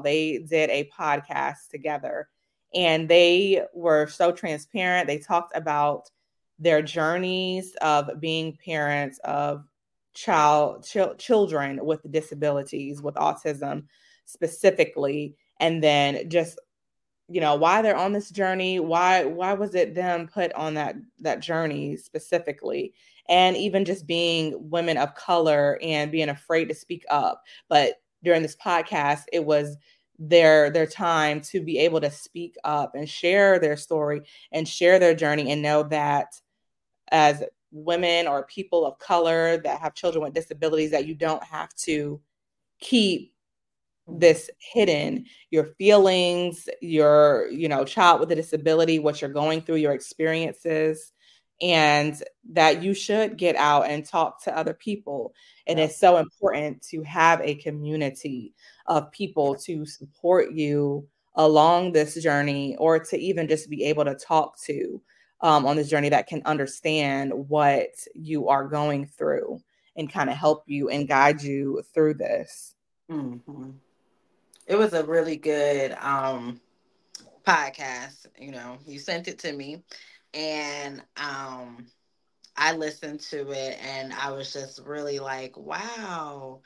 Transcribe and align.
They 0.00 0.38
did 0.38 0.70
a 0.70 0.90
podcast 0.98 1.68
together 1.70 2.28
and 2.74 3.08
they 3.08 3.64
were 3.74 4.06
so 4.06 4.32
transparent. 4.32 5.06
They 5.06 5.18
talked 5.18 5.56
about 5.56 6.10
their 6.58 6.82
journeys 6.82 7.74
of 7.80 8.20
being 8.20 8.56
parents 8.64 9.18
of 9.24 9.64
child 10.14 10.84
ch- 10.84 11.18
children 11.18 11.84
with 11.84 12.00
disabilities 12.10 13.00
with 13.00 13.14
autism 13.14 13.84
specifically 14.26 15.36
and 15.60 15.82
then 15.82 16.28
just 16.28 16.58
you 17.28 17.40
know 17.40 17.54
why 17.54 17.80
they're 17.80 17.96
on 17.96 18.12
this 18.12 18.30
journey 18.30 18.80
why 18.80 19.24
why 19.24 19.52
was 19.54 19.74
it 19.74 19.94
them 19.94 20.26
put 20.26 20.52
on 20.54 20.74
that 20.74 20.96
that 21.20 21.40
journey 21.40 21.96
specifically 21.96 22.92
and 23.28 23.56
even 23.56 23.84
just 23.84 24.06
being 24.06 24.54
women 24.68 24.98
of 24.98 25.14
color 25.14 25.78
and 25.80 26.10
being 26.10 26.28
afraid 26.28 26.68
to 26.68 26.74
speak 26.74 27.04
up 27.08 27.42
but 27.68 27.94
during 28.22 28.42
this 28.42 28.56
podcast 28.56 29.22
it 29.32 29.44
was 29.44 29.76
their 30.18 30.70
their 30.70 30.86
time 30.86 31.40
to 31.40 31.62
be 31.62 31.78
able 31.78 32.00
to 32.00 32.10
speak 32.10 32.54
up 32.64 32.94
and 32.94 33.08
share 33.08 33.58
their 33.58 33.76
story 33.76 34.20
and 34.52 34.68
share 34.68 34.98
their 34.98 35.14
journey 35.14 35.50
and 35.50 35.62
know 35.62 35.82
that 35.82 36.34
as 37.10 37.42
women 37.72 38.26
or 38.26 38.44
people 38.46 38.84
of 38.84 38.98
color 38.98 39.56
that 39.58 39.80
have 39.80 39.94
children 39.94 40.22
with 40.22 40.34
disabilities 40.34 40.90
that 40.90 41.06
you 41.06 41.14
don't 41.14 41.42
have 41.44 41.72
to 41.74 42.20
keep 42.80 43.32
this 44.18 44.50
hidden. 44.58 45.24
Your 45.50 45.66
feelings 45.78 46.68
your 46.80 47.48
you 47.50 47.68
know 47.68 47.84
child 47.84 48.20
with 48.20 48.32
a 48.32 48.36
disability 48.36 48.98
what 48.98 49.20
you're 49.20 49.30
going 49.30 49.60
through 49.62 49.76
your 49.76 49.92
experiences 49.92 51.12
and 51.60 52.22
that 52.52 52.82
you 52.82 52.94
should 52.94 53.36
get 53.36 53.56
out 53.56 53.88
and 53.88 54.04
talk 54.04 54.42
to 54.44 54.56
other 54.56 54.74
people. 54.74 55.34
And 55.66 55.78
yeah. 55.78 55.86
it's 55.86 55.98
so 55.98 56.16
important 56.16 56.82
to 56.88 57.02
have 57.02 57.40
a 57.42 57.56
community 57.56 58.54
of 58.86 59.12
people 59.12 59.54
to 59.56 59.84
support 59.84 60.52
you 60.52 61.06
along 61.34 61.92
this 61.92 62.20
journey 62.22 62.76
or 62.76 62.98
to 62.98 63.18
even 63.18 63.48
just 63.48 63.68
be 63.70 63.84
able 63.84 64.04
to 64.04 64.14
talk 64.14 64.58
to 64.62 65.00
um, 65.42 65.64
on 65.66 65.76
this 65.76 65.88
journey 65.88 66.08
that 66.08 66.26
can 66.26 66.42
understand 66.44 67.32
what 67.32 67.90
you 68.14 68.48
are 68.48 68.66
going 68.66 69.06
through 69.06 69.60
and 69.96 70.12
kind 70.12 70.30
of 70.30 70.36
help 70.36 70.64
you 70.66 70.88
and 70.88 71.08
guide 71.08 71.42
you 71.42 71.82
through 71.94 72.14
this. 72.14 72.74
Mm-hmm. 73.10 73.70
It 74.66 74.76
was 74.76 74.92
a 74.92 75.04
really 75.04 75.36
good 75.36 75.96
um 76.00 76.60
podcast 77.46 78.26
you 78.38 78.52
know 78.52 78.76
you 78.86 78.98
sent 78.98 79.26
it 79.26 79.38
to 79.38 79.52
me 79.52 79.82
and 80.34 81.02
um 81.16 81.86
i 82.56 82.72
listened 82.72 83.20
to 83.20 83.50
it 83.50 83.78
and 83.82 84.12
i 84.14 84.30
was 84.30 84.52
just 84.52 84.80
really 84.84 85.18
like 85.18 85.56
wow 85.56 86.60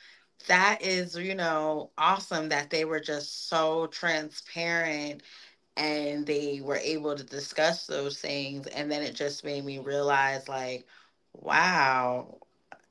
that 0.49 0.81
is 0.83 1.17
you 1.17 1.35
know 1.35 1.91
awesome 1.99 2.49
that 2.49 2.71
they 2.71 2.85
were 2.85 3.01
just 3.01 3.49
so 3.49 3.87
transparent 3.89 5.23
and 5.77 6.27
they 6.27 6.61
were 6.63 6.77
able 6.77 7.15
to 7.15 7.25
discuss 7.25 7.87
those 7.87 8.19
things 8.21 8.67
and 8.69 8.91
then 8.91 9.03
it 9.03 9.15
just 9.15 9.45
made 9.45 9.65
me 9.65 9.79
realize 9.79 10.49
like 10.49 10.87
wow 11.35 12.39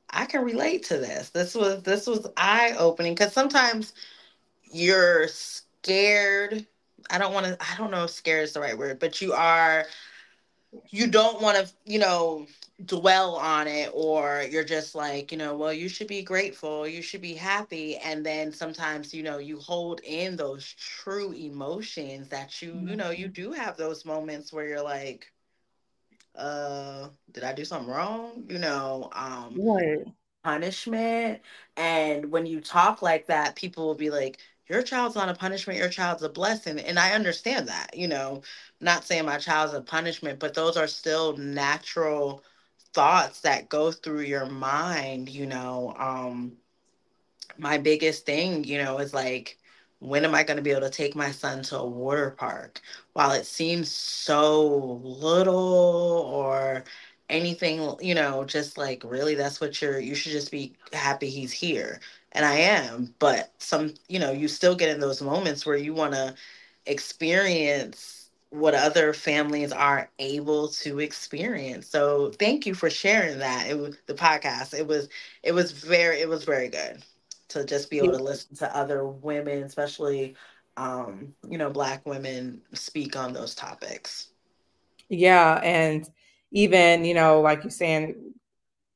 i 0.09 0.25
can 0.25 0.44
relate 0.44 0.83
to 0.83 0.97
this 0.97 1.29
this 1.29 1.55
was 1.55 1.81
this 1.83 2.07
was 2.07 2.27
eye 2.38 2.73
opening 2.77 3.13
because 3.13 3.33
sometimes 3.33 3.94
you're 4.71 5.27
scared. 5.27 6.66
I 7.09 7.17
don't 7.17 7.33
want 7.33 7.45
to, 7.45 7.57
I 7.59 7.77
don't 7.77 7.91
know 7.91 8.05
if 8.05 8.11
scared 8.11 8.44
is 8.44 8.53
the 8.53 8.61
right 8.61 8.77
word, 8.77 8.99
but 8.99 9.21
you 9.21 9.33
are, 9.33 9.85
you 10.89 11.07
don't 11.07 11.41
want 11.41 11.57
to, 11.57 11.73
you 11.85 11.99
know, 11.99 12.47
dwell 12.85 13.35
on 13.35 13.67
it 13.67 13.89
or 13.93 14.43
you're 14.49 14.63
just 14.63 14.95
like, 14.95 15.31
you 15.31 15.38
know, 15.38 15.55
well, 15.55 15.73
you 15.73 15.88
should 15.88 16.07
be 16.07 16.23
grateful, 16.23 16.88
you 16.88 17.02
should 17.02 17.21
be 17.21 17.33
happy. 17.33 17.97
And 17.97 18.25
then 18.25 18.52
sometimes, 18.52 19.13
you 19.13 19.23
know, 19.23 19.38
you 19.38 19.59
hold 19.59 20.01
in 20.03 20.35
those 20.35 20.73
true 20.77 21.31
emotions 21.33 22.29
that 22.29 22.61
you, 22.61 22.85
you 22.88 22.95
know, 22.95 23.11
you 23.11 23.27
do 23.27 23.51
have 23.53 23.77
those 23.77 24.05
moments 24.05 24.51
where 24.53 24.67
you're 24.67 24.83
like, 24.83 25.31
uh, 26.35 27.09
did 27.31 27.44
I 27.44 27.53
do 27.53 27.66
something 27.66 27.91
wrong? 27.91 28.45
You 28.50 28.59
know, 28.59 29.09
um, 29.13 29.63
right. 29.63 30.06
punishment. 30.44 31.41
And 31.78 32.31
when 32.31 32.45
you 32.45 32.62
talk 32.62 33.01
like 33.01 33.28
that, 33.28 33.56
people 33.56 33.85
will 33.85 33.95
be 33.95 34.09
like, 34.09 34.39
your 34.68 34.81
child's 34.81 35.16
not 35.16 35.29
a 35.29 35.34
punishment, 35.34 35.79
your 35.79 35.90
child's 35.90 36.24
a 36.24 36.29
blessing. 36.29 36.79
And 36.79 36.97
I 37.00 37.12
understand 37.12 37.68
that, 37.68 37.96
you 37.96 38.07
know, 38.07 38.41
not 38.79 39.03
saying 39.06 39.25
my 39.25 39.38
child's 39.38 39.74
a 39.74 39.81
punishment, 39.81 40.40
but 40.40 40.53
those 40.53 40.78
are 40.78 40.88
still 40.88 41.38
natural 41.38 42.44
thoughts 42.94 43.41
that 43.41 43.69
go 43.69 43.91
through 43.91 44.22
your 44.22 44.46
mind, 44.46 45.29
you 45.29 45.46
know. 45.46 45.94
Um, 45.97 46.53
my 47.57 47.78
biggest 47.78 48.25
thing, 48.25 48.63
you 48.63 48.81
know, 48.81 48.97
is 49.00 49.13
like, 49.13 49.57
when 50.00 50.25
am 50.25 50.35
I 50.35 50.44
going 50.44 50.57
to 50.57 50.63
be 50.63 50.72
able 50.72 50.81
to 50.81 50.90
take 50.90 51.16
my 51.16 51.31
son 51.31 51.63
to 51.63 51.78
a 51.80 51.85
water 51.85 52.31
park? 52.31 52.81
While 53.13 53.31
it 53.31 53.45
seems 53.45 53.90
so 53.91 55.01
little 55.03 56.25
or 56.34 56.84
anything, 57.30 57.95
you 58.01 58.16
know, 58.16 58.44
just 58.44 58.78
like 58.78 59.03
really 59.06 59.35
that's 59.35 59.62
what 59.62 59.81
you're, 59.81 60.00
you 60.00 60.16
should 60.16 60.31
just 60.34 60.51
be 60.51 60.74
happy 60.94 61.30
he's 61.30 61.51
here 61.51 62.00
and 62.33 62.45
I 62.45 62.55
am, 62.55 63.13
but 63.19 63.51
some, 63.59 63.94
you 64.07 64.19
know, 64.19 64.31
you 64.31 64.47
still 64.47 64.75
get 64.75 64.89
in 64.89 64.99
those 64.99 65.21
moments 65.21 65.66
where 65.66 65.77
you 65.77 65.94
want 65.94 66.13
to 66.13 66.35
experience 66.85 68.29
what 68.49 68.75
other 68.75 69.13
families 69.13 69.71
are 69.71 70.09
able 70.19 70.67
to 70.67 70.99
experience. 70.99 71.88
So 71.88 72.31
thank 72.31 72.66
you 72.66 72.75
for 72.75 72.89
sharing 72.89 73.39
that. 73.39 73.67
It 73.67 73.77
was 73.77 73.97
the 74.05 74.13
podcast. 74.13 74.77
It 74.77 74.85
was 74.85 75.09
it 75.41 75.53
was 75.53 75.71
very 75.71 76.19
it 76.19 76.29
was 76.29 76.44
very 76.44 76.69
good 76.69 77.03
to 77.49 77.66
just 77.66 77.89
be 77.89 77.97
able 77.97 78.11
to 78.11 78.23
listen 78.23 78.55
to 78.57 78.75
other 78.75 79.07
women, 79.07 79.63
especially 79.63 80.35
um, 80.77 81.33
you 81.50 81.57
know, 81.57 81.69
black 81.69 82.05
women 82.05 82.61
speak 82.73 83.15
on 83.15 83.33
those 83.33 83.55
topics. 83.55 84.29
Yeah, 85.09 85.59
and 85.63 86.07
even, 86.51 87.05
you 87.05 87.13
know, 87.13 87.41
like 87.41 87.63
you're 87.63 87.71
saying, 87.71 88.33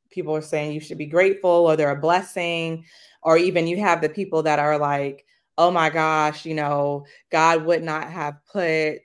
people 0.09 0.35
are 0.35 0.41
saying 0.41 0.71
you 0.71 0.79
should 0.79 0.97
be 0.97 1.05
grateful 1.05 1.49
or 1.49 1.75
they're 1.75 1.91
a 1.91 1.99
blessing 1.99 2.85
or 3.27 3.37
even 3.37 3.67
you 3.67 3.77
have 3.77 3.99
the 3.99 4.07
people 4.07 4.41
that 4.41 4.57
are 4.57 4.77
like 4.77 5.25
oh 5.57 5.69
my 5.69 5.89
gosh 5.89 6.45
you 6.45 6.53
know 6.53 7.05
god 7.29 7.65
would 7.65 7.83
not 7.83 8.09
have 8.09 8.37
put 8.49 9.01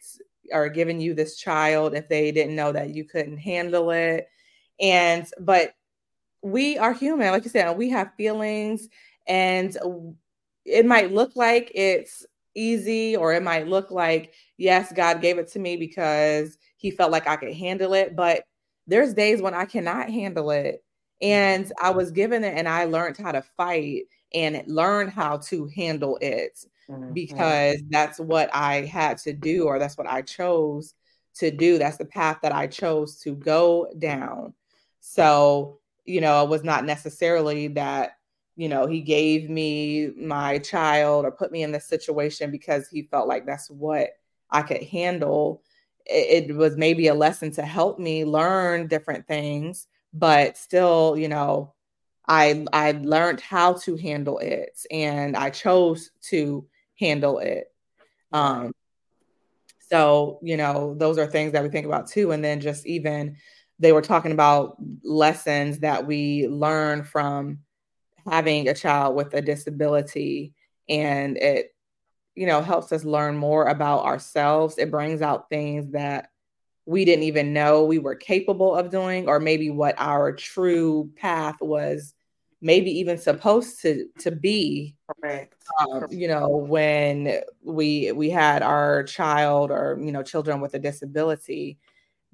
or 0.52 0.68
given 0.68 1.00
you 1.00 1.12
this 1.12 1.36
child 1.36 1.94
if 1.94 2.08
they 2.08 2.30
didn't 2.30 2.54
know 2.54 2.72
that 2.72 2.94
you 2.94 3.04
couldn't 3.04 3.38
handle 3.38 3.90
it. 3.90 4.28
And 4.80 5.26
but 5.40 5.74
we 6.42 6.78
are 6.78 6.92
human 6.92 7.30
like 7.30 7.44
you 7.44 7.50
said 7.50 7.76
we 7.76 7.88
have 7.90 8.14
feelings 8.16 8.88
and 9.26 9.76
it 10.64 10.86
might 10.86 11.12
look 11.12 11.36
like 11.36 11.72
it's 11.74 12.24
easy 12.54 13.16
or 13.16 13.32
it 13.32 13.42
might 13.42 13.68
look 13.68 13.90
like 13.90 14.34
yes 14.56 14.92
god 14.92 15.20
gave 15.20 15.38
it 15.38 15.48
to 15.48 15.58
me 15.58 15.76
because 15.76 16.58
he 16.76 16.90
felt 16.90 17.12
like 17.12 17.28
i 17.28 17.36
could 17.36 17.54
handle 17.54 17.94
it 17.94 18.16
but 18.16 18.42
there's 18.88 19.14
days 19.14 19.40
when 19.40 19.54
i 19.54 19.64
cannot 19.64 20.10
handle 20.10 20.50
it 20.50 20.84
and 21.22 21.72
I 21.80 21.90
was 21.90 22.10
given 22.10 22.42
it 22.42 22.54
and 22.56 22.68
I 22.68 22.84
learned 22.84 23.16
how 23.16 23.32
to 23.32 23.42
fight 23.56 24.02
and 24.34 24.62
learn 24.66 25.08
how 25.08 25.36
to 25.36 25.66
handle 25.68 26.18
it 26.20 26.66
mm-hmm. 26.90 27.12
because 27.12 27.80
that's 27.90 28.18
what 28.18 28.50
I 28.52 28.84
had 28.84 29.18
to 29.18 29.32
do 29.32 29.64
or 29.64 29.78
that's 29.78 29.96
what 29.96 30.08
I 30.08 30.22
chose 30.22 30.94
to 31.36 31.50
do. 31.50 31.78
That's 31.78 31.96
the 31.96 32.04
path 32.04 32.38
that 32.42 32.52
I 32.52 32.66
chose 32.66 33.16
to 33.20 33.36
go 33.36 33.88
down. 33.98 34.52
So, 35.00 35.78
you 36.04 36.20
know, 36.20 36.42
it 36.42 36.50
was 36.50 36.64
not 36.64 36.84
necessarily 36.84 37.68
that, 37.68 38.18
you 38.56 38.68
know, 38.68 38.86
he 38.86 39.00
gave 39.00 39.48
me 39.48 40.10
my 40.16 40.58
child 40.58 41.24
or 41.24 41.30
put 41.30 41.52
me 41.52 41.62
in 41.62 41.72
this 41.72 41.86
situation 41.86 42.50
because 42.50 42.88
he 42.88 43.02
felt 43.02 43.28
like 43.28 43.46
that's 43.46 43.70
what 43.70 44.10
I 44.50 44.62
could 44.62 44.82
handle. 44.82 45.62
It, 46.04 46.50
it 46.50 46.56
was 46.56 46.76
maybe 46.76 47.06
a 47.06 47.14
lesson 47.14 47.52
to 47.52 47.62
help 47.62 47.98
me 48.00 48.24
learn 48.24 48.88
different 48.88 49.28
things 49.28 49.86
but 50.12 50.56
still, 50.56 51.16
you 51.16 51.28
know, 51.28 51.74
I 52.28 52.64
I 52.72 52.92
learned 52.92 53.40
how 53.40 53.74
to 53.74 53.96
handle 53.96 54.38
it 54.38 54.78
and 54.90 55.36
I 55.36 55.50
chose 55.50 56.10
to 56.30 56.66
handle 56.98 57.38
it. 57.38 57.66
Um 58.32 58.72
so, 59.90 60.38
you 60.42 60.56
know, 60.56 60.94
those 60.96 61.18
are 61.18 61.26
things 61.26 61.52
that 61.52 61.62
we 61.62 61.68
think 61.68 61.86
about 61.86 62.08
too. 62.08 62.32
And 62.32 62.42
then 62.42 62.60
just 62.60 62.86
even 62.86 63.36
they 63.78 63.92
were 63.92 64.02
talking 64.02 64.32
about 64.32 64.76
lessons 65.02 65.80
that 65.80 66.06
we 66.06 66.46
learn 66.48 67.04
from 67.04 67.58
having 68.26 68.68
a 68.68 68.74
child 68.74 69.16
with 69.16 69.34
a 69.34 69.42
disability 69.42 70.54
and 70.88 71.36
it 71.38 71.74
you 72.34 72.46
know 72.46 72.62
helps 72.62 72.92
us 72.92 73.04
learn 73.04 73.36
more 73.36 73.66
about 73.66 74.04
ourselves 74.04 74.78
it 74.78 74.90
brings 74.90 75.22
out 75.22 75.48
things 75.50 75.92
that 75.92 76.31
we 76.86 77.04
didn't 77.04 77.24
even 77.24 77.52
know 77.52 77.84
we 77.84 77.98
were 77.98 78.14
capable 78.14 78.74
of 78.74 78.90
doing 78.90 79.28
or 79.28 79.38
maybe 79.38 79.70
what 79.70 79.94
our 79.98 80.32
true 80.32 81.10
path 81.16 81.56
was 81.60 82.14
maybe 82.60 82.90
even 82.90 83.18
supposed 83.18 83.80
to 83.82 84.06
to 84.18 84.30
be 84.30 84.94
correct 85.08 85.54
um, 85.80 86.06
you 86.10 86.28
know 86.28 86.48
when 86.48 87.40
we 87.62 88.12
we 88.12 88.30
had 88.30 88.62
our 88.62 89.02
child 89.04 89.70
or 89.70 89.98
you 90.00 90.12
know 90.12 90.22
children 90.22 90.60
with 90.60 90.74
a 90.74 90.78
disability 90.78 91.78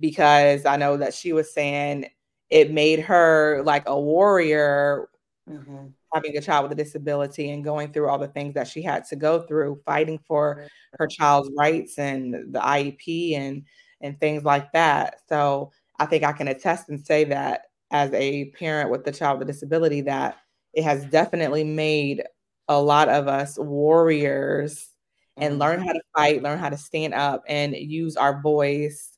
because 0.00 0.64
i 0.64 0.76
know 0.76 0.96
that 0.96 1.14
she 1.14 1.32
was 1.32 1.52
saying 1.52 2.06
it 2.50 2.72
made 2.72 3.00
her 3.00 3.62
like 3.64 3.84
a 3.86 4.00
warrior 4.00 5.08
mm-hmm. 5.48 5.86
having 6.12 6.36
a 6.36 6.40
child 6.40 6.64
with 6.64 6.72
a 6.78 6.82
disability 6.82 7.50
and 7.50 7.64
going 7.64 7.92
through 7.92 8.08
all 8.08 8.18
the 8.18 8.28
things 8.28 8.54
that 8.54 8.68
she 8.68 8.82
had 8.82 9.04
to 9.06 9.16
go 9.16 9.40
through, 9.40 9.80
fighting 9.84 10.18
for 10.26 10.66
her 10.98 11.06
child's 11.06 11.50
rights 11.56 11.98
and 11.98 12.34
the 12.34 12.60
IEP 12.60 13.36
and 13.36 13.64
and 14.00 14.18
things 14.20 14.44
like 14.44 14.72
that. 14.72 15.20
So 15.28 15.72
I 15.98 16.06
think 16.06 16.24
I 16.24 16.32
can 16.32 16.48
attest 16.48 16.88
and 16.88 17.04
say 17.04 17.24
that 17.24 17.62
as 17.90 18.12
a 18.12 18.46
parent 18.50 18.90
with 18.90 19.06
a 19.06 19.12
child 19.12 19.38
with 19.38 19.48
a 19.48 19.52
disability, 19.52 20.02
that 20.02 20.38
it 20.74 20.84
has 20.84 21.04
definitely 21.06 21.64
made 21.64 22.22
a 22.68 22.80
lot 22.80 23.08
of 23.08 23.28
us 23.28 23.58
warriors 23.58 24.90
and 25.36 25.52
mm-hmm. 25.52 25.60
learn 25.60 25.80
how 25.80 25.92
to 25.92 26.00
fight, 26.16 26.42
learn 26.42 26.58
how 26.58 26.68
to 26.68 26.76
stand 26.76 27.14
up 27.14 27.42
and 27.48 27.74
use 27.74 28.16
our 28.16 28.40
voice. 28.40 29.16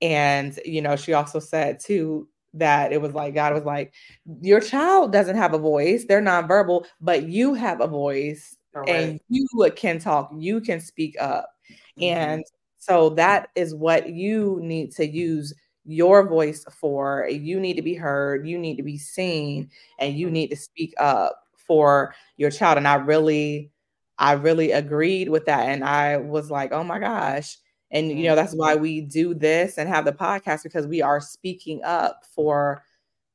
And, 0.00 0.58
you 0.64 0.80
know, 0.80 0.96
she 0.96 1.12
also 1.12 1.38
said 1.38 1.80
too 1.80 2.28
that 2.54 2.92
it 2.92 3.00
was 3.00 3.12
like 3.12 3.34
God 3.34 3.52
was 3.52 3.64
like, 3.64 3.92
Your 4.40 4.60
child 4.60 5.12
doesn't 5.12 5.36
have 5.36 5.54
a 5.54 5.58
voice, 5.58 6.06
they're 6.06 6.22
nonverbal, 6.22 6.86
but 7.00 7.24
you 7.24 7.54
have 7.54 7.80
a 7.80 7.86
voice 7.86 8.56
and 8.88 9.20
you 9.28 9.46
can 9.76 9.98
talk, 9.98 10.32
you 10.36 10.60
can 10.60 10.80
speak 10.80 11.16
up. 11.20 11.50
Mm-hmm. 11.98 12.02
And 12.04 12.44
so 12.80 13.10
that 13.10 13.50
is 13.54 13.74
what 13.74 14.08
you 14.08 14.58
need 14.62 14.90
to 14.92 15.06
use 15.06 15.52
your 15.84 16.26
voice 16.26 16.64
for. 16.70 17.28
You 17.30 17.60
need 17.60 17.74
to 17.74 17.82
be 17.82 17.94
heard, 17.94 18.48
you 18.48 18.58
need 18.58 18.76
to 18.76 18.82
be 18.82 18.96
seen, 18.96 19.70
and 19.98 20.16
you 20.16 20.30
need 20.30 20.48
to 20.48 20.56
speak 20.56 20.94
up 20.98 21.44
for 21.54 22.14
your 22.38 22.50
child. 22.50 22.78
And 22.78 22.88
I 22.88 22.94
really, 22.94 23.70
I 24.18 24.32
really 24.32 24.72
agreed 24.72 25.28
with 25.28 25.44
that. 25.44 25.68
And 25.68 25.84
I 25.84 26.16
was 26.16 26.50
like, 26.50 26.72
oh 26.72 26.82
my 26.82 26.98
gosh. 26.98 27.58
And 27.90 28.08
you 28.08 28.24
know, 28.24 28.30
mm-hmm. 28.30 28.36
that's 28.36 28.54
why 28.54 28.76
we 28.76 29.02
do 29.02 29.34
this 29.34 29.76
and 29.76 29.88
have 29.88 30.06
the 30.06 30.12
podcast 30.12 30.62
because 30.62 30.86
we 30.86 31.02
are 31.02 31.20
speaking 31.20 31.82
up 31.84 32.24
for 32.34 32.82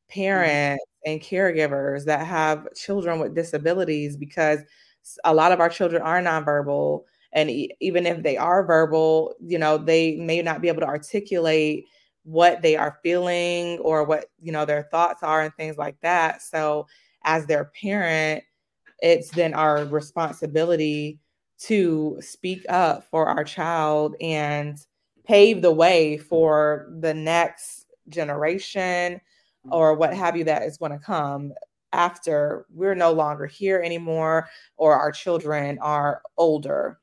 parents 0.09 0.83
and 1.05 1.21
caregivers 1.21 2.05
that 2.05 2.25
have 2.25 2.73
children 2.73 3.19
with 3.19 3.35
disabilities 3.35 4.17
because 4.17 4.61
a 5.23 5.33
lot 5.33 5.51
of 5.51 5.59
our 5.59 5.69
children 5.69 6.01
are 6.01 6.19
nonverbal 6.19 7.03
and 7.35 7.51
even 7.79 8.07
if 8.07 8.23
they 8.23 8.37
are 8.37 8.65
verbal 8.65 9.35
you 9.39 9.59
know 9.59 9.77
they 9.77 10.15
may 10.15 10.41
not 10.41 10.61
be 10.61 10.67
able 10.67 10.81
to 10.81 10.87
articulate 10.87 11.85
what 12.25 12.63
they 12.63 12.75
are 12.75 12.99
feeling 13.03 13.77
or 13.79 14.03
what 14.03 14.25
you 14.41 14.51
know 14.51 14.65
their 14.65 14.83
thoughts 14.83 15.21
are 15.21 15.41
and 15.41 15.53
things 15.55 15.77
like 15.77 15.95
that. 16.01 16.41
So 16.41 16.87
as 17.23 17.45
their 17.45 17.65
parent 17.65 18.43
it's 18.99 19.29
then 19.31 19.53
our 19.53 19.85
responsibility 19.85 21.19
to 21.59 22.17
speak 22.21 22.65
up 22.67 23.03
for 23.11 23.27
our 23.27 23.43
child 23.43 24.15
and 24.19 24.77
pave 25.25 25.61
the 25.61 25.71
way 25.71 26.17
for 26.17 26.91
the 26.99 27.13
next 27.13 27.85
generation 28.09 29.21
or 29.69 29.93
what 29.93 30.13
have 30.13 30.35
you 30.35 30.43
that 30.45 30.63
is 30.63 30.77
going 30.77 30.91
to 30.91 30.99
come 30.99 31.53
after. 31.93 32.65
We're 32.73 32.95
no 32.95 33.11
longer 33.11 33.45
here 33.45 33.81
anymore 33.81 34.49
or 34.77 34.93
our 34.95 35.11
children 35.11 35.77
are 35.81 36.21
older 36.37 36.99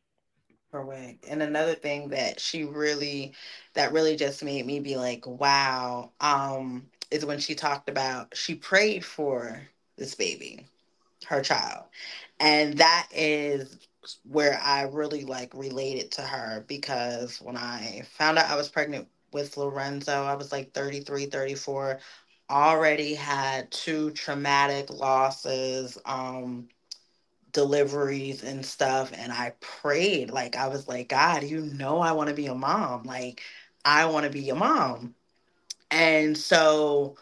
Correct. 0.72 1.26
And 1.28 1.42
another 1.42 1.74
thing 1.74 2.08
that 2.10 2.40
she 2.40 2.64
really 2.64 3.34
that 3.74 3.92
really 3.92 4.16
just 4.16 4.42
made 4.42 4.64
me 4.66 4.80
be 4.80 4.96
like, 4.96 5.26
wow, 5.26 6.12
um, 6.20 6.86
is 7.10 7.26
when 7.26 7.38
she 7.40 7.54
talked 7.54 7.90
about 7.90 8.36
she 8.36 8.54
prayed 8.54 9.04
for 9.04 9.62
this 9.96 10.14
baby, 10.14 10.66
her 11.28 11.42
child. 11.42 11.84
And 12.40 12.78
that 12.78 13.08
is 13.14 13.78
where 14.24 14.60
I 14.62 14.82
really 14.84 15.24
like 15.24 15.54
related 15.54 16.12
to 16.12 16.22
her 16.22 16.64
because 16.68 17.40
when 17.42 17.56
I 17.56 18.02
found 18.10 18.38
out 18.38 18.50
I 18.50 18.56
was 18.56 18.68
pregnant 18.70 19.08
with 19.32 19.56
Lorenzo, 19.58 20.24
I 20.24 20.34
was 20.36 20.52
like 20.52 20.72
33, 20.74 21.26
34, 21.26 22.00
already 22.50 23.14
had 23.14 23.70
two 23.72 24.10
traumatic 24.12 24.90
losses. 24.90 25.98
Um, 26.06 26.68
deliveries 27.52 28.42
and 28.42 28.64
stuff 28.64 29.12
and 29.14 29.32
I 29.32 29.54
prayed 29.60 30.30
like 30.30 30.56
I 30.56 30.68
was 30.68 30.88
like 30.88 31.08
God 31.08 31.44
you 31.44 31.60
know 31.60 32.00
I 32.00 32.12
want 32.12 32.28
to 32.30 32.34
be 32.34 32.46
a 32.46 32.54
mom 32.54 33.04
like 33.04 33.42
I 33.84 34.06
want 34.06 34.24
to 34.24 34.30
be 34.30 34.48
a 34.50 34.54
mom. 34.54 35.14
And 35.90 36.36
so 36.36 37.16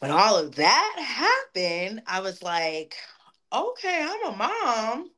when 0.00 0.10
all 0.10 0.36
of 0.36 0.56
that 0.56 0.96
happened 0.98 2.02
I 2.06 2.20
was 2.20 2.42
like 2.42 2.96
okay 3.52 4.06
I'm 4.08 4.34
a 4.34 4.36
mom 4.36 5.10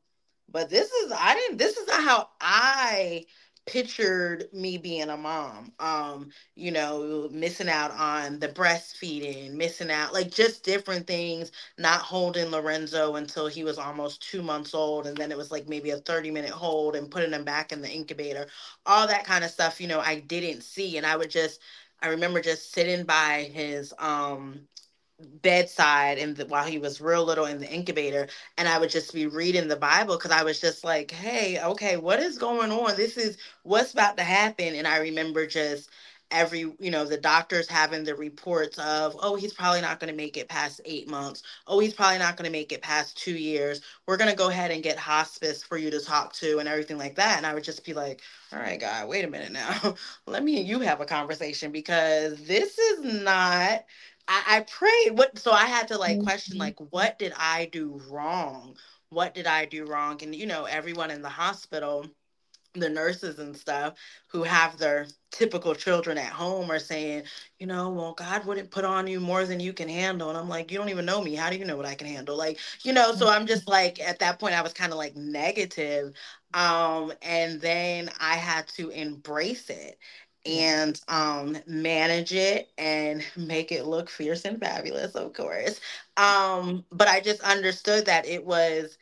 but 0.50 0.70
this 0.70 0.90
is 0.90 1.12
I 1.14 1.34
didn't 1.34 1.58
this 1.58 1.76
is 1.76 1.88
not 1.88 2.04
how 2.04 2.28
I 2.40 3.26
pictured 3.68 4.46
me 4.52 4.78
being 4.78 5.10
a 5.10 5.16
mom 5.16 5.72
um 5.78 6.30
you 6.56 6.72
know 6.72 7.28
missing 7.32 7.68
out 7.68 7.92
on 7.92 8.40
the 8.40 8.48
breastfeeding 8.48 9.52
missing 9.52 9.90
out 9.90 10.14
like 10.14 10.30
just 10.30 10.64
different 10.64 11.06
things 11.06 11.52
not 11.78 12.00
holding 12.00 12.50
lorenzo 12.50 13.16
until 13.16 13.46
he 13.46 13.64
was 13.64 13.78
almost 13.78 14.22
two 14.22 14.42
months 14.42 14.74
old 14.74 15.06
and 15.06 15.16
then 15.18 15.30
it 15.30 15.36
was 15.38 15.52
like 15.52 15.68
maybe 15.68 15.90
a 15.90 15.98
30 15.98 16.30
minute 16.30 16.50
hold 16.50 16.96
and 16.96 17.10
putting 17.10 17.32
him 17.32 17.44
back 17.44 17.72
in 17.72 17.82
the 17.82 17.90
incubator. 17.90 18.48
All 18.86 19.06
that 19.08 19.24
kind 19.26 19.44
of 19.44 19.50
stuff 19.50 19.80
you 19.80 19.88
know 19.88 20.00
i 20.00 20.20
didn't 20.20 20.62
see 20.62 20.96
and 20.96 21.06
i 21.06 21.16
would 21.16 21.30
just 21.30 21.60
i 22.02 22.08
remember 22.08 22.40
just 22.40 22.72
sitting 22.72 23.04
by 23.04 23.50
his 23.52 23.92
um 23.98 24.60
bedside 25.42 26.18
and 26.18 26.38
while 26.48 26.64
he 26.66 26.78
was 26.78 27.00
real 27.00 27.24
little 27.24 27.46
in 27.46 27.58
the 27.58 27.68
incubator 27.68 28.28
and 28.56 28.68
i 28.68 28.78
would 28.78 28.90
just 28.90 29.12
be 29.12 29.26
reading 29.26 29.66
the 29.66 29.76
bible 29.76 30.16
because 30.16 30.30
i 30.30 30.44
was 30.44 30.60
just 30.60 30.84
like 30.84 31.10
hey 31.10 31.60
okay 31.60 31.96
what 31.96 32.20
is 32.20 32.38
going 32.38 32.70
on? 32.70 32.96
This 32.96 33.16
is 33.16 33.36
what's 33.64 33.92
about 33.92 34.16
to 34.16 34.24
happen. 34.24 34.74
And 34.74 34.86
i 34.86 34.98
remember 34.98 35.46
just 35.46 35.90
every 36.30 36.60
you 36.78 36.90
know 36.90 37.04
the 37.06 37.16
doctors 37.16 37.66
having 37.68 38.04
the 38.04 38.14
reports 38.14 38.78
of 38.78 39.16
oh 39.20 39.34
he's 39.34 39.54
probably 39.54 39.80
not 39.80 39.98
going 39.98 40.10
to 40.10 40.16
make 40.16 40.36
it 40.36 40.48
past 40.48 40.80
eight 40.84 41.08
months. 41.08 41.42
Oh 41.66 41.78
he's 41.80 41.94
probably 41.94 42.18
not 42.18 42.36
going 42.36 42.46
to 42.46 42.52
make 42.52 42.70
it 42.72 42.82
past 42.82 43.16
two 43.16 43.36
years. 43.36 43.80
We're 44.06 44.18
going 44.18 44.30
to 44.30 44.36
go 44.36 44.50
ahead 44.50 44.70
and 44.70 44.82
get 44.82 44.98
hospice 44.98 45.62
for 45.62 45.78
you 45.78 45.90
to 45.90 46.00
talk 46.00 46.32
to 46.34 46.58
and 46.58 46.68
everything 46.68 46.98
like 46.98 47.16
that. 47.16 47.38
And 47.38 47.46
i 47.46 47.54
would 47.54 47.64
just 47.64 47.84
be 47.84 47.94
like 47.94 48.20
all 48.52 48.58
right 48.60 48.78
guy 48.80 49.04
wait 49.04 49.24
a 49.24 49.28
minute 49.28 49.52
now. 49.52 49.94
Let 50.26 50.44
me 50.44 50.58
and 50.60 50.68
you 50.68 50.80
have 50.80 51.00
a 51.00 51.06
conversation 51.06 51.72
because 51.72 52.42
this 52.44 52.78
is 52.78 53.22
not 53.24 53.84
I, 54.28 54.58
I 54.58 54.60
prayed 54.60 55.18
what 55.18 55.38
so 55.38 55.50
I 55.50 55.64
had 55.64 55.88
to 55.88 55.98
like 55.98 56.16
mm-hmm. 56.16 56.24
question 56.24 56.58
like 56.58 56.76
what 56.90 57.18
did 57.18 57.32
I 57.36 57.66
do 57.72 58.00
wrong? 58.08 58.76
What 59.10 59.34
did 59.34 59.46
I 59.46 59.64
do 59.64 59.86
wrong? 59.86 60.22
And 60.22 60.34
you 60.34 60.46
know, 60.46 60.66
everyone 60.66 61.10
in 61.10 61.22
the 61.22 61.30
hospital, 61.30 62.06
the 62.74 62.88
nurses 62.90 63.38
and 63.38 63.56
stuff 63.56 63.94
who 64.28 64.42
have 64.42 64.76
their 64.78 65.06
typical 65.30 65.74
children 65.74 66.18
at 66.18 66.32
home 66.32 66.70
are 66.70 66.78
saying, 66.78 67.24
you 67.58 67.66
know, 67.66 67.88
well, 67.90 68.12
God 68.12 68.44
wouldn't 68.44 68.70
put 68.70 68.84
on 68.84 69.06
you 69.06 69.20
more 69.20 69.46
than 69.46 69.60
you 69.60 69.72
can 69.72 69.88
handle. 69.88 70.28
And 70.28 70.38
I'm 70.38 70.48
like, 70.48 70.70
you 70.70 70.78
don't 70.78 70.90
even 70.90 71.06
know 71.06 71.22
me. 71.22 71.34
How 71.34 71.50
do 71.50 71.56
you 71.56 71.64
know 71.64 71.76
what 71.76 71.86
I 71.86 71.94
can 71.94 72.06
handle? 72.06 72.36
Like, 72.36 72.58
you 72.82 72.92
know, 72.92 73.14
so 73.14 73.28
I'm 73.28 73.46
just 73.46 73.66
like, 73.68 74.00
at 74.00 74.18
that 74.20 74.38
point, 74.38 74.54
I 74.54 74.62
was 74.62 74.74
kind 74.74 74.92
of 74.92 74.98
like 74.98 75.16
negative. 75.16 76.12
Um, 76.54 77.12
and 77.22 77.60
then 77.60 78.10
I 78.20 78.36
had 78.36 78.68
to 78.68 78.90
embrace 78.90 79.70
it 79.70 79.98
and 80.46 81.00
um, 81.08 81.56
manage 81.66 82.32
it 82.32 82.70
and 82.78 83.24
make 83.36 83.72
it 83.72 83.86
look 83.86 84.08
fierce 84.10 84.44
and 84.44 84.58
fabulous, 84.60 85.14
of 85.14 85.32
course. 85.34 85.80
Um, 86.16 86.84
but 86.90 87.08
I 87.08 87.20
just 87.20 87.40
understood 87.42 88.06
that 88.06 88.26
it 88.26 88.44
was 88.44 88.98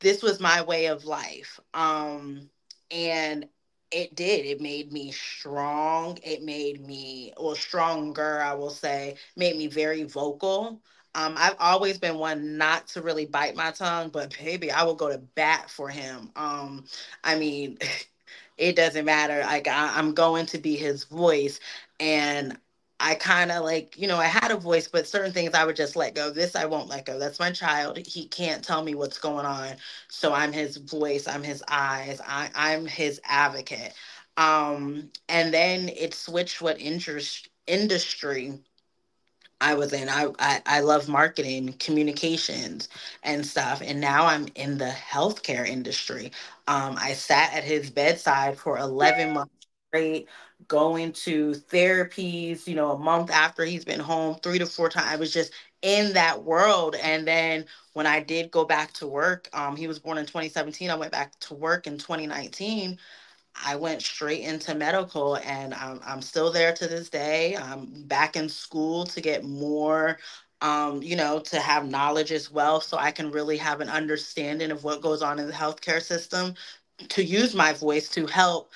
this 0.00 0.22
was 0.22 0.40
my 0.40 0.62
way 0.62 0.86
of 0.86 1.04
life. 1.04 1.60
Um, 1.74 2.50
and 2.90 3.46
it 3.90 4.14
did. 4.14 4.46
It 4.46 4.60
made 4.60 4.92
me 4.92 5.10
strong. 5.12 6.18
It 6.22 6.42
made 6.42 6.84
me, 6.86 7.32
well, 7.38 7.54
stronger, 7.54 8.40
I 8.40 8.54
will 8.54 8.70
say, 8.70 9.16
made 9.36 9.56
me 9.56 9.66
very 9.66 10.04
vocal. 10.04 10.80
Um, 11.14 11.34
I've 11.36 11.56
always 11.58 11.98
been 11.98 12.18
one 12.18 12.58
not 12.58 12.88
to 12.88 13.02
really 13.02 13.26
bite 13.26 13.56
my 13.56 13.70
tongue, 13.70 14.10
but 14.10 14.36
baby, 14.38 14.70
I 14.70 14.82
will 14.84 14.94
go 14.94 15.08
to 15.10 15.18
bat 15.18 15.70
for 15.70 15.88
him. 15.88 16.30
Um, 16.36 16.84
I 17.24 17.36
mean, 17.38 17.78
it 18.58 18.76
doesn't 18.76 19.04
matter. 19.04 19.40
Like 19.42 19.68
I, 19.68 19.98
I'm 19.98 20.14
going 20.14 20.46
to 20.46 20.58
be 20.58 20.76
his 20.76 21.04
voice. 21.04 21.60
And 22.00 22.58
I 23.00 23.14
kind 23.14 23.52
of 23.52 23.64
like, 23.64 23.96
you 23.98 24.08
know, 24.08 24.16
I 24.18 24.26
had 24.26 24.50
a 24.50 24.56
voice, 24.56 24.88
but 24.88 25.06
certain 25.06 25.32
things 25.32 25.54
I 25.54 25.64
would 25.64 25.76
just 25.76 25.96
let 25.96 26.14
go. 26.14 26.30
This 26.30 26.56
I 26.56 26.64
won't 26.66 26.88
let 26.88 27.06
go. 27.06 27.18
That's 27.18 27.38
my 27.40 27.52
child. 27.52 27.98
He 27.98 28.26
can't 28.26 28.64
tell 28.64 28.82
me 28.82 28.94
what's 28.94 29.18
going 29.18 29.46
on. 29.46 29.76
So 30.08 30.32
I'm 30.34 30.52
his 30.52 30.76
voice. 30.78 31.28
I'm 31.28 31.42
his 31.44 31.62
eyes. 31.68 32.20
I, 32.26 32.50
I'm 32.54 32.86
his 32.86 33.20
advocate. 33.24 33.94
Um, 34.36 35.10
and 35.28 35.52
then 35.54 35.88
it 35.90 36.14
switched 36.14 36.60
what 36.60 36.80
interest 36.80 37.48
industry 37.66 38.58
I 39.60 39.74
was 39.74 39.92
in. 39.92 40.08
I, 40.08 40.28
I, 40.38 40.62
I 40.66 40.80
love 40.80 41.08
marketing, 41.08 41.74
communications, 41.80 42.88
and 43.24 43.44
stuff. 43.44 43.82
And 43.84 44.00
now 44.00 44.26
I'm 44.26 44.46
in 44.54 44.78
the 44.78 44.90
healthcare 44.90 45.66
industry. 45.66 46.30
Um, 46.68 46.96
I 46.98 47.12
sat 47.14 47.52
at 47.54 47.64
his 47.64 47.90
bedside 47.90 48.58
for 48.58 48.78
11 48.78 49.32
months 49.32 49.52
straight, 49.88 50.28
going 50.68 51.12
to 51.12 51.50
therapies, 51.52 52.66
you 52.68 52.74
know, 52.76 52.92
a 52.92 52.98
month 52.98 53.30
after 53.30 53.64
he's 53.64 53.84
been 53.84 54.00
home, 54.00 54.36
three 54.42 54.58
to 54.58 54.66
four 54.66 54.88
times. 54.88 55.08
I 55.08 55.16
was 55.16 55.32
just 55.32 55.52
in 55.82 56.12
that 56.14 56.44
world. 56.44 56.94
And 56.96 57.26
then 57.26 57.64
when 57.94 58.06
I 58.06 58.20
did 58.20 58.50
go 58.52 58.64
back 58.64 58.92
to 58.94 59.06
work, 59.08 59.48
um, 59.52 59.74
he 59.76 59.88
was 59.88 59.98
born 59.98 60.18
in 60.18 60.26
2017. 60.26 60.90
I 60.90 60.94
went 60.96 61.12
back 61.12 61.38
to 61.40 61.54
work 61.54 61.86
in 61.88 61.98
2019. 61.98 62.98
I 63.64 63.76
went 63.76 64.02
straight 64.02 64.42
into 64.42 64.74
medical 64.74 65.36
and 65.38 65.74
I'm, 65.74 66.00
I'm 66.06 66.22
still 66.22 66.52
there 66.52 66.72
to 66.74 66.86
this 66.86 67.08
day. 67.10 67.56
I'm 67.56 68.04
back 68.04 68.36
in 68.36 68.48
school 68.48 69.04
to 69.06 69.20
get 69.20 69.44
more 69.44 70.18
um, 70.60 71.02
you 71.02 71.16
know, 71.16 71.38
to 71.40 71.60
have 71.60 71.88
knowledge 71.88 72.32
as 72.32 72.50
well, 72.50 72.80
so 72.80 72.96
I 72.96 73.12
can 73.12 73.30
really 73.30 73.56
have 73.58 73.80
an 73.80 73.88
understanding 73.88 74.70
of 74.70 74.82
what 74.84 75.02
goes 75.02 75.22
on 75.22 75.38
in 75.38 75.46
the 75.46 75.52
healthcare 75.52 76.02
system, 76.02 76.54
to 77.10 77.22
use 77.22 77.54
my 77.54 77.72
voice 77.72 78.08
to 78.10 78.26
help 78.26 78.72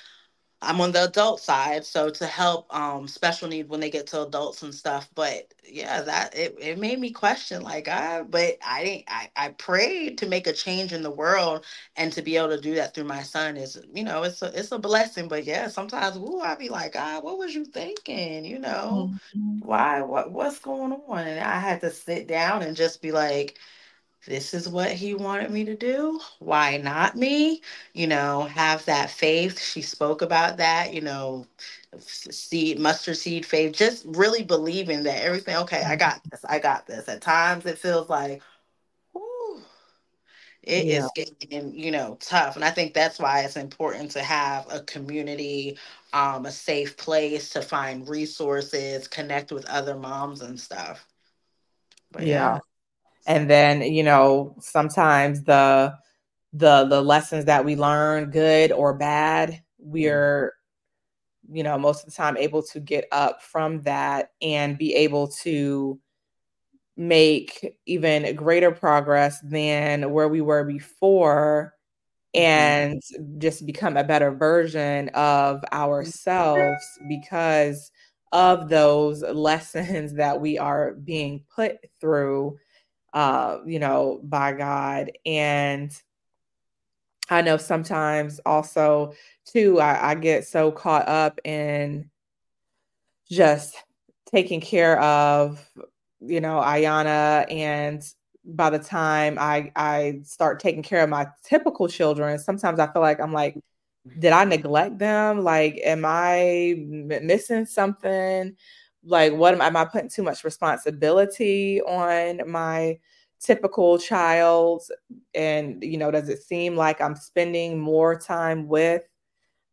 I'm 0.63 0.81
on 0.81 0.91
the 0.91 1.05
adult 1.05 1.39
side, 1.41 1.85
so 1.85 2.09
to 2.09 2.25
help 2.25 2.73
um 2.75 3.07
special 3.07 3.47
needs 3.47 3.69
when 3.69 3.79
they 3.79 3.89
get 3.89 4.07
to 4.07 4.23
adults 4.23 4.63
and 4.63 4.73
stuff. 4.73 5.09
But 5.15 5.53
yeah, 5.67 6.01
that 6.01 6.35
it, 6.35 6.55
it 6.59 6.77
made 6.79 6.99
me 6.99 7.11
question 7.11 7.61
like 7.61 7.87
I 7.87 8.23
but 8.23 8.57
I 8.65 8.83
didn't 8.83 9.03
I, 9.07 9.29
I 9.35 9.49
prayed 9.49 10.17
to 10.19 10.27
make 10.27 10.47
a 10.47 10.53
change 10.53 10.93
in 10.93 11.03
the 11.03 11.11
world 11.11 11.65
and 11.95 12.11
to 12.13 12.21
be 12.21 12.37
able 12.37 12.49
to 12.49 12.61
do 12.61 12.75
that 12.75 12.93
through 12.95 13.05
my 13.05 13.23
son 13.23 13.57
is 13.57 13.79
you 13.93 14.03
know 14.03 14.23
it's 14.23 14.41
a 14.41 14.57
it's 14.57 14.71
a 14.71 14.79
blessing. 14.79 15.27
But 15.27 15.45
yeah, 15.45 15.67
sometimes 15.67 16.17
ooh, 16.17 16.41
I'd 16.41 16.59
be 16.59 16.69
like, 16.69 16.93
God, 16.93 17.23
what 17.23 17.37
was 17.37 17.53
you 17.55 17.65
thinking? 17.65 18.45
You 18.45 18.59
know, 18.59 19.11
mm-hmm. 19.13 19.59
why 19.59 20.01
what 20.01 20.31
what's 20.31 20.59
going 20.59 20.93
on? 20.93 21.27
And 21.27 21.39
I 21.39 21.59
had 21.59 21.81
to 21.81 21.91
sit 21.91 22.27
down 22.27 22.61
and 22.63 22.75
just 22.75 23.01
be 23.01 23.11
like, 23.11 23.57
this 24.25 24.53
is 24.53 24.69
what 24.69 24.91
he 24.91 25.13
wanted 25.13 25.51
me 25.51 25.65
to 25.65 25.75
do. 25.75 26.19
Why 26.39 26.77
not 26.77 27.17
me? 27.17 27.61
You 27.93 28.07
know, 28.07 28.43
have 28.43 28.85
that 28.85 29.09
faith. 29.09 29.59
She 29.59 29.81
spoke 29.81 30.21
about 30.21 30.57
that, 30.57 30.93
you 30.93 31.01
know, 31.01 31.45
seed, 31.99 32.79
mustard 32.79 33.17
seed 33.17 33.45
faith, 33.45 33.73
just 33.73 34.05
really 34.07 34.43
believing 34.43 35.03
that 35.03 35.23
everything, 35.23 35.57
okay, 35.57 35.83
I 35.83 35.95
got 35.95 36.21
this, 36.31 36.45
I 36.45 36.59
got 36.59 36.87
this. 36.87 37.09
At 37.09 37.21
times 37.21 37.65
it 37.65 37.77
feels 37.77 38.09
like, 38.09 38.41
whew, 39.11 39.61
it 40.63 40.85
yeah. 40.85 41.05
is 41.05 41.11
getting, 41.15 41.77
you 41.77 41.91
know, 41.91 42.17
tough. 42.21 42.55
And 42.55 42.63
I 42.63 42.71
think 42.71 42.93
that's 42.93 43.19
why 43.19 43.41
it's 43.41 43.57
important 43.57 44.11
to 44.11 44.23
have 44.23 44.65
a 44.71 44.79
community, 44.81 45.77
um, 46.13 46.45
a 46.45 46.51
safe 46.51 46.95
place 46.95 47.49
to 47.49 47.61
find 47.61 48.07
resources, 48.07 49.09
connect 49.09 49.51
with 49.51 49.65
other 49.65 49.95
moms 49.95 50.41
and 50.41 50.57
stuff. 50.57 51.05
But 52.11 52.25
yeah. 52.25 52.55
yeah 52.55 52.59
and 53.25 53.49
then 53.49 53.81
you 53.81 54.03
know 54.03 54.55
sometimes 54.59 55.43
the 55.43 55.93
the 56.53 56.85
the 56.85 57.01
lessons 57.01 57.45
that 57.45 57.65
we 57.65 57.75
learn 57.75 58.29
good 58.29 58.71
or 58.71 58.93
bad 58.93 59.61
we're 59.79 60.53
you 61.51 61.63
know 61.63 61.77
most 61.77 62.03
of 62.03 62.05
the 62.05 62.15
time 62.15 62.37
able 62.37 62.61
to 62.61 62.79
get 62.79 63.05
up 63.11 63.41
from 63.41 63.81
that 63.81 64.31
and 64.41 64.77
be 64.77 64.93
able 64.95 65.27
to 65.27 65.99
make 66.95 67.75
even 67.85 68.35
greater 68.35 68.71
progress 68.71 69.39
than 69.41 70.11
where 70.11 70.29
we 70.29 70.41
were 70.41 70.63
before 70.63 71.73
and 72.35 73.01
just 73.37 73.65
become 73.65 73.97
a 73.97 74.03
better 74.03 74.31
version 74.31 75.09
of 75.09 75.63
ourselves 75.71 76.83
because 77.07 77.91
of 78.31 78.69
those 78.69 79.21
lessons 79.33 80.13
that 80.13 80.39
we 80.39 80.57
are 80.57 80.93
being 81.03 81.43
put 81.55 81.77
through 81.99 82.57
uh, 83.13 83.59
you 83.65 83.79
know, 83.79 84.19
by 84.23 84.53
God. 84.53 85.11
And 85.25 85.91
I 87.29 87.41
know 87.41 87.57
sometimes 87.57 88.39
also 88.45 89.13
too, 89.45 89.79
I, 89.79 90.11
I 90.11 90.15
get 90.15 90.47
so 90.47 90.71
caught 90.71 91.07
up 91.07 91.39
in 91.43 92.09
just 93.29 93.75
taking 94.25 94.61
care 94.61 94.99
of, 95.01 95.65
you 96.19 96.41
know, 96.41 96.59
Ayana 96.59 97.51
and 97.51 98.03
by 98.45 98.69
the 98.69 98.79
time 98.79 99.37
I 99.39 99.71
I 99.75 100.19
start 100.23 100.59
taking 100.59 100.83
care 100.83 101.01
of 101.03 101.09
my 101.09 101.27
typical 101.43 101.87
children, 101.87 102.37
sometimes 102.39 102.79
I 102.79 102.91
feel 102.91 103.01
like 103.01 103.19
I'm 103.21 103.31
like, 103.31 103.57
did 104.19 104.33
I 104.33 104.43
neglect 104.43 104.99
them? 104.99 105.43
Like, 105.43 105.79
am 105.83 106.03
I 106.05 106.75
missing 106.77 107.65
something? 107.65 108.55
Like 109.05 109.33
what 109.33 109.53
am 109.53 109.61
I, 109.61 109.67
am 109.67 109.75
I 109.77 109.85
putting 109.85 110.09
too 110.09 110.23
much 110.23 110.43
responsibility 110.43 111.81
on 111.81 112.49
my 112.49 112.99
typical 113.39 113.97
child? 113.97 114.83
And 115.33 115.83
you 115.83 115.97
know 115.97 116.11
does 116.11 116.29
it 116.29 116.43
seem 116.43 116.75
like 116.75 117.01
i'm 117.01 117.15
spending 117.15 117.79
more 117.79 118.17
time 118.17 118.67
with 118.67 119.03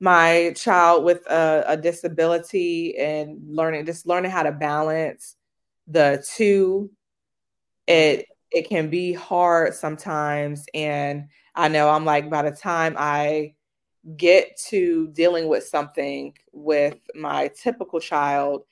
my 0.00 0.52
child 0.56 1.04
with 1.04 1.26
a, 1.30 1.64
a 1.68 1.76
disability 1.76 2.96
and 2.98 3.38
learning 3.46 3.86
just 3.86 4.06
learning 4.06 4.30
how 4.30 4.42
to 4.42 4.52
balance 4.52 5.36
the 5.86 6.24
two? 6.36 6.90
It 7.86 8.26
it 8.50 8.68
can 8.68 8.90
be 8.90 9.12
hard 9.12 9.74
sometimes 9.74 10.66
and 10.74 11.26
i 11.54 11.68
know 11.68 11.88
i'm 11.88 12.04
like 12.04 12.28
by 12.30 12.42
the 12.42 12.50
time 12.56 12.96
i 12.98 13.54
get 14.16 14.56
to 14.56 15.08
dealing 15.08 15.48
with 15.48 15.64
something 15.64 16.34
with 16.52 16.98
my 17.14 17.50
typical 17.60 18.00
child 18.00 18.62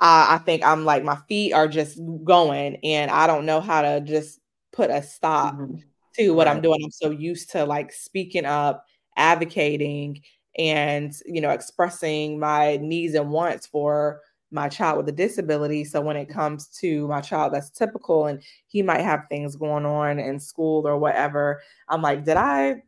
I 0.00 0.38
think 0.38 0.64
I'm 0.64 0.84
like 0.84 1.04
my 1.04 1.16
feet 1.28 1.52
are 1.52 1.68
just 1.68 1.98
going, 2.24 2.76
and 2.82 3.10
I 3.10 3.26
don't 3.26 3.46
know 3.46 3.60
how 3.60 3.82
to 3.82 4.00
just 4.00 4.40
put 4.72 4.90
a 4.90 5.02
stop 5.02 5.54
mm-hmm. 5.54 5.76
to 6.16 6.30
what 6.30 6.46
right. 6.46 6.56
I'm 6.56 6.62
doing. 6.62 6.80
I'm 6.84 6.90
so 6.90 7.10
used 7.10 7.50
to 7.52 7.64
like 7.64 7.92
speaking 7.92 8.44
up, 8.44 8.84
advocating, 9.16 10.22
and 10.58 11.14
you 11.26 11.40
know, 11.40 11.50
expressing 11.50 12.38
my 12.38 12.76
needs 12.78 13.14
and 13.14 13.30
wants 13.30 13.66
for 13.66 14.20
my 14.50 14.68
child 14.68 14.98
with 14.98 15.08
a 15.08 15.12
disability. 15.12 15.84
So 15.84 16.00
when 16.00 16.16
it 16.16 16.28
comes 16.28 16.68
to 16.78 17.08
my 17.08 17.20
child 17.20 17.52
that's 17.52 17.70
typical 17.70 18.26
and 18.26 18.42
he 18.66 18.82
might 18.82 19.00
have 19.00 19.24
things 19.28 19.56
going 19.56 19.84
on 19.84 20.18
in 20.18 20.38
school 20.38 20.86
or 20.86 20.98
whatever, 20.98 21.60
I'm 21.88 22.02
like, 22.02 22.24
did 22.24 22.36
I 22.36 22.82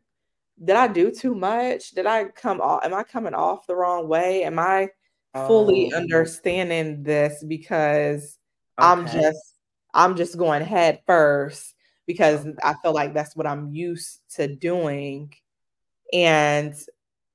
did 0.63 0.75
I 0.75 0.87
do 0.87 1.11
too 1.11 1.35
much? 1.35 1.91
Did 1.91 2.05
I 2.05 2.25
come 2.25 2.61
off 2.61 2.85
am 2.85 2.93
I 2.93 3.03
coming 3.03 3.33
off 3.33 3.67
the 3.67 3.75
wrong 3.75 4.07
way? 4.07 4.43
Am 4.43 4.59
I 4.59 4.89
fully 5.45 5.91
oh. 5.93 5.97
understanding 5.97 7.03
this 7.03 7.43
because 7.43 8.37
okay. 8.79 8.87
I'm 8.87 9.05
just 9.07 9.55
I'm 9.93 10.15
just 10.15 10.37
going 10.37 10.63
head 10.63 11.01
first 11.05 11.75
because 12.05 12.41
okay. 12.45 12.55
I 12.63 12.75
feel 12.81 12.93
like 12.93 13.13
that's 13.13 13.35
what 13.35 13.47
I'm 13.47 13.73
used 13.73 14.19
to 14.35 14.47
doing. 14.47 15.33
And 16.13 16.73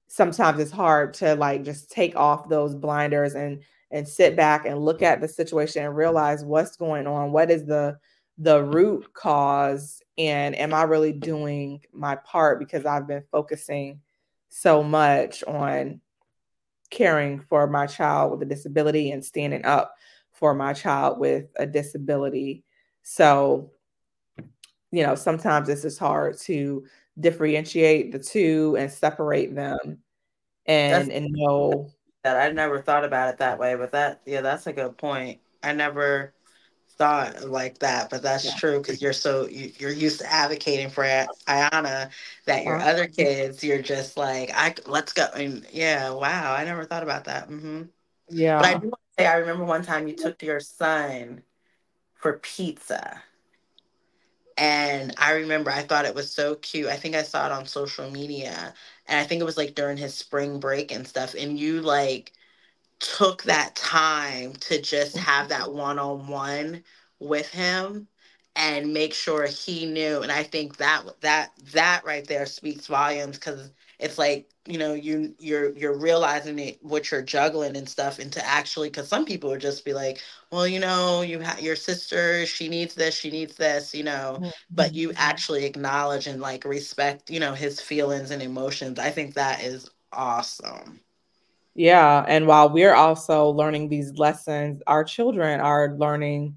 sometimes 0.08 0.60
it's 0.60 0.70
hard 0.70 1.14
to 1.14 1.34
like 1.36 1.62
just 1.64 1.90
take 1.90 2.16
off 2.16 2.48
those 2.48 2.74
blinders 2.74 3.34
and 3.34 3.62
and 3.90 4.08
sit 4.08 4.36
back 4.36 4.64
and 4.64 4.84
look 4.84 5.02
at 5.02 5.20
the 5.20 5.28
situation 5.28 5.84
and 5.84 5.94
realize 5.94 6.44
what's 6.44 6.76
going 6.76 7.06
on. 7.06 7.32
What 7.32 7.50
is 7.50 7.66
the 7.66 7.98
the 8.38 8.64
root 8.64 9.12
cause 9.12 10.00
and 10.16 10.56
am 10.56 10.72
I 10.72 10.84
really 10.84 11.12
doing 11.12 11.82
my 11.92 12.16
part 12.16 12.58
because 12.58 12.86
I've 12.86 13.06
been 13.06 13.24
focusing 13.30 14.00
so 14.48 14.82
much 14.82 15.44
on 15.44 16.00
caring 16.92 17.40
for 17.40 17.66
my 17.66 17.86
child 17.86 18.30
with 18.30 18.42
a 18.42 18.44
disability 18.44 19.10
and 19.10 19.24
standing 19.24 19.64
up 19.64 19.94
for 20.30 20.54
my 20.54 20.72
child 20.72 21.18
with 21.18 21.46
a 21.56 21.66
disability. 21.66 22.62
So, 23.02 23.72
you 24.92 25.02
know, 25.02 25.16
sometimes 25.16 25.68
it's 25.68 25.82
just 25.82 25.98
hard 25.98 26.38
to 26.40 26.84
differentiate 27.18 28.12
the 28.12 28.18
two 28.18 28.76
and 28.78 28.90
separate 28.90 29.54
them 29.54 29.98
and 30.66 31.08
that's, 31.08 31.08
and 31.08 31.32
know 31.32 31.90
that 32.22 32.36
I 32.36 32.52
never 32.52 32.80
thought 32.80 33.04
about 33.04 33.30
it 33.30 33.38
that 33.38 33.58
way, 33.58 33.74
but 33.74 33.92
that 33.92 34.20
yeah, 34.24 34.40
that's 34.40 34.66
a 34.66 34.72
good 34.72 34.96
point. 34.96 35.40
I 35.62 35.72
never 35.72 36.34
thought 37.02 37.50
like 37.50 37.80
that, 37.80 38.10
but 38.10 38.22
that's 38.22 38.44
yeah. 38.44 38.54
true 38.58 38.78
because 38.78 39.02
you're 39.02 39.12
so 39.12 39.48
you, 39.48 39.72
are 39.84 39.90
used 39.90 40.20
to 40.20 40.32
advocating 40.32 40.88
for 40.88 41.02
Ayana 41.02 42.10
that 42.46 42.64
your 42.64 42.76
uh-huh. 42.76 42.90
other 42.90 43.08
kids, 43.08 43.64
you're 43.64 43.82
just 43.82 44.16
like, 44.16 44.52
I 44.54 44.72
let's 44.86 45.12
go. 45.12 45.26
And 45.34 45.66
yeah, 45.72 46.10
wow, 46.10 46.54
I 46.54 46.64
never 46.64 46.84
thought 46.84 47.02
about 47.02 47.24
that. 47.24 47.50
Mm-hmm. 47.50 47.82
Yeah, 48.28 48.58
but 48.58 48.66
I 48.66 48.74
do 48.74 48.86
want 48.86 49.00
to 49.16 49.22
say, 49.22 49.26
I 49.26 49.38
remember 49.38 49.64
one 49.64 49.82
time 49.82 50.06
you 50.06 50.14
took 50.14 50.44
your 50.44 50.60
son 50.60 51.42
for 52.14 52.34
pizza. 52.38 53.20
And 54.56 55.12
I 55.18 55.32
remember 55.32 55.72
I 55.72 55.82
thought 55.82 56.04
it 56.04 56.14
was 56.14 56.30
so 56.30 56.54
cute. 56.56 56.86
I 56.86 56.94
think 56.94 57.16
I 57.16 57.22
saw 57.22 57.46
it 57.46 57.52
on 57.52 57.66
social 57.66 58.08
media. 58.12 58.74
And 59.08 59.18
I 59.18 59.24
think 59.24 59.40
it 59.40 59.44
was 59.44 59.56
like 59.56 59.74
during 59.74 59.96
his 59.96 60.14
spring 60.14 60.60
break 60.60 60.92
and 60.92 61.08
stuff. 61.08 61.34
And 61.34 61.58
you 61.58 61.80
like 61.80 62.32
took 63.02 63.42
that 63.42 63.74
time 63.76 64.54
to 64.54 64.80
just 64.80 65.16
have 65.16 65.48
that 65.48 65.72
one 65.72 65.98
on 65.98 66.26
one 66.28 66.82
with 67.18 67.48
him 67.50 68.06
and 68.54 68.92
make 68.92 69.12
sure 69.12 69.46
he 69.46 69.86
knew 69.86 70.20
and 70.20 70.30
i 70.30 70.42
think 70.42 70.76
that 70.76 71.02
that 71.20 71.50
that 71.72 72.02
right 72.04 72.26
there 72.26 72.46
speaks 72.46 72.86
volumes 72.86 73.38
because 73.38 73.70
it's 73.98 74.18
like 74.18 74.48
you 74.66 74.78
know 74.78 74.94
you 74.94 75.34
you're 75.38 75.70
you're 75.76 75.98
realizing 75.98 76.58
it 76.58 76.78
what 76.82 77.10
you're 77.10 77.22
juggling 77.22 77.76
and 77.76 77.88
stuff 77.88 78.18
and 78.18 78.32
to 78.32 78.44
actually 78.46 78.88
because 78.88 79.08
some 79.08 79.24
people 79.24 79.50
would 79.50 79.60
just 79.60 79.84
be 79.84 79.92
like 79.92 80.20
well 80.50 80.66
you 80.66 80.78
know 80.78 81.22
you 81.22 81.40
have 81.40 81.60
your 81.60 81.76
sister 81.76 82.46
she 82.46 82.68
needs 82.68 82.94
this 82.94 83.14
she 83.14 83.30
needs 83.30 83.56
this 83.56 83.94
you 83.94 84.04
know 84.04 84.36
mm-hmm. 84.38 84.50
but 84.70 84.94
you 84.94 85.12
actually 85.16 85.64
acknowledge 85.64 86.26
and 86.26 86.40
like 86.40 86.64
respect 86.64 87.30
you 87.30 87.40
know 87.40 87.54
his 87.54 87.80
feelings 87.80 88.30
and 88.30 88.42
emotions. 88.42 88.98
I 88.98 89.10
think 89.10 89.34
that 89.34 89.62
is 89.62 89.90
awesome 90.12 91.00
yeah. 91.74 92.24
And 92.28 92.46
while 92.46 92.68
we're 92.68 92.94
also 92.94 93.48
learning 93.48 93.88
these 93.88 94.12
lessons, 94.14 94.82
our 94.86 95.04
children 95.04 95.60
are 95.60 95.96
learning 95.96 96.50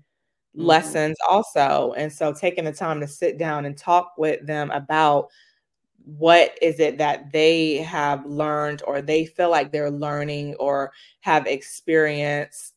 mm-hmm. 0.55 0.65
lessons 0.65 1.15
also. 1.29 1.93
And 1.97 2.11
so 2.11 2.33
taking 2.33 2.65
the 2.65 2.73
time 2.73 2.99
to 2.99 3.07
sit 3.07 3.37
down 3.37 3.65
and 3.65 3.77
talk 3.77 4.13
with 4.17 4.45
them 4.45 4.71
about 4.71 5.29
what 6.03 6.57
is 6.61 6.79
it 6.79 6.99
that 6.99 7.31
they 7.31 7.77
have 7.77 8.25
learned 8.25 8.83
or 8.85 9.01
they 9.01 9.25
feel 9.25 9.49
like 9.49 9.71
they're 9.71 9.89
learning 9.89 10.55
or 10.55 10.91
have 11.21 11.47
experienced 11.47 12.73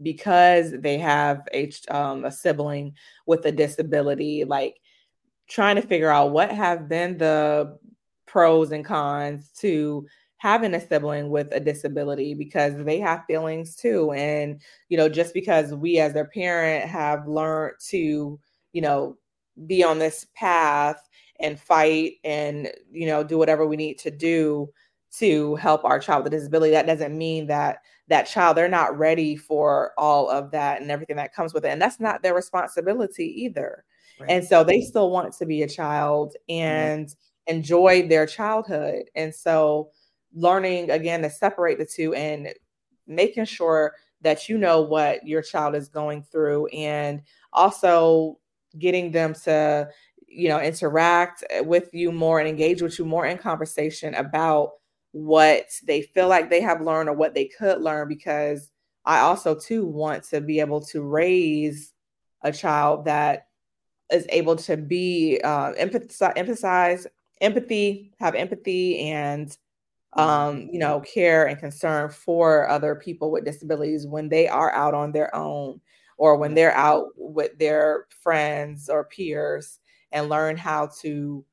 because 0.00 0.72
they 0.72 0.98
have 0.98 1.42
a, 1.52 1.70
um, 1.90 2.24
a 2.24 2.30
sibling 2.30 2.94
with 3.26 3.44
a 3.46 3.52
disability, 3.52 4.44
like 4.44 4.76
trying 5.48 5.76
to 5.76 5.82
figure 5.82 6.10
out 6.10 6.30
what 6.30 6.50
have 6.50 6.88
been 6.88 7.18
the 7.18 7.78
pros 8.26 8.72
and 8.72 8.84
cons 8.84 9.50
to 9.58 10.06
having 10.42 10.74
a 10.74 10.80
sibling 10.80 11.30
with 11.30 11.46
a 11.52 11.60
disability 11.60 12.34
because 12.34 12.74
they 12.84 12.98
have 12.98 13.24
feelings 13.28 13.76
too. 13.76 14.10
And 14.10 14.60
you 14.88 14.98
know 14.98 15.08
just 15.08 15.32
because 15.34 15.72
we 15.72 16.00
as 16.00 16.14
their 16.14 16.24
parent 16.24 16.84
have 16.90 17.28
learned 17.28 17.74
to 17.90 18.40
you 18.72 18.82
know 18.82 19.16
be 19.68 19.84
on 19.84 20.00
this 20.00 20.26
path 20.34 21.08
and 21.38 21.60
fight 21.60 22.14
and 22.24 22.68
you 22.90 23.06
know 23.06 23.22
do 23.22 23.38
whatever 23.38 23.68
we 23.68 23.76
need 23.76 24.00
to 24.00 24.10
do 24.10 24.68
to 25.18 25.54
help 25.56 25.84
our 25.84 26.00
child 26.00 26.24
with 26.24 26.32
a 26.32 26.36
disability 26.36 26.72
that 26.72 26.86
doesn't 26.86 27.16
mean 27.16 27.46
that 27.46 27.78
that 28.08 28.24
child 28.24 28.56
they're 28.56 28.66
not 28.66 28.98
ready 28.98 29.36
for 29.36 29.92
all 29.96 30.28
of 30.28 30.50
that 30.50 30.82
and 30.82 30.90
everything 30.90 31.16
that 31.16 31.32
comes 31.32 31.54
with 31.54 31.64
it. 31.64 31.68
And 31.68 31.80
that's 31.80 32.00
not 32.00 32.20
their 32.20 32.34
responsibility 32.34 33.26
either. 33.44 33.84
Right. 34.18 34.30
and 34.30 34.44
so 34.44 34.64
they 34.64 34.80
still 34.80 35.10
want 35.10 35.34
to 35.34 35.46
be 35.46 35.62
a 35.62 35.68
child 35.68 36.34
and 36.48 37.14
enjoy 37.46 38.08
their 38.08 38.26
childhood. 38.26 39.04
And 39.14 39.32
so 39.34 39.90
learning 40.34 40.90
again 40.90 41.22
to 41.22 41.30
separate 41.30 41.78
the 41.78 41.86
two 41.86 42.14
and 42.14 42.48
making 43.06 43.44
sure 43.44 43.94
that 44.22 44.48
you 44.48 44.56
know 44.56 44.80
what 44.80 45.26
your 45.26 45.42
child 45.42 45.74
is 45.74 45.88
going 45.88 46.22
through 46.22 46.66
and 46.66 47.22
also 47.52 48.38
getting 48.78 49.10
them 49.10 49.34
to 49.34 49.88
you 50.26 50.48
know 50.48 50.60
interact 50.60 51.44
with 51.60 51.92
you 51.92 52.10
more 52.10 52.38
and 52.38 52.48
engage 52.48 52.80
with 52.80 52.98
you 52.98 53.04
more 53.04 53.26
in 53.26 53.36
conversation 53.36 54.14
about 54.14 54.72
what 55.10 55.66
they 55.86 56.02
feel 56.02 56.28
like 56.28 56.48
they 56.48 56.60
have 56.60 56.80
learned 56.80 57.08
or 57.08 57.12
what 57.12 57.34
they 57.34 57.44
could 57.44 57.82
learn 57.82 58.08
because 58.08 58.70
i 59.04 59.18
also 59.18 59.54
too 59.54 59.84
want 59.84 60.24
to 60.24 60.40
be 60.40 60.60
able 60.60 60.80
to 60.80 61.02
raise 61.02 61.92
a 62.42 62.52
child 62.52 63.04
that 63.04 63.48
is 64.10 64.26
able 64.30 64.56
to 64.56 64.76
be 64.76 65.40
uh, 65.44 65.72
empathize, 65.72 66.32
emphasize 66.36 67.06
empathy 67.40 68.12
have 68.18 68.34
empathy 68.34 69.00
and 69.00 69.58
um, 70.14 70.68
you 70.72 70.78
know, 70.78 71.00
care 71.00 71.46
and 71.46 71.58
concern 71.58 72.10
for 72.10 72.68
other 72.68 72.94
people 72.94 73.30
with 73.30 73.44
disabilities 73.44 74.06
when 74.06 74.28
they 74.28 74.48
are 74.48 74.72
out 74.72 74.94
on 74.94 75.12
their 75.12 75.34
own 75.34 75.80
or 76.18 76.36
when 76.36 76.54
they're 76.54 76.74
out 76.74 77.06
with 77.16 77.58
their 77.58 78.06
friends 78.22 78.88
or 78.88 79.04
peers 79.04 79.80
and 80.12 80.28
learn 80.28 80.56
how 80.56 80.88
to 81.00 81.44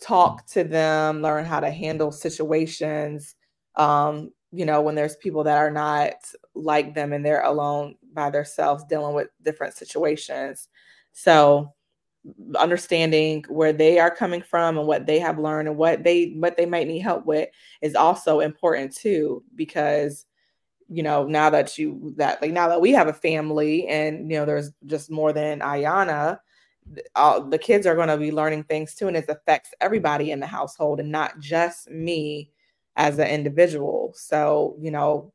talk 0.00 0.46
to 0.48 0.64
them, 0.64 1.22
learn 1.22 1.44
how 1.44 1.60
to 1.60 1.70
handle 1.70 2.12
situations. 2.12 3.34
Um, 3.76 4.30
you 4.50 4.66
know, 4.66 4.82
when 4.82 4.94
there's 4.94 5.16
people 5.16 5.44
that 5.44 5.58
are 5.58 5.70
not 5.70 6.14
like 6.54 6.94
them 6.94 7.12
and 7.12 7.24
they're 7.24 7.42
alone 7.44 7.96
by 8.12 8.30
themselves 8.30 8.84
dealing 8.88 9.14
with 9.14 9.28
different 9.42 9.74
situations. 9.74 10.68
So, 11.12 11.72
understanding 12.56 13.44
where 13.48 13.72
they 13.72 13.98
are 13.98 14.14
coming 14.14 14.42
from 14.42 14.78
and 14.78 14.86
what 14.86 15.06
they 15.06 15.18
have 15.18 15.38
learned 15.38 15.68
and 15.68 15.76
what 15.76 16.04
they 16.04 16.26
what 16.36 16.56
they 16.56 16.66
might 16.66 16.86
need 16.86 17.00
help 17.00 17.26
with 17.26 17.48
is 17.80 17.96
also 17.96 18.40
important 18.40 18.94
too 18.94 19.42
because 19.56 20.24
you 20.88 21.02
know 21.02 21.24
now 21.26 21.50
that 21.50 21.76
you 21.78 22.14
that 22.16 22.40
like 22.40 22.52
now 22.52 22.68
that 22.68 22.80
we 22.80 22.92
have 22.92 23.08
a 23.08 23.12
family 23.12 23.88
and 23.88 24.30
you 24.30 24.38
know 24.38 24.44
there's 24.44 24.70
just 24.86 25.10
more 25.10 25.32
than 25.32 25.60
Ayana 25.60 26.38
all 27.14 27.42
the 27.42 27.58
kids 27.58 27.86
are 27.86 27.94
going 27.94 28.08
to 28.08 28.16
be 28.16 28.32
learning 28.32 28.64
things 28.64 28.94
too 28.94 29.08
and 29.08 29.16
it 29.16 29.28
affects 29.28 29.70
everybody 29.80 30.30
in 30.30 30.40
the 30.40 30.46
household 30.46 31.00
and 31.00 31.10
not 31.10 31.38
just 31.38 31.90
me 31.90 32.50
as 32.96 33.18
an 33.18 33.28
individual. 33.28 34.12
So 34.14 34.76
you 34.80 34.90
know 34.90 35.32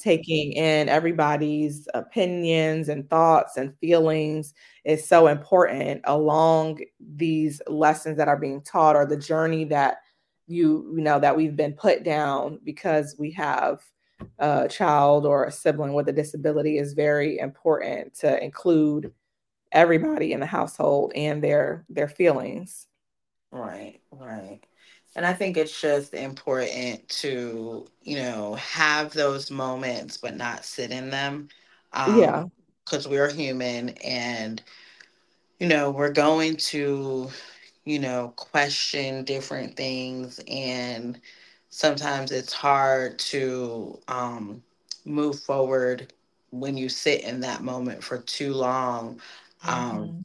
taking 0.00 0.52
in 0.52 0.88
everybody's 0.88 1.86
opinions 1.94 2.88
and 2.88 3.08
thoughts 3.08 3.56
and 3.56 3.76
feelings 3.78 4.54
is 4.84 5.06
so 5.06 5.26
important 5.26 6.00
along 6.04 6.78
these 7.14 7.60
lessons 7.66 8.16
that 8.16 8.28
are 8.28 8.38
being 8.38 8.62
taught 8.62 8.96
or 8.96 9.06
the 9.06 9.16
journey 9.16 9.64
that 9.64 9.98
you 10.46 10.92
you 10.96 11.02
know 11.02 11.20
that 11.20 11.36
we've 11.36 11.56
been 11.56 11.72
put 11.72 12.02
down 12.02 12.58
because 12.64 13.16
we 13.18 13.30
have 13.30 13.82
a 14.38 14.68
child 14.68 15.26
or 15.26 15.44
a 15.44 15.52
sibling 15.52 15.94
with 15.94 16.08
a 16.08 16.12
disability 16.12 16.78
is 16.78 16.92
very 16.92 17.38
important 17.38 18.14
to 18.14 18.42
include 18.42 19.12
everybody 19.72 20.32
in 20.32 20.40
the 20.40 20.46
household 20.46 21.12
and 21.14 21.42
their 21.42 21.84
their 21.88 22.08
feelings. 22.08 22.86
Right 23.50 24.00
right 24.10 24.60
and 25.14 25.26
I 25.26 25.32
think 25.32 25.56
it's 25.56 25.80
just 25.80 26.14
important 26.14 27.08
to, 27.08 27.86
you 28.02 28.16
know, 28.16 28.54
have 28.54 29.12
those 29.12 29.50
moments 29.50 30.16
but 30.16 30.36
not 30.36 30.64
sit 30.64 30.90
in 30.90 31.10
them. 31.10 31.48
Um, 31.92 32.18
yeah. 32.18 32.44
Because 32.84 33.06
we're 33.06 33.30
human 33.30 33.90
and, 34.04 34.62
you 35.58 35.68
know, 35.68 35.90
we're 35.90 36.12
going 36.12 36.56
to, 36.56 37.30
you 37.84 37.98
know, 37.98 38.32
question 38.36 39.24
different 39.24 39.76
things. 39.76 40.40
And 40.48 41.20
sometimes 41.70 42.32
it's 42.32 42.52
hard 42.52 43.18
to 43.20 43.98
um, 44.08 44.62
move 45.04 45.38
forward 45.40 46.12
when 46.50 46.76
you 46.76 46.88
sit 46.88 47.22
in 47.22 47.40
that 47.40 47.62
moment 47.62 48.02
for 48.02 48.18
too 48.18 48.52
long. 48.52 49.20
Um, 49.66 49.98
mm-hmm 49.98 50.20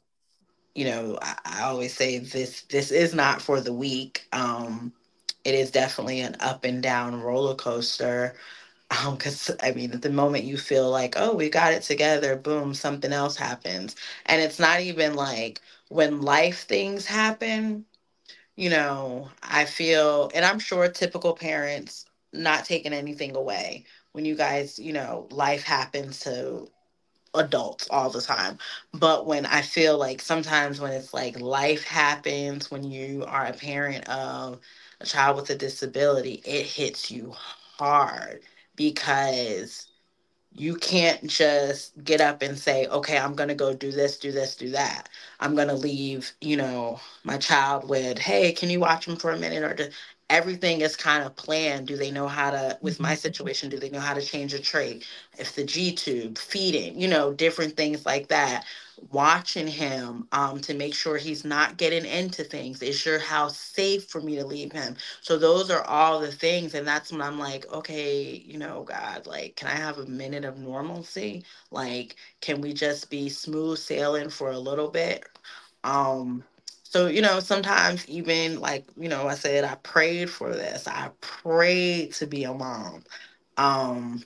you 0.78 0.84
know, 0.84 1.18
I, 1.20 1.36
I, 1.44 1.62
always 1.62 1.92
say 1.92 2.18
this 2.18 2.62
this 2.62 2.92
is 2.92 3.12
not 3.12 3.42
for 3.42 3.60
the 3.60 3.72
weak. 3.72 4.28
Um, 4.32 4.92
it 5.44 5.56
is 5.56 5.72
definitely 5.72 6.20
an 6.20 6.36
up 6.38 6.64
and 6.64 6.80
down 6.82 7.20
roller 7.20 7.56
coaster. 7.56 8.34
Um, 9.04 9.16
because 9.16 9.50
I 9.62 9.72
mean, 9.72 9.92
at 9.92 10.00
the 10.00 10.08
moment 10.10 10.44
you 10.44 10.56
feel 10.56 10.88
like, 10.90 11.14
oh, 11.18 11.34
we 11.34 11.50
got 11.50 11.74
it 11.74 11.82
together, 11.82 12.36
boom, 12.36 12.72
something 12.72 13.12
else 13.12 13.36
happens. 13.36 13.96
And 14.24 14.40
it's 14.40 14.58
not 14.58 14.80
even 14.80 15.14
like 15.14 15.60
when 15.90 16.22
life 16.22 16.62
things 16.62 17.04
happen, 17.04 17.84
you 18.56 18.70
know, 18.70 19.30
I 19.42 19.66
feel, 19.66 20.30
and 20.34 20.44
I'm 20.44 20.58
sure 20.58 20.88
typical 20.88 21.34
parents 21.34 22.06
not 22.32 22.64
taking 22.64 22.94
anything 22.94 23.36
away 23.36 23.84
when 24.12 24.24
you 24.24 24.34
guys, 24.34 24.78
you 24.78 24.94
know, 24.94 25.28
life 25.30 25.64
happens 25.64 26.20
to 26.20 26.70
adults 27.38 27.88
all 27.90 28.10
the 28.10 28.20
time. 28.22 28.58
But 28.92 29.26
when 29.26 29.46
I 29.46 29.62
feel 29.62 29.98
like 29.98 30.20
sometimes 30.20 30.80
when 30.80 30.92
it's 30.92 31.14
like 31.14 31.40
life 31.40 31.84
happens, 31.84 32.70
when 32.70 32.84
you 32.84 33.24
are 33.26 33.46
a 33.46 33.52
parent 33.52 34.08
of 34.08 34.60
a 35.00 35.06
child 35.06 35.36
with 35.36 35.50
a 35.50 35.54
disability, 35.56 36.42
it 36.44 36.66
hits 36.66 37.10
you 37.10 37.32
hard 37.78 38.42
because 38.76 39.86
you 40.52 40.74
can't 40.76 41.26
just 41.26 42.02
get 42.04 42.20
up 42.20 42.42
and 42.42 42.58
say, 42.58 42.86
okay, 42.88 43.18
I'm 43.18 43.34
going 43.34 43.48
to 43.50 43.54
go 43.54 43.74
do 43.74 43.92
this, 43.92 44.18
do 44.18 44.32
this, 44.32 44.56
do 44.56 44.70
that. 44.70 45.08
I'm 45.40 45.54
going 45.54 45.68
to 45.68 45.74
leave, 45.74 46.32
you 46.40 46.56
know, 46.56 47.00
my 47.24 47.36
child 47.38 47.88
with, 47.88 48.18
hey, 48.18 48.52
can 48.52 48.70
you 48.70 48.80
watch 48.80 49.06
him 49.06 49.16
for 49.16 49.30
a 49.30 49.38
minute? 49.38 49.62
Or 49.62 49.74
to, 49.74 49.90
everything 50.30 50.82
is 50.82 50.96
kind 50.96 51.24
of 51.24 51.34
planned. 51.36 51.86
Do 51.86 51.96
they 51.96 52.10
know 52.10 52.28
how 52.28 52.50
to, 52.50 52.78
with 52.82 53.00
my 53.00 53.12
mm-hmm. 53.12 53.18
situation, 53.18 53.70
do 53.70 53.78
they 53.78 53.90
know 53.90 54.00
how 54.00 54.14
to 54.14 54.22
change 54.22 54.52
a 54.54 54.58
tray? 54.58 55.00
If 55.38 55.54
the 55.54 55.64
G 55.64 55.92
tube, 55.94 56.38
feeding, 56.38 57.00
you 57.00 57.08
know, 57.08 57.32
different 57.32 57.76
things 57.76 58.04
like 58.04 58.28
that. 58.28 58.64
Watching 59.12 59.68
him 59.68 60.26
um, 60.32 60.60
to 60.62 60.74
make 60.74 60.92
sure 60.92 61.18
he's 61.18 61.44
not 61.44 61.76
getting 61.76 62.04
into 62.04 62.42
things. 62.42 62.82
Is 62.82 63.06
your 63.06 63.20
house 63.20 63.56
safe 63.56 64.06
for 64.06 64.20
me 64.20 64.34
to 64.34 64.44
leave 64.44 64.72
him? 64.72 64.96
So 65.20 65.38
those 65.38 65.70
are 65.70 65.84
all 65.84 66.18
the 66.18 66.32
things. 66.32 66.74
And 66.74 66.84
that's 66.84 67.12
when 67.12 67.22
I'm 67.22 67.38
like, 67.38 67.72
okay, 67.72 68.42
you 68.44 68.58
know, 68.58 68.82
God, 68.82 69.24
like, 69.24 69.54
can 69.54 69.68
I 69.68 69.76
have 69.76 69.98
a 69.98 70.06
minute 70.06 70.44
of 70.44 70.58
normalcy? 70.58 71.44
Like, 71.70 72.16
can 72.40 72.60
we 72.60 72.72
just 72.72 73.08
be 73.08 73.28
smooth 73.28 73.78
sailing 73.78 74.30
for 74.30 74.50
a 74.50 74.58
little 74.58 74.88
bit? 74.90 75.24
Um, 75.84 76.42
so, 76.90 77.06
you 77.06 77.20
know, 77.22 77.40
sometimes 77.40 78.08
even 78.08 78.60
like, 78.60 78.86
you 78.98 79.08
know, 79.08 79.28
I 79.28 79.34
said 79.34 79.64
I 79.64 79.74
prayed 79.76 80.30
for 80.30 80.52
this. 80.52 80.86
I 80.88 81.10
prayed 81.20 82.12
to 82.14 82.26
be 82.26 82.44
a 82.44 82.54
mom. 82.54 83.04
Um 83.58 84.22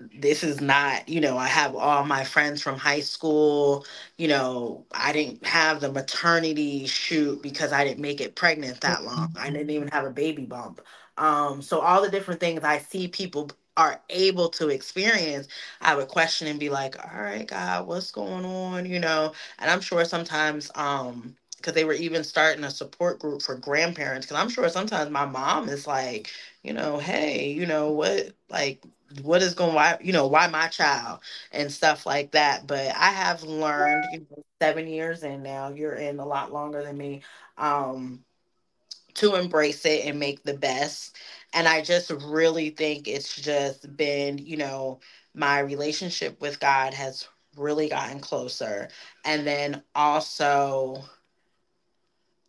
this 0.00 0.42
is 0.44 0.60
not, 0.60 1.08
you 1.08 1.20
know, 1.20 1.38
I 1.38 1.46
have 1.46 1.74
all 1.76 2.04
my 2.04 2.24
friends 2.24 2.60
from 2.60 2.76
high 2.78 3.00
school, 3.00 3.86
you 4.18 4.28
know, 4.28 4.84
I 4.92 5.12
didn't 5.12 5.46
have 5.46 5.80
the 5.80 5.90
maternity 5.92 6.86
shoot 6.86 7.42
because 7.42 7.72
I 7.72 7.84
didn't 7.84 8.00
make 8.00 8.20
it 8.20 8.34
pregnant 8.34 8.80
that 8.82 9.04
long. 9.04 9.28
I 9.36 9.50
didn't 9.50 9.70
even 9.70 9.88
have 9.88 10.04
a 10.04 10.10
baby 10.10 10.44
bump. 10.46 10.80
Um 11.16 11.62
so 11.62 11.80
all 11.80 12.02
the 12.02 12.10
different 12.10 12.40
things 12.40 12.64
I 12.64 12.78
see 12.78 13.08
people 13.08 13.50
are 13.76 14.00
able 14.10 14.48
to 14.50 14.68
experience, 14.68 15.48
I 15.80 15.94
would 15.96 16.08
question 16.08 16.48
and 16.48 16.60
be 16.60 16.70
like, 16.70 16.96
all 17.04 17.20
right, 17.22 17.46
God, 17.46 17.86
what's 17.86 18.10
going 18.10 18.44
on? 18.44 18.86
You 18.86 19.00
know, 19.00 19.32
and 19.58 19.70
I'm 19.70 19.80
sure 19.80 20.04
sometimes 20.04 20.70
um 20.74 21.36
because 21.64 21.74
they 21.76 21.86
were 21.86 21.94
even 21.94 22.24
starting 22.24 22.64
a 22.64 22.70
support 22.70 23.20
group 23.20 23.42
for 23.42 23.56
grandparents. 23.56 24.26
Because 24.26 24.42
I'm 24.42 24.50
sure 24.50 24.68
sometimes 24.70 25.10
my 25.10 25.26
mom 25.26 25.70
is 25.70 25.86
like, 25.86 26.30
you 26.62 26.74
know, 26.74 26.98
hey, 26.98 27.50
you 27.52 27.66
know 27.66 27.92
what, 27.92 28.32
like, 28.50 28.84
what 29.22 29.42
is 29.42 29.54
going, 29.54 29.74
why, 29.74 29.98
you 30.02 30.12
know, 30.12 30.28
why 30.28 30.48
my 30.48 30.68
child 30.68 31.20
and 31.52 31.72
stuff 31.72 32.06
like 32.06 32.32
that. 32.32 32.66
But 32.66 32.88
I 32.96 33.10
have 33.10 33.42
learned, 33.44 34.08
you 34.12 34.26
know, 34.30 34.44
seven 34.62 34.88
years 34.88 35.24
in 35.24 35.42
now, 35.42 35.70
you're 35.70 35.94
in 35.96 36.20
a 36.20 36.26
lot 36.26 36.52
longer 36.52 36.82
than 36.84 36.98
me, 36.98 37.22
um, 37.58 38.24
to 39.14 39.36
embrace 39.36 39.86
it 39.86 40.06
and 40.06 40.18
make 40.20 40.42
the 40.44 40.54
best 40.54 41.16
and 41.54 41.68
I 41.68 41.82
just 41.82 42.10
really 42.10 42.70
think 42.70 43.08
it's 43.08 43.36
just 43.36 43.96
been, 43.96 44.38
you 44.38 44.56
know, 44.56 45.00
my 45.34 45.60
relationship 45.60 46.40
with 46.40 46.60
God 46.60 46.94
has 46.94 47.28
really 47.56 47.88
gotten 47.88 48.20
closer. 48.20 48.88
And 49.24 49.46
then 49.46 49.82
also 49.94 51.04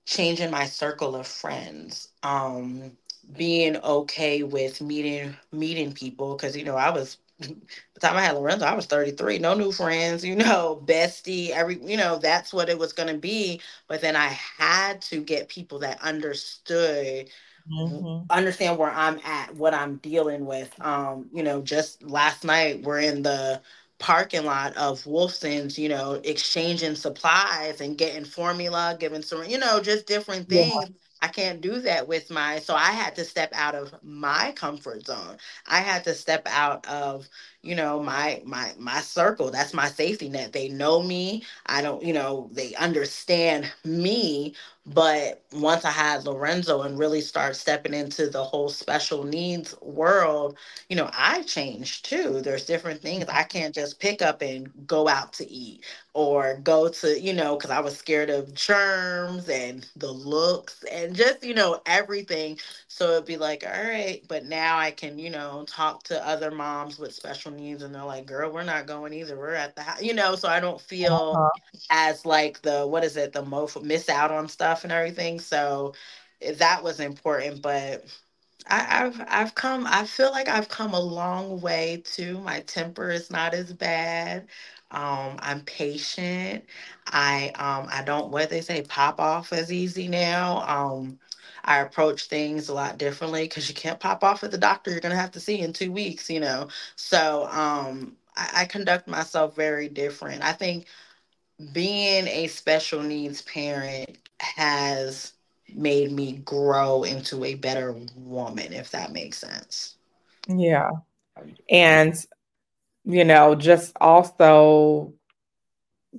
changing 0.05 0.51
my 0.51 0.65
circle 0.65 1.15
of 1.15 1.27
friends. 1.27 2.09
Um 2.23 2.91
being 3.37 3.75
okay 3.77 4.43
with 4.43 4.81
meeting 4.81 5.35
meeting 5.51 5.91
people 5.91 6.35
because 6.35 6.55
you 6.55 6.63
know 6.63 6.75
I 6.75 6.91
was 6.91 7.17
the 7.39 7.99
time 7.99 8.15
I 8.15 8.21
had 8.21 8.35
Lorenzo, 8.35 8.65
I 8.65 8.73
was 8.73 8.85
33, 8.85 9.39
no 9.39 9.53
new 9.53 9.71
friends, 9.71 10.23
you 10.23 10.35
know, 10.35 10.81
bestie, 10.85 11.49
every, 11.49 11.77
you 11.83 11.97
know, 11.97 12.17
that's 12.17 12.53
what 12.53 12.69
it 12.69 12.79
was 12.79 12.93
going 12.93 13.09
to 13.13 13.19
be. 13.19 13.59
But 13.87 14.01
then 14.01 14.15
I 14.15 14.27
had 14.27 15.01
to 15.03 15.21
get 15.21 15.49
people 15.49 15.79
that 15.79 16.01
understood 16.01 17.29
mm-hmm. 17.71 18.25
understand 18.29 18.77
where 18.77 18.91
I'm 18.91 19.19
at, 19.25 19.55
what 19.55 19.73
I'm 19.73 19.97
dealing 19.97 20.45
with. 20.45 20.73
Um, 20.81 21.29
you 21.33 21.43
know, 21.43 21.61
just 21.61 22.03
last 22.03 22.43
night 22.43 22.83
we're 22.83 22.99
in 22.99 23.23
the 23.23 23.61
parking 23.99 24.45
lot 24.45 24.75
of 24.77 25.05
Wolfson's, 25.05 25.79
you 25.79 25.89
know, 25.89 26.21
exchanging 26.23 26.95
supplies 26.95 27.81
and 27.81 27.97
getting 27.97 28.25
formula, 28.25 28.95
giving 28.99 29.21
some, 29.21 29.45
you 29.45 29.57
know, 29.57 29.81
just 29.81 30.07
different 30.07 30.49
things. 30.49 30.73
Yeah. 30.73 30.95
I 31.21 31.27
can't 31.29 31.61
do 31.61 31.79
that 31.81 32.07
with 32.07 32.29
my, 32.29 32.59
so 32.59 32.75
I 32.75 32.91
had 32.91 33.15
to 33.15 33.23
step 33.23 33.49
out 33.53 33.73
of 33.73 33.95
my 34.03 34.51
comfort 34.55 35.07
zone. 35.07 35.37
I 35.65 35.79
had 35.79 36.03
to 36.03 36.13
step 36.13 36.45
out 36.45 36.85
of, 36.87 37.27
you 37.65 37.75
know, 37.75 38.01
my 38.01 38.41
my 38.45 38.73
my 38.77 39.01
circle. 39.01 39.49
That's 39.51 39.73
my 39.73 39.87
safety 39.87 40.29
net. 40.29 40.53
They 40.53 40.69
know 40.69 41.01
me. 41.01 41.43
I 41.65 41.81
don't, 41.81 42.03
you 42.03 42.13
know, 42.13 42.49
they 42.53 42.75
understand 42.75 43.71
me, 43.83 44.53
but 44.85 45.43
once 45.51 45.83
I 45.83 45.89
had 45.89 46.25
Lorenzo 46.25 46.83
and 46.83 46.99
really 46.99 47.21
start 47.21 47.55
stepping 47.55 47.93
into 47.93 48.29
the 48.29 48.43
whole 48.43 48.69
special 48.69 49.23
needs 49.23 49.75
world, 49.81 50.57
you 50.89 50.95
know, 50.95 51.09
I 51.11 51.41
changed 51.41 52.05
too. 52.05 52.41
There's 52.41 52.67
different 52.67 53.01
things 53.01 53.25
I 53.27 53.41
mm-hmm. 53.41 53.57
can't 53.57 53.75
just 53.75 53.99
pick 53.99 54.21
up 54.21 54.43
and 54.43 54.71
go 54.85 55.07
out 55.07 55.33
to 55.33 55.51
eat 55.51 55.83
or 56.13 56.59
go 56.63 56.87
to, 56.87 57.19
you 57.19 57.33
know, 57.33 57.57
because 57.57 57.71
I 57.71 57.79
was 57.79 57.97
scared 57.97 58.29
of 58.29 58.53
germs 58.53 59.49
and 59.49 59.87
the 59.95 60.11
looks 60.11 60.83
and 60.91 61.15
just, 61.15 61.43
you 61.43 61.55
know, 61.55 61.81
everything. 61.87 62.59
So 62.87 63.13
it'd 63.13 63.25
be 63.25 63.37
like, 63.37 63.65
all 63.65 63.83
right, 63.83 64.23
but 64.27 64.45
now 64.45 64.77
I 64.77 64.91
can, 64.91 65.17
you 65.17 65.31
know, 65.31 65.65
talk 65.67 66.03
to 66.03 66.27
other 66.27 66.51
moms 66.51 66.99
with 66.99 67.13
special 67.13 67.51
and 67.59 67.93
they're 67.95 68.03
like, 68.03 68.25
girl, 68.25 68.51
we're 68.51 68.63
not 68.63 68.87
going 68.87 69.13
either. 69.13 69.37
We're 69.37 69.53
at 69.53 69.75
the 69.75 69.81
house, 69.83 70.01
you 70.01 70.13
know, 70.13 70.35
so 70.35 70.47
I 70.47 70.59
don't 70.59 70.79
feel 70.81 71.33
uh-huh. 71.35 71.49
as 71.89 72.25
like 72.25 72.61
the, 72.61 72.85
what 72.87 73.03
is 73.03 73.17
it, 73.17 73.33
the 73.33 73.43
most 73.43 73.81
miss 73.83 74.09
out 74.09 74.31
on 74.31 74.47
stuff 74.47 74.83
and 74.83 74.91
everything. 74.91 75.39
So 75.39 75.93
eh, 76.41 76.53
that 76.53 76.83
was 76.83 76.99
important. 76.99 77.61
But 77.61 78.05
I, 78.67 78.79
have 78.79 79.25
I've 79.29 79.55
come, 79.55 79.85
I 79.87 80.05
feel 80.05 80.31
like 80.31 80.47
I've 80.47 80.69
come 80.69 80.93
a 80.93 80.99
long 80.99 81.61
way 81.61 82.01
too. 82.05 82.39
My 82.41 82.61
temper 82.61 83.11
is 83.11 83.29
not 83.31 83.53
as 83.53 83.73
bad. 83.73 84.47
Um, 84.91 85.37
I'm 85.39 85.61
patient. 85.61 86.63
I 87.07 87.49
um 87.55 87.87
I 87.91 88.03
don't 88.03 88.31
what 88.31 88.49
they 88.49 88.61
say 88.61 88.81
pop 88.83 89.19
off 89.19 89.51
as 89.53 89.71
easy 89.71 90.07
now. 90.07 90.63
Um 90.67 91.19
I 91.65 91.79
approach 91.79 92.25
things 92.25 92.69
a 92.69 92.73
lot 92.73 92.97
differently 92.97 93.43
because 93.43 93.67
you 93.67 93.75
can't 93.75 93.99
pop 93.99 94.23
off 94.23 94.43
at 94.43 94.51
the 94.51 94.57
doctor 94.57 94.91
you're 94.91 94.99
gonna 94.99 95.15
have 95.15 95.31
to 95.31 95.39
see 95.39 95.59
in 95.59 95.73
two 95.73 95.91
weeks, 95.91 96.29
you 96.29 96.39
know. 96.39 96.69
So 96.95 97.47
um, 97.51 98.15
I, 98.37 98.49
I 98.61 98.65
conduct 98.65 99.07
myself 99.07 99.55
very 99.55 99.89
different. 99.89 100.43
I 100.43 100.53
think 100.53 100.85
being 101.73 102.27
a 102.27 102.47
special 102.47 103.01
needs 103.01 103.41
parent 103.41 104.17
has 104.39 105.33
made 105.73 106.11
me 106.11 106.33
grow 106.33 107.03
into 107.03 107.43
a 107.43 107.55
better 107.55 107.95
woman, 108.15 108.73
if 108.73 108.91
that 108.91 109.11
makes 109.11 109.39
sense. 109.39 109.95
Yeah. 110.47 110.91
And, 111.69 112.13
you 113.03 113.23
know, 113.23 113.55
just 113.55 113.93
also 113.99 115.13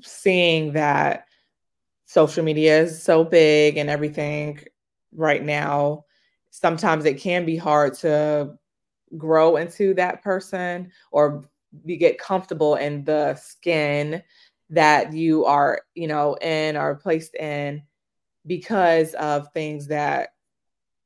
seeing 0.02 0.72
that 0.72 1.26
social 2.06 2.44
media 2.44 2.80
is 2.80 3.02
so 3.02 3.24
big 3.24 3.76
and 3.76 3.88
everything 3.88 4.60
right 5.16 5.42
now, 5.42 6.04
sometimes 6.50 7.04
it 7.04 7.18
can 7.18 7.44
be 7.44 7.56
hard 7.56 7.94
to 7.94 8.56
grow 9.16 9.56
into 9.56 9.94
that 9.94 10.22
person 10.22 10.92
or 11.10 11.44
you 11.84 11.96
get 11.96 12.18
comfortable 12.18 12.76
in 12.76 13.04
the 13.04 13.34
skin 13.34 14.22
that 14.70 15.12
you 15.12 15.44
are, 15.44 15.82
you 15.94 16.08
know, 16.08 16.34
in 16.34 16.76
or 16.76 16.94
placed 16.94 17.34
in 17.34 17.82
because 18.46 19.14
of 19.14 19.48
things 19.52 19.88
that 19.88 20.30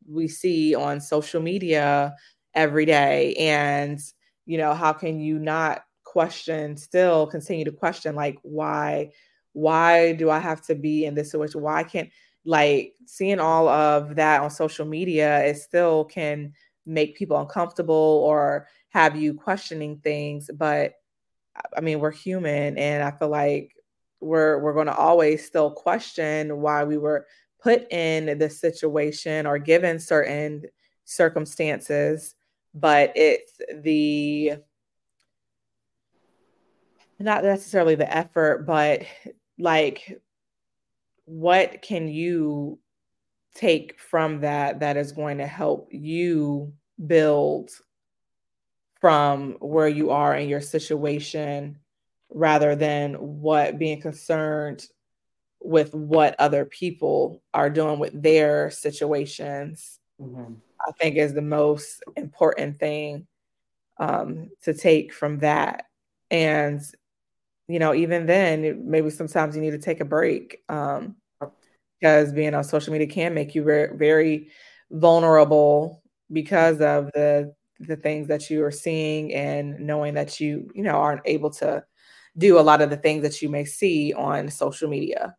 we 0.09 0.29
see 0.29 0.75
on 0.75 1.01
social 1.01 1.41
media 1.41 2.15
every 2.55 2.87
day. 2.87 3.35
And, 3.35 4.01
you 4.47 4.59
know, 4.59 4.75
how 4.75 4.93
can 4.93 5.21
you 5.21 5.39
not 5.39 5.85
question, 6.05 6.77
still 6.77 7.27
continue 7.27 7.65
to 7.65 7.73
question, 7.73 8.15
like, 8.15 8.39
why, 8.43 9.13
why 9.53 10.13
do 10.13 10.31
I 10.31 10.39
have 10.39 10.63
to 10.67 10.75
be 10.75 11.05
in 11.05 11.15
this 11.15 11.31
situation? 11.31 11.61
Why 11.61 11.83
can't, 11.85 12.11
like 12.45 12.95
seeing 13.07 13.41
all 13.41 13.69
of 13.69 14.17
that 14.17 14.41
on 14.41 14.51
social 14.51 14.87
media 14.87 15.45
it 15.45 15.57
still 15.57 16.05
can 16.05 16.53
make 16.87 17.17
people 17.17 17.39
uncomfortable 17.39 18.23
or 18.25 18.67
have 18.89 19.17
you 19.17 19.35
questioning 19.35 19.99
things 19.99 20.51
but 20.55 20.95
i 21.77 21.81
mean 21.81 22.01
we're 22.01 22.11
human 22.11 22.79
and 22.79 23.03
i 23.03 23.11
feel 23.11 23.29
like 23.29 23.75
we're 24.21 24.59
we're 24.61 24.75
going 24.75 24.87
to 24.87 24.95
always 24.95 25.45
still 25.45 25.71
question 25.71 26.61
why 26.61 26.85
we 26.85 26.97
were 26.99 27.27
put 27.63 27.91
in 27.93 28.39
this 28.39 28.59
situation 28.59 29.47
or 29.47 29.59
given 29.59 29.99
certain 29.99 30.63
circumstances 31.05 32.35
but 32.75 33.13
it's 33.17 33.61
the 33.83 34.53
not 37.19 37.45
necessarily 37.45 37.95
the 37.95 38.17
effort 38.17 38.65
but 38.67 39.03
like 39.59 40.21
what 41.31 41.83
can 41.83 42.09
you 42.09 42.79
take 43.55 43.99
from 43.99 44.41
that 44.41 44.81
that 44.81 44.97
is 44.97 45.13
going 45.13 45.39
to 45.39 45.47
help 45.47 45.89
you 45.91 46.73
build 47.07 47.71
from 49.01 49.53
where 49.61 49.89
you 49.89 50.11
are 50.11 50.37
in 50.37 50.49
your 50.49 50.61
situation 50.61 51.79
rather 52.31 52.77
than 52.77 53.15
what 53.15 53.79
being 53.79 54.01
concerned 54.01 54.87
with 55.61 55.95
what 55.95 56.37
other 56.39 56.65
people 56.65 57.43
are 57.55 57.71
doing 57.71 57.99
with 57.99 58.23
their 58.23 58.71
situations? 58.71 59.99
Mm-hmm. 60.21 60.53
i 60.87 60.93
think 61.01 61.17
is 61.17 61.33
the 61.33 61.41
most 61.41 62.03
important 62.15 62.79
thing 62.79 63.27
um, 64.01 64.51
to 64.65 64.75
take 64.75 65.13
from 65.13 65.39
that. 65.39 65.85
And 66.31 66.81
you 67.69 67.79
know 67.79 67.95
even 67.95 68.27
then 68.27 68.83
maybe 68.91 69.11
sometimes 69.11 69.55
you 69.55 69.63
need 69.63 69.71
to 69.71 69.79
take 69.79 70.01
a 70.01 70.05
break. 70.05 70.59
Um, 70.69 71.17
because 72.01 72.33
being 72.33 72.55
on 72.55 72.65
social 72.65 72.93
media 72.93 73.07
can 73.07 73.35
make 73.35 73.55
you 73.55 73.63
very, 73.63 73.97
very 73.97 74.51
vulnerable 74.91 76.03
because 76.33 76.81
of 76.81 77.11
the 77.15 77.55
the 77.81 77.97
things 77.97 78.29
that 78.29 78.51
you 78.51 78.63
are 78.63 78.71
seeing 78.71 79.33
and 79.33 79.79
knowing 79.81 80.15
that 80.15 80.39
you 80.39 80.69
you 80.75 80.83
know 80.83 80.93
aren't 80.93 81.23
able 81.25 81.51
to 81.51 81.83
do 82.37 82.59
a 82.59 82.61
lot 82.61 82.83
of 82.83 82.91
the 82.91 82.97
things 82.97 83.23
that 83.23 83.41
you 83.41 83.49
may 83.49 83.65
see 83.65 84.13
on 84.13 84.49
social 84.49 84.89
media 84.89 85.35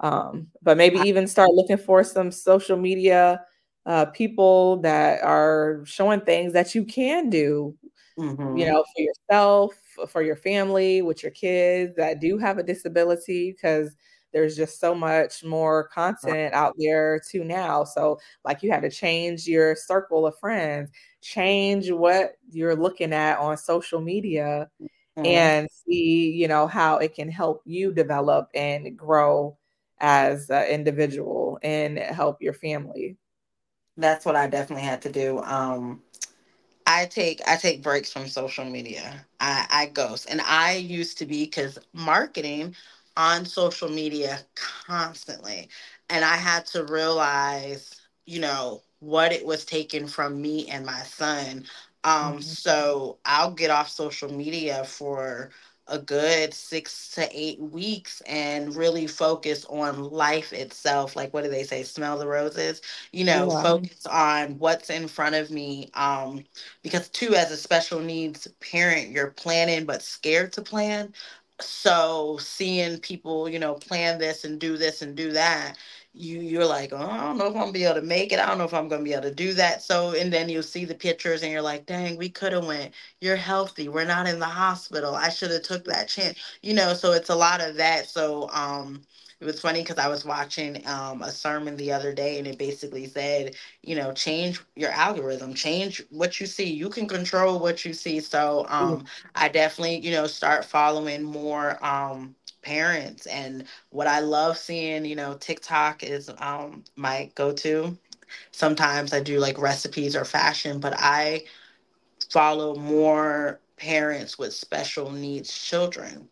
um, 0.00 0.46
but 0.62 0.76
maybe 0.76 0.98
even 1.00 1.26
start 1.26 1.50
looking 1.52 1.76
for 1.76 2.02
some 2.02 2.30
social 2.30 2.76
media 2.76 3.40
uh, 3.84 4.06
people 4.06 4.78
that 4.78 5.22
are 5.22 5.82
showing 5.84 6.20
things 6.20 6.52
that 6.52 6.74
you 6.74 6.84
can 6.84 7.28
do 7.28 7.74
mm-hmm. 8.18 8.56
you 8.56 8.66
know 8.66 8.82
for 8.94 9.02
yourself 9.02 9.74
for 10.08 10.22
your 10.22 10.36
family 10.36 11.02
with 11.02 11.22
your 11.22 11.32
kids 11.32 11.94
that 11.96 12.20
do 12.20 12.38
have 12.38 12.58
a 12.58 12.62
disability 12.62 13.52
because 13.52 13.94
there's 14.36 14.54
just 14.54 14.78
so 14.78 14.94
much 14.94 15.42
more 15.42 15.88
content 15.88 16.52
out 16.52 16.74
there 16.76 17.18
too 17.26 17.42
now. 17.42 17.84
So, 17.84 18.20
like, 18.44 18.62
you 18.62 18.70
had 18.70 18.82
to 18.82 18.90
change 18.90 19.48
your 19.48 19.74
circle 19.74 20.26
of 20.26 20.38
friends, 20.38 20.90
change 21.22 21.90
what 21.90 22.32
you're 22.50 22.76
looking 22.76 23.14
at 23.14 23.38
on 23.38 23.56
social 23.56 23.98
media, 23.98 24.68
mm-hmm. 24.78 25.24
and 25.24 25.68
see, 25.70 26.32
you 26.32 26.48
know, 26.48 26.66
how 26.66 26.98
it 26.98 27.14
can 27.14 27.30
help 27.30 27.62
you 27.64 27.94
develop 27.94 28.50
and 28.54 28.94
grow 28.94 29.56
as 30.00 30.50
an 30.50 30.66
individual 30.66 31.58
and 31.62 31.96
help 31.96 32.42
your 32.42 32.52
family. 32.52 33.16
That's 33.96 34.26
what 34.26 34.36
I 34.36 34.48
definitely 34.48 34.84
had 34.84 35.00
to 35.00 35.10
do. 35.10 35.38
Um, 35.38 36.02
I 36.86 37.06
take 37.06 37.40
I 37.48 37.56
take 37.56 37.82
breaks 37.82 38.12
from 38.12 38.28
social 38.28 38.66
media. 38.66 39.24
I, 39.40 39.66
I 39.70 39.86
ghost, 39.86 40.26
and 40.28 40.42
I 40.42 40.74
used 40.74 41.16
to 41.18 41.24
be 41.24 41.46
because 41.46 41.78
marketing 41.94 42.76
on 43.16 43.44
social 43.44 43.88
media 43.88 44.40
constantly. 44.54 45.68
And 46.10 46.24
I 46.24 46.36
had 46.36 46.66
to 46.66 46.84
realize, 46.84 48.00
you 48.26 48.40
know, 48.40 48.82
what 49.00 49.32
it 49.32 49.44
was 49.44 49.64
taking 49.64 50.06
from 50.06 50.40
me 50.40 50.68
and 50.68 50.84
my 50.86 51.00
son. 51.00 51.64
Um, 52.04 52.34
mm-hmm. 52.34 52.40
so 52.40 53.18
I'll 53.24 53.50
get 53.50 53.70
off 53.70 53.88
social 53.88 54.32
media 54.32 54.84
for 54.84 55.50
a 55.88 55.98
good 55.98 56.52
six 56.52 57.10
to 57.12 57.28
eight 57.32 57.60
weeks 57.60 58.20
and 58.22 58.74
really 58.74 59.06
focus 59.06 59.64
on 59.66 60.10
life 60.10 60.52
itself. 60.52 61.14
Like, 61.14 61.32
what 61.32 61.44
do 61.44 61.50
they 61.50 61.62
say? 61.62 61.84
Smell 61.84 62.18
the 62.18 62.26
roses. 62.26 62.82
You 63.12 63.24
know, 63.24 63.48
yeah. 63.50 63.62
focus 63.62 64.06
on 64.06 64.58
what's 64.58 64.90
in 64.90 65.06
front 65.06 65.36
of 65.36 65.50
me. 65.50 65.90
Um, 65.94 66.44
because 66.82 67.08
too, 67.08 67.34
as 67.34 67.52
a 67.52 67.56
special 67.56 68.00
needs 68.00 68.48
parent, 68.60 69.10
you're 69.10 69.30
planning 69.30 69.84
but 69.84 70.02
scared 70.02 70.52
to 70.54 70.62
plan. 70.62 71.12
So 71.60 72.36
seeing 72.40 72.98
people, 73.00 73.48
you 73.48 73.58
know, 73.58 73.74
plan 73.74 74.18
this 74.18 74.44
and 74.44 74.60
do 74.60 74.76
this 74.76 75.00
and 75.02 75.16
do 75.16 75.32
that, 75.32 75.76
you 76.12 76.40
you're 76.40 76.66
like, 76.66 76.92
oh, 76.92 76.96
I 76.98 77.18
don't 77.24 77.38
know 77.38 77.46
if 77.46 77.54
I'm 77.54 77.60
gonna 77.60 77.72
be 77.72 77.84
able 77.84 77.94
to 77.96 78.02
make 78.02 78.32
it. 78.32 78.38
I 78.38 78.46
don't 78.46 78.58
know 78.58 78.64
if 78.64 78.74
I'm 78.74 78.88
gonna 78.88 79.02
be 79.04 79.12
able 79.12 79.22
to 79.24 79.34
do 79.34 79.54
that. 79.54 79.82
So 79.82 80.10
and 80.14 80.32
then 80.32 80.48
you 80.50 80.62
see 80.62 80.84
the 80.84 80.94
pictures 80.94 81.42
and 81.42 81.50
you're 81.52 81.62
like, 81.62 81.86
dang, 81.86 82.16
we 82.18 82.28
could 82.28 82.52
have 82.52 82.66
went. 82.66 82.94
You're 83.20 83.36
healthy. 83.36 83.88
We're 83.88 84.04
not 84.04 84.26
in 84.28 84.38
the 84.38 84.44
hospital. 84.46 85.14
I 85.14 85.30
should 85.30 85.50
have 85.50 85.62
took 85.62 85.84
that 85.86 86.08
chance. 86.08 86.38
You 86.62 86.74
know, 86.74 86.92
so 86.94 87.12
it's 87.12 87.30
a 87.30 87.34
lot 87.36 87.60
of 87.62 87.76
that. 87.76 88.08
So 88.08 88.50
um 88.52 89.02
it 89.40 89.44
was 89.44 89.60
funny 89.60 89.82
because 89.82 89.98
I 89.98 90.08
was 90.08 90.24
watching 90.24 90.86
um, 90.86 91.22
a 91.22 91.30
sermon 91.30 91.76
the 91.76 91.92
other 91.92 92.12
day 92.14 92.38
and 92.38 92.46
it 92.46 92.58
basically 92.58 93.06
said, 93.06 93.54
you 93.82 93.94
know, 93.94 94.12
change 94.12 94.62
your 94.76 94.90
algorithm, 94.90 95.52
change 95.52 96.02
what 96.10 96.40
you 96.40 96.46
see. 96.46 96.72
You 96.72 96.88
can 96.88 97.06
control 97.06 97.58
what 97.58 97.84
you 97.84 97.92
see. 97.92 98.20
So 98.20 98.64
um, 98.68 99.04
I 99.34 99.48
definitely, 99.48 99.98
you 99.98 100.12
know, 100.12 100.26
start 100.26 100.64
following 100.64 101.22
more 101.22 101.84
um, 101.84 102.34
parents 102.62 103.26
and 103.26 103.64
what 103.90 104.08
i 104.08 104.18
love 104.18 104.58
seeing 104.58 105.04
you 105.04 105.14
know 105.14 105.34
tiktok 105.34 106.02
is 106.02 106.28
um 106.38 106.82
my 106.96 107.30
go-to 107.36 107.96
sometimes 108.50 109.12
i 109.12 109.20
do 109.20 109.38
like 109.38 109.56
recipes 109.56 110.16
or 110.16 110.24
fashion 110.24 110.80
but 110.80 110.92
i 110.98 111.44
follow 112.28 112.74
more 112.74 113.60
parents 113.76 114.36
with 114.36 114.52
special 114.52 115.12
needs 115.12 115.56
children 115.56 116.28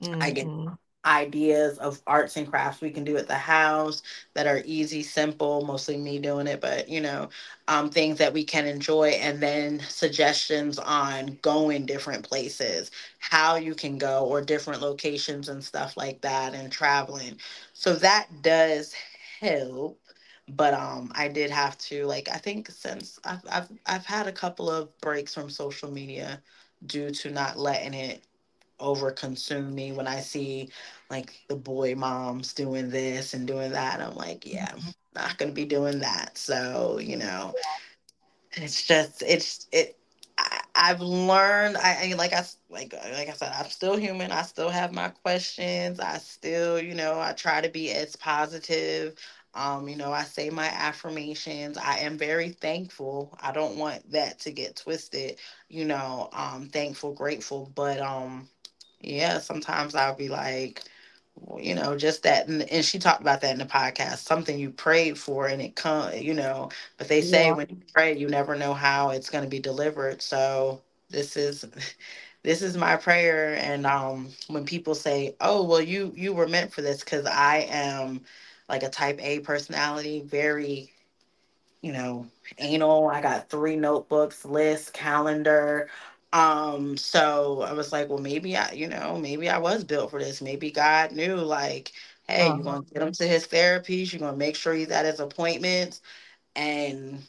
mm-hmm. 0.00 0.22
i 0.22 0.30
get 0.30 0.46
mm-hmm 0.46 0.74
ideas 1.04 1.78
of 1.78 2.00
arts 2.06 2.36
and 2.36 2.48
crafts 2.50 2.80
we 2.80 2.90
can 2.90 3.04
do 3.04 3.16
at 3.16 3.28
the 3.28 3.34
house 3.34 4.02
that 4.34 4.46
are 4.46 4.62
easy, 4.64 5.02
simple, 5.02 5.64
mostly 5.66 5.96
me 5.96 6.18
doing 6.18 6.46
it, 6.46 6.60
but 6.60 6.88
you 6.88 7.00
know, 7.00 7.28
um, 7.68 7.90
things 7.90 8.18
that 8.18 8.32
we 8.32 8.44
can 8.44 8.66
enjoy, 8.66 9.08
and 9.10 9.40
then 9.42 9.80
suggestions 9.88 10.78
on 10.78 11.38
going 11.42 11.86
different 11.86 12.26
places, 12.28 12.90
how 13.18 13.56
you 13.56 13.74
can 13.74 13.98
go, 13.98 14.24
or 14.26 14.40
different 14.42 14.80
locations 14.82 15.48
and 15.48 15.62
stuff 15.64 15.96
like 15.96 16.20
that, 16.22 16.54
and 16.54 16.70
traveling. 16.72 17.38
So 17.72 17.94
that 17.96 18.28
does 18.42 18.94
help. 19.40 19.98
But 20.48 20.74
um, 20.74 21.10
I 21.14 21.28
did 21.28 21.50
have 21.50 21.78
to 21.78 22.04
like 22.06 22.28
I 22.30 22.36
think 22.38 22.70
since 22.70 23.18
I've 23.24 23.40
I've 23.50 23.68
I've 23.86 24.06
had 24.06 24.26
a 24.26 24.32
couple 24.32 24.70
of 24.70 24.96
breaks 25.00 25.34
from 25.34 25.48
social 25.48 25.90
media 25.90 26.42
due 26.86 27.10
to 27.10 27.30
not 27.30 27.58
letting 27.58 27.94
it 27.94 28.24
over 28.80 29.10
consume 29.10 29.74
me 29.74 29.92
when 29.92 30.06
I 30.06 30.20
see 30.20 30.70
like 31.10 31.34
the 31.48 31.56
boy 31.56 31.94
moms 31.94 32.52
doing 32.54 32.90
this 32.90 33.34
and 33.34 33.46
doing 33.46 33.72
that. 33.72 34.00
I'm 34.00 34.14
like, 34.16 34.46
yeah, 34.46 34.68
I'm 34.72 34.94
not 35.14 35.38
gonna 35.38 35.52
be 35.52 35.64
doing 35.64 36.00
that. 36.00 36.36
So, 36.38 36.98
you 37.00 37.16
know, 37.16 37.54
it's 38.56 38.86
just 38.86 39.22
it's 39.22 39.66
it 39.72 39.96
I, 40.38 40.88
have 40.88 41.00
learned 41.00 41.76
I, 41.76 42.10
I 42.10 42.14
like 42.14 42.32
I 42.32 42.44
like 42.70 42.92
like 43.12 43.28
I 43.28 43.32
said, 43.32 43.52
I'm 43.56 43.70
still 43.70 43.96
human. 43.96 44.32
I 44.32 44.42
still 44.42 44.70
have 44.70 44.92
my 44.92 45.08
questions. 45.08 46.00
I 46.00 46.18
still, 46.18 46.80
you 46.80 46.94
know, 46.94 47.20
I 47.20 47.32
try 47.32 47.60
to 47.60 47.68
be 47.68 47.90
as 47.92 48.16
positive. 48.16 49.14
Um, 49.54 49.88
you 49.88 49.96
know, 49.96 50.12
I 50.12 50.24
say 50.24 50.50
my 50.50 50.66
affirmations. 50.66 51.78
I 51.78 51.98
am 51.98 52.18
very 52.18 52.50
thankful. 52.50 53.38
I 53.40 53.52
don't 53.52 53.76
want 53.76 54.10
that 54.10 54.40
to 54.40 54.50
get 54.52 54.76
twisted, 54.76 55.38
you 55.68 55.84
know, 55.84 56.28
um, 56.32 56.68
thankful, 56.68 57.12
grateful, 57.14 57.70
but 57.74 58.00
um 58.00 58.48
yeah, 59.06 59.38
sometimes 59.38 59.94
I'll 59.94 60.16
be 60.16 60.28
like, 60.28 60.82
you 61.58 61.74
know, 61.74 61.96
just 61.96 62.22
that. 62.22 62.48
And, 62.48 62.62
and, 62.70 62.84
she 62.84 62.98
talked 62.98 63.20
about 63.20 63.40
that 63.40 63.52
in 63.52 63.58
the 63.58 63.66
podcast, 63.66 64.18
something 64.18 64.58
you 64.58 64.70
prayed 64.70 65.18
for 65.18 65.46
and 65.46 65.60
it 65.60 65.76
come, 65.76 66.12
you 66.14 66.34
know, 66.34 66.70
but 66.96 67.08
they 67.08 67.20
say 67.20 67.46
yeah. 67.46 67.52
when 67.52 67.66
you 67.68 67.80
pray, 67.92 68.16
you 68.16 68.28
never 68.28 68.54
know 68.54 68.74
how 68.74 69.10
it's 69.10 69.30
going 69.30 69.44
to 69.44 69.50
be 69.50 69.58
delivered. 69.58 70.22
So 70.22 70.82
this 71.10 71.36
is, 71.36 71.64
this 72.42 72.62
is 72.62 72.76
my 72.76 72.96
prayer. 72.96 73.56
And 73.56 73.86
um, 73.86 74.28
when 74.48 74.64
people 74.64 74.94
say, 74.94 75.34
oh, 75.40 75.64
well, 75.64 75.80
you, 75.80 76.12
you 76.16 76.32
were 76.32 76.48
meant 76.48 76.72
for 76.72 76.82
this. 76.82 77.02
Cause 77.02 77.26
I 77.26 77.66
am 77.68 78.22
like 78.68 78.82
a 78.82 78.88
type 78.88 79.18
A 79.20 79.40
personality, 79.40 80.22
very, 80.22 80.90
you 81.82 81.92
know, 81.92 82.26
anal. 82.58 83.08
I 83.08 83.20
got 83.20 83.50
three 83.50 83.76
notebooks, 83.76 84.44
list, 84.44 84.92
calendar, 84.92 85.88
um, 86.34 86.98
so 86.98 87.62
I 87.62 87.74
was 87.74 87.92
like, 87.92 88.10
well, 88.10 88.18
maybe 88.20 88.56
I, 88.58 88.72
you 88.72 88.88
know, 88.88 89.18
maybe 89.18 89.50
I 89.50 89.58
was 89.58 89.84
built 89.84 90.10
for 90.12 90.20
this. 90.20 90.42
Maybe 90.42 90.72
God 90.72 91.12
knew, 91.12 91.36
like, 91.36 91.92
hey, 92.28 92.48
uh-huh. 92.48 92.56
you're 92.56 92.64
gonna 92.64 92.84
get 92.94 93.02
him 93.02 93.12
to 93.14 93.28
his 93.28 93.48
therapies, 93.48 94.12
you're 94.12 94.20
gonna 94.20 94.36
make 94.38 94.56
sure 94.56 94.74
he's 94.74 94.90
at 94.92 95.06
his 95.06 95.20
appointments. 95.20 96.02
And 96.56 97.22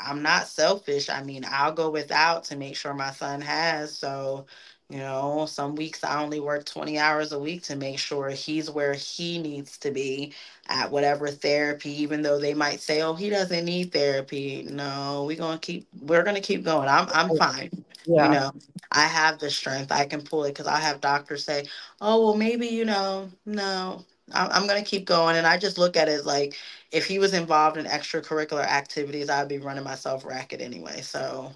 I'm 0.00 0.22
not 0.22 0.48
selfish. 0.48 1.10
I 1.10 1.22
mean, 1.24 1.44
I'll 1.48 1.72
go 1.72 1.90
without 1.90 2.44
to 2.46 2.56
make 2.56 2.76
sure 2.76 2.94
my 2.94 3.12
son 3.12 3.40
has. 3.42 3.96
So, 3.98 4.46
you 4.90 4.98
know, 4.98 5.46
some 5.46 5.74
weeks 5.74 6.04
I 6.04 6.22
only 6.22 6.40
work 6.40 6.64
20 6.66 6.98
hours 6.98 7.32
a 7.32 7.38
week 7.38 7.62
to 7.64 7.76
make 7.76 7.98
sure 7.98 8.28
he's 8.28 8.70
where 8.70 8.92
he 8.92 9.38
needs 9.38 9.78
to 9.78 9.90
be 9.90 10.34
at 10.68 10.90
whatever 10.90 11.28
therapy, 11.28 12.02
even 12.02 12.22
though 12.22 12.38
they 12.38 12.54
might 12.54 12.80
say, 12.80 13.02
oh, 13.02 13.14
he 13.14 13.30
doesn't 13.30 13.64
need 13.64 13.92
therapy. 13.92 14.66
No, 14.70 15.24
we're 15.26 15.36
gonna 15.36 15.58
keep 15.58 15.86
we're 16.00 16.22
gonna 16.22 16.40
keep 16.40 16.64
going. 16.64 16.88
I'm 16.88 17.08
I'm 17.12 17.36
fine. 17.36 17.84
Yeah. 18.06 18.26
You 18.26 18.30
know, 18.32 18.52
I 18.92 19.06
have 19.06 19.38
the 19.38 19.50
strength. 19.50 19.90
I 19.90 20.04
can 20.04 20.22
pull 20.22 20.44
it 20.44 20.50
because 20.50 20.66
I 20.66 20.78
have 20.78 21.00
doctors 21.00 21.44
say, 21.44 21.66
oh, 22.00 22.22
well, 22.22 22.34
maybe, 22.34 22.66
you 22.66 22.84
know, 22.84 23.30
no, 23.46 24.04
I'm, 24.32 24.68
to 24.68 24.82
keep 24.82 25.06
going. 25.06 25.36
And 25.36 25.46
I 25.46 25.58
just 25.58 25.78
look 25.78 25.96
at 25.96 26.08
it 26.08 26.24
like 26.24 26.56
if 26.92 27.06
he 27.06 27.18
was 27.18 27.34
involved 27.34 27.76
in 27.76 27.86
extracurricular 27.86 28.64
activities, 28.64 29.30
I'd 29.30 29.48
be 29.48 29.58
running 29.58 29.84
myself 29.84 30.24
racket 30.24 30.60
anyway. 30.60 31.00
So 31.00 31.52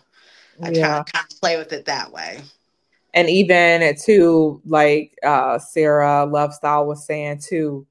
I 0.62 0.70
yeah. 0.70 0.80
try 0.80 0.98
to 0.98 1.12
kind 1.12 1.26
of 1.30 1.40
play 1.40 1.56
with 1.58 1.72
it 1.72 1.84
that 1.84 2.10
way. 2.10 2.40
And 3.14 3.28
even 3.28 3.96
too, 4.04 4.60
like 4.64 5.18
uh, 5.22 5.58
Sarah 5.58 6.26
Lovestyle 6.26 6.86
was 6.86 7.06
saying 7.06 7.40
too, 7.40 7.86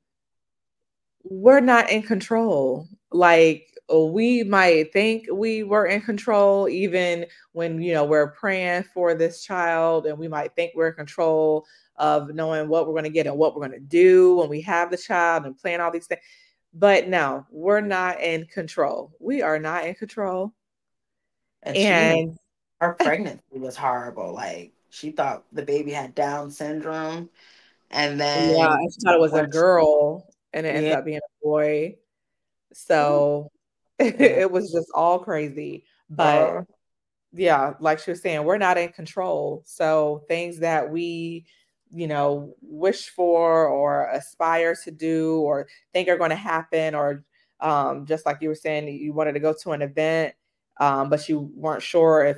we're 1.23 1.60
not 1.60 1.89
in 1.89 2.03
control. 2.03 2.88
Like 3.12 3.67
we 3.91 4.43
might 4.43 4.91
think 4.93 5.25
we 5.32 5.63
were 5.63 5.86
in 5.86 6.01
control 6.01 6.67
even 6.67 7.25
when 7.53 7.82
you 7.82 7.93
know 7.93 8.03
we're 8.03 8.32
praying 8.32 8.84
for 8.93 9.13
this 9.13 9.43
child 9.43 10.06
and 10.06 10.17
we 10.17 10.27
might 10.27 10.53
think 10.56 10.73
we're 10.75 10.89
in 10.89 10.93
control 10.93 11.65
of 11.95 12.34
knowing 12.36 12.67
what 12.67 12.86
we're 12.86 12.93
going 12.93 13.06
to 13.06 13.10
get 13.10 13.27
and 13.27 13.38
what 13.38 13.56
we're 13.56 13.65
going 13.65 13.80
to 13.80 13.88
do 13.88 14.36
when 14.36 14.49
we 14.49 14.60
have 14.60 14.91
the 14.91 14.97
child 14.97 15.45
and 15.45 15.58
plan 15.58 15.80
all 15.80 15.89
these 15.89 16.06
things 16.06 16.21
but 16.73 17.08
no 17.08 17.45
we're 17.49 17.82
not 17.82 18.21
in 18.21 18.45
control. 18.45 19.12
We 19.19 19.41
are 19.41 19.60
not 19.60 19.86
in 19.86 19.95
control. 19.95 20.53
And, 21.63 21.75
and 21.75 22.34
she, 22.34 22.38
her 22.82 22.93
pregnancy 22.93 23.41
was 23.53 23.75
horrible 23.75 24.34
like 24.34 24.73
she 24.97 25.12
thought 25.12 25.43
the 25.51 25.63
baby 25.63 25.91
had 25.91 26.15
down 26.15 26.49
syndrome 26.51 27.29
and 27.91 28.19
then 28.19 28.55
yeah 28.57 28.75
she 28.91 28.97
thought 29.03 29.15
it 29.15 29.21
was 29.21 29.33
a 29.33 29.47
girl 29.47 30.27
and 30.53 30.65
it 30.65 30.69
yeah. 30.69 30.75
ended 30.75 30.91
up 30.93 31.05
being 31.05 31.17
a 31.17 31.43
boy 31.43 31.95
so 32.73 33.51
it 33.99 34.51
was 34.51 34.71
just 34.71 34.89
all 34.93 35.19
crazy. 35.19 35.83
But 36.10 36.49
uh, 36.49 36.62
yeah, 37.33 37.73
like 37.79 37.99
she 37.99 38.12
was 38.12 38.21
saying, 38.21 38.43
we're 38.43 38.57
not 38.57 38.77
in 38.77 38.89
control. 38.89 39.63
So 39.65 40.23
things 40.27 40.60
that 40.60 40.91
we, 40.91 41.45
you 41.89 42.07
know, 42.07 42.53
wish 42.62 43.10
for 43.10 43.67
or 43.67 44.10
aspire 44.10 44.75
to 44.83 44.91
do 44.91 45.39
or 45.41 45.67
think 45.93 46.10
are 46.10 46.17
going 46.17 46.29
to 46.29 46.36
happen, 46.36 46.95
or 46.95 47.23
um, 47.60 48.05
just 48.05 48.25
like 48.25 48.38
you 48.41 48.49
were 48.49 48.55
saying, 48.55 48.88
you 48.88 49.13
wanted 49.13 49.33
to 49.33 49.39
go 49.39 49.53
to 49.63 49.71
an 49.71 49.81
event, 49.81 50.36
um, 50.79 51.10
but 51.10 51.27
you 51.27 51.51
weren't 51.55 51.81
sure 51.81 52.23
if 52.23 52.38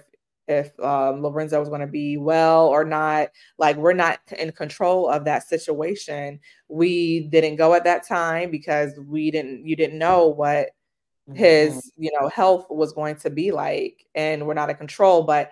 if 0.49 0.77
um, 0.79 1.21
Lorenzo 1.21 1.59
was 1.59 1.69
going 1.69 1.81
to 1.81 1.87
be 1.87 2.17
well 2.17 2.67
or 2.67 2.83
not. 2.83 3.29
Like 3.57 3.77
we're 3.77 3.93
not 3.93 4.19
in 4.37 4.51
control 4.51 5.07
of 5.07 5.23
that 5.25 5.47
situation. 5.47 6.39
We 6.67 7.21
didn't 7.29 7.55
go 7.55 7.75
at 7.75 7.83
that 7.85 8.05
time 8.05 8.51
because 8.51 8.99
we 9.07 9.31
didn't. 9.31 9.65
You 9.65 9.75
didn't 9.75 9.99
know 9.99 10.27
what 10.27 10.69
his 11.35 11.75
mm-hmm. 11.75 12.03
you 12.03 12.11
know 12.19 12.27
health 12.29 12.65
was 12.69 12.91
going 12.93 13.15
to 13.15 13.29
be 13.29 13.51
like 13.51 14.05
and 14.15 14.45
we're 14.45 14.53
not 14.53 14.69
in 14.69 14.75
control 14.75 15.23
but 15.23 15.51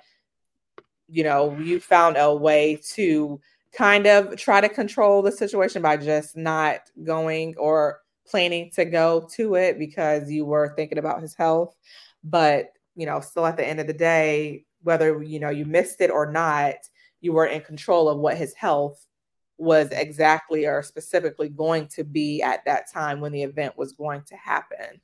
you 1.08 1.24
know 1.24 1.56
you 1.60 1.80
found 1.80 2.18
a 2.18 2.34
way 2.34 2.80
to 2.94 3.40
kind 3.74 4.08
of 4.08 4.36
try 4.38 4.60
to 4.60 4.70
control 4.70 5.22
the 5.22 5.32
situation 5.32 5.82
by 5.82 5.96
just 5.96 6.36
not 6.36 6.80
going 7.04 7.54
or 7.58 8.00
planning 8.26 8.72
to 8.74 8.86
go 8.86 9.28
to 9.36 9.56
it 9.56 9.78
because 9.78 10.32
you 10.32 10.46
were 10.46 10.74
thinking 10.76 10.98
about 10.98 11.22
his 11.22 11.36
health 11.36 11.76
but 12.24 12.72
you 12.96 13.06
know 13.06 13.20
still 13.20 13.46
at 13.46 13.56
the 13.56 13.66
end 13.66 13.80
of 13.80 13.88
the 13.88 13.94
day 13.94 14.66
whether 14.84 15.22
you 15.24 15.40
know 15.40 15.50
you 15.50 15.66
missed 15.66 16.02
it 16.02 16.12
or 16.12 16.32
not 16.32 16.76
you 17.20 17.34
were 17.34 17.46
in 17.46 17.62
control 17.62 18.10
of 18.10 18.20
what 18.20 18.38
his 18.38 18.54
health 18.54 19.06
was 19.58 19.90
exactly 19.92 20.68
or 20.68 20.84
specifically 20.84 21.50
going 21.50 21.88
to 21.88 22.04
be 22.04 22.42
at 22.44 22.64
that 22.66 22.92
time 22.92 23.20
when 23.20 23.32
the 23.32 23.42
event 23.42 23.78
was 23.78 23.94
going 23.94 24.22
to 24.22 24.36
happen 24.36 25.02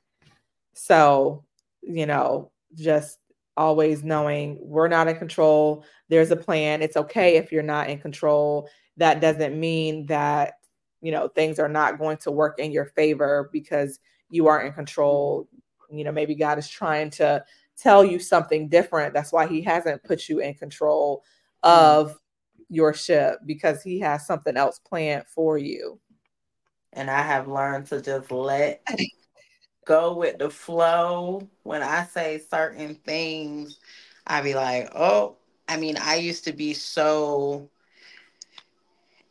so, 0.74 1.44
you 1.82 2.06
know, 2.06 2.50
just 2.74 3.18
always 3.56 4.02
knowing 4.02 4.58
we're 4.60 4.88
not 4.88 5.08
in 5.08 5.16
control. 5.16 5.84
There's 6.08 6.32
a 6.32 6.36
plan. 6.36 6.82
It's 6.82 6.96
okay 6.96 7.36
if 7.36 7.52
you're 7.52 7.62
not 7.62 7.88
in 7.88 7.98
control. 7.98 8.68
That 8.96 9.20
doesn't 9.20 9.58
mean 9.58 10.06
that, 10.06 10.54
you 11.00 11.12
know, 11.12 11.28
things 11.28 11.58
are 11.58 11.68
not 11.68 11.98
going 11.98 12.18
to 12.18 12.30
work 12.30 12.58
in 12.58 12.72
your 12.72 12.86
favor 12.86 13.48
because 13.52 13.98
you 14.30 14.48
aren't 14.48 14.66
in 14.66 14.72
control. 14.72 15.48
You 15.90 16.04
know, 16.04 16.12
maybe 16.12 16.34
God 16.34 16.58
is 16.58 16.68
trying 16.68 17.10
to 17.10 17.44
tell 17.76 18.04
you 18.04 18.18
something 18.18 18.68
different. 18.68 19.14
That's 19.14 19.32
why 19.32 19.46
he 19.46 19.62
hasn't 19.62 20.04
put 20.04 20.28
you 20.28 20.40
in 20.40 20.54
control 20.54 21.22
mm. 21.64 21.70
of 21.70 22.18
your 22.68 22.94
ship 22.94 23.38
because 23.44 23.82
he 23.82 24.00
has 24.00 24.26
something 24.26 24.56
else 24.56 24.78
planned 24.78 25.26
for 25.26 25.58
you. 25.58 25.98
And 26.92 27.10
I 27.10 27.22
have 27.22 27.48
learned 27.48 27.86
to 27.86 28.00
just 28.00 28.30
let 28.30 28.86
go 29.84 30.16
with 30.16 30.38
the 30.38 30.50
flow. 30.50 31.48
When 31.62 31.82
I 31.82 32.04
say 32.04 32.40
certain 32.50 32.94
things, 32.94 33.78
I 34.26 34.40
be 34.40 34.54
like, 34.54 34.90
oh, 34.94 35.36
I 35.68 35.76
mean, 35.76 35.96
I 36.00 36.16
used 36.16 36.44
to 36.44 36.52
be 36.52 36.74
so 36.74 37.68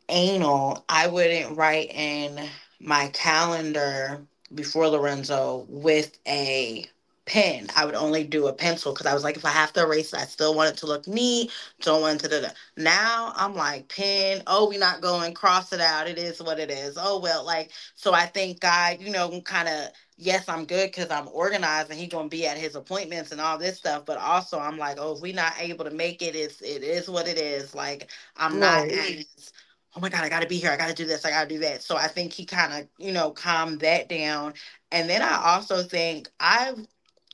anal. 0.08 0.84
I 0.88 1.06
wouldn't 1.06 1.56
write 1.56 1.90
in 1.90 2.38
my 2.80 3.08
calendar 3.08 4.26
before 4.54 4.88
Lorenzo 4.88 5.66
with 5.68 6.18
a 6.26 6.86
pen. 7.26 7.68
I 7.76 7.84
would 7.84 7.94
only 7.94 8.24
do 8.24 8.46
a 8.48 8.52
pencil 8.52 8.92
because 8.92 9.06
I 9.06 9.14
was 9.14 9.24
like, 9.24 9.36
if 9.36 9.44
I 9.44 9.50
have 9.50 9.72
to 9.74 9.82
erase 9.82 10.12
it, 10.12 10.20
I 10.20 10.24
still 10.24 10.54
want 10.54 10.70
it 10.70 10.78
to 10.78 10.86
look 10.86 11.06
neat. 11.06 11.50
Don't 11.80 12.02
want 12.02 12.20
to. 12.20 12.52
Now 12.76 13.32
I'm 13.36 13.54
like, 13.54 13.88
pen. 13.88 14.42
Oh, 14.46 14.68
we're 14.68 14.78
not 14.78 15.00
going. 15.00 15.34
Cross 15.34 15.72
it 15.72 15.80
out. 15.80 16.08
It 16.08 16.18
is 16.18 16.42
what 16.42 16.58
it 16.58 16.70
is. 16.70 16.96
Oh 17.00 17.18
well, 17.20 17.44
like 17.44 17.70
so. 17.94 18.12
I 18.14 18.26
think 18.26 18.60
God, 18.60 19.00
you 19.00 19.10
know, 19.10 19.40
kind 19.42 19.68
of. 19.68 19.90
Yes, 20.16 20.48
I'm 20.48 20.64
good 20.64 20.92
because 20.92 21.10
I'm 21.10 21.26
organized 21.28 21.90
and 21.90 21.98
he 21.98 22.06
gonna 22.06 22.28
be 22.28 22.46
at 22.46 22.56
his 22.56 22.76
appointments 22.76 23.32
and 23.32 23.40
all 23.40 23.58
this 23.58 23.78
stuff. 23.78 24.04
But 24.06 24.18
also, 24.18 24.60
I'm 24.60 24.78
like, 24.78 24.96
oh, 25.00 25.16
if 25.16 25.20
we 25.20 25.32
not 25.32 25.54
able 25.58 25.84
to 25.84 25.90
make 25.90 26.22
it, 26.22 26.36
it's 26.36 26.60
it 26.62 26.84
is 26.84 27.08
what 27.10 27.26
it 27.26 27.38
is. 27.38 27.74
Like 27.74 28.10
I'm 28.36 28.60
right. 28.60 28.60
not 28.60 28.90
as 28.92 29.52
oh 29.96 30.00
my 30.00 30.08
god 30.08 30.24
i 30.24 30.28
gotta 30.28 30.46
be 30.46 30.58
here 30.58 30.70
i 30.70 30.76
gotta 30.76 30.94
do 30.94 31.06
this 31.06 31.24
i 31.24 31.30
gotta 31.30 31.48
do 31.48 31.58
that 31.58 31.82
so 31.82 31.96
i 31.96 32.08
think 32.08 32.32
he 32.32 32.44
kind 32.44 32.72
of 32.72 32.88
you 32.98 33.12
know 33.12 33.30
calmed 33.30 33.80
that 33.80 34.08
down 34.08 34.52
and 34.90 35.08
then 35.08 35.22
i 35.22 35.40
also 35.54 35.82
think 35.82 36.28
i've 36.40 36.84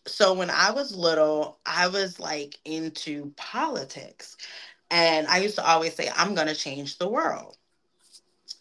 so 0.07 0.35
when 0.35 0.51
I 0.51 0.71
was 0.71 0.97
little, 0.97 1.59
I 1.67 1.89
was 1.89 2.19
like 2.21 2.57
into 2.65 3.33
politics. 3.37 4.37
And 4.91 5.27
I 5.29 5.39
used 5.39 5.57
to 5.57 5.67
always 5.67 5.95
say, 5.95 6.11
I'm 6.17 6.35
going 6.35 6.49
to 6.49 6.55
change 6.55 6.99
the 6.99 7.09
world. 7.09 7.57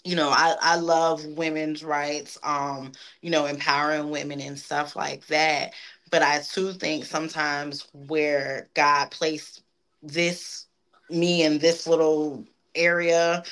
You 0.04 0.16
know, 0.16 0.30
I, 0.30 0.56
I 0.62 0.76
love 0.78 1.26
women's 1.26 1.84
rights, 1.84 2.38
um, 2.44 2.92
you 3.22 3.30
know, 3.30 3.46
empowering 3.46 4.10
women 4.10 4.40
and 4.40 4.58
stuff 4.58 4.96
like 4.96 5.26
that. 5.28 5.74
But 6.12 6.22
I 6.24 6.40
too 6.40 6.74
think 6.74 7.06
sometimes 7.06 7.88
where 7.94 8.70
God 8.74 9.12
placed 9.12 9.64
this, 10.02 10.66
me 11.10 11.44
in 11.44 11.60
this 11.60 11.88
little 11.88 12.46
area, 12.76 13.44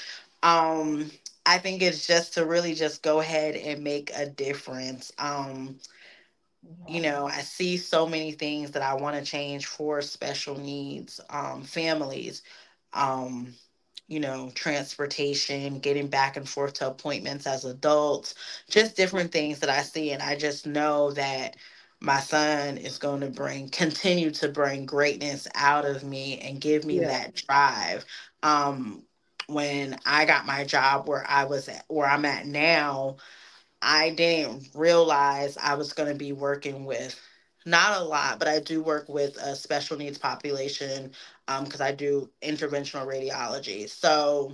um, 0.43 1.11
I 1.45 1.57
think 1.57 1.81
it's 1.81 2.07
just 2.07 2.33
to 2.35 2.45
really 2.45 2.73
just 2.73 3.03
go 3.03 3.19
ahead 3.19 3.55
and 3.55 3.83
make 3.83 4.11
a 4.15 4.25
difference. 4.25 5.11
Um, 5.17 5.79
you 6.87 7.01
know 7.01 7.27
i 7.27 7.39
see 7.41 7.77
so 7.77 8.07
many 8.07 8.31
things 8.31 8.71
that 8.71 8.81
i 8.83 8.93
want 8.93 9.15
to 9.17 9.23
change 9.23 9.65
for 9.65 10.01
special 10.01 10.57
needs 10.57 11.19
um, 11.29 11.63
families 11.63 12.43
um, 12.93 13.53
you 14.07 14.19
know 14.19 14.51
transportation 14.55 15.79
getting 15.79 16.07
back 16.07 16.37
and 16.37 16.47
forth 16.49 16.73
to 16.73 16.87
appointments 16.87 17.47
as 17.47 17.65
adults 17.65 18.35
just 18.69 18.95
different 18.95 19.31
things 19.31 19.59
that 19.59 19.69
i 19.69 19.81
see 19.81 20.11
and 20.11 20.21
i 20.23 20.35
just 20.35 20.65
know 20.65 21.11
that 21.11 21.55
my 21.99 22.19
son 22.19 22.77
is 22.77 22.97
going 22.99 23.21
to 23.21 23.29
bring 23.29 23.69
continue 23.69 24.31
to 24.31 24.47
bring 24.49 24.85
greatness 24.85 25.47
out 25.55 25.85
of 25.85 26.03
me 26.03 26.39
and 26.39 26.61
give 26.61 26.85
me 26.85 26.99
yeah. 26.99 27.07
that 27.07 27.35
drive 27.35 28.05
um, 28.43 29.03
when 29.47 29.97
i 30.05 30.25
got 30.25 30.45
my 30.45 30.63
job 30.63 31.07
where 31.07 31.25
i 31.27 31.45
was 31.45 31.67
at 31.69 31.85
where 31.87 32.07
i'm 32.07 32.25
at 32.25 32.45
now 32.45 33.17
I 33.81 34.11
didn't 34.11 34.69
realize 34.75 35.57
I 35.57 35.75
was 35.75 35.93
going 35.93 36.09
to 36.09 36.15
be 36.15 36.33
working 36.33 36.85
with 36.85 37.19
not 37.65 38.01
a 38.01 38.03
lot, 38.05 38.39
but 38.39 38.49
I 38.49 38.59
do 38.59 38.81
work 38.83 39.09
with 39.09 39.37
a 39.37 39.55
special 39.55 39.97
needs 39.97 40.17
population 40.17 41.11
because 41.47 41.81
um, 41.81 41.87
I 41.87 41.93
do 41.93 42.29
interventional 42.43 43.07
radiology. 43.07 43.89
So 43.89 44.53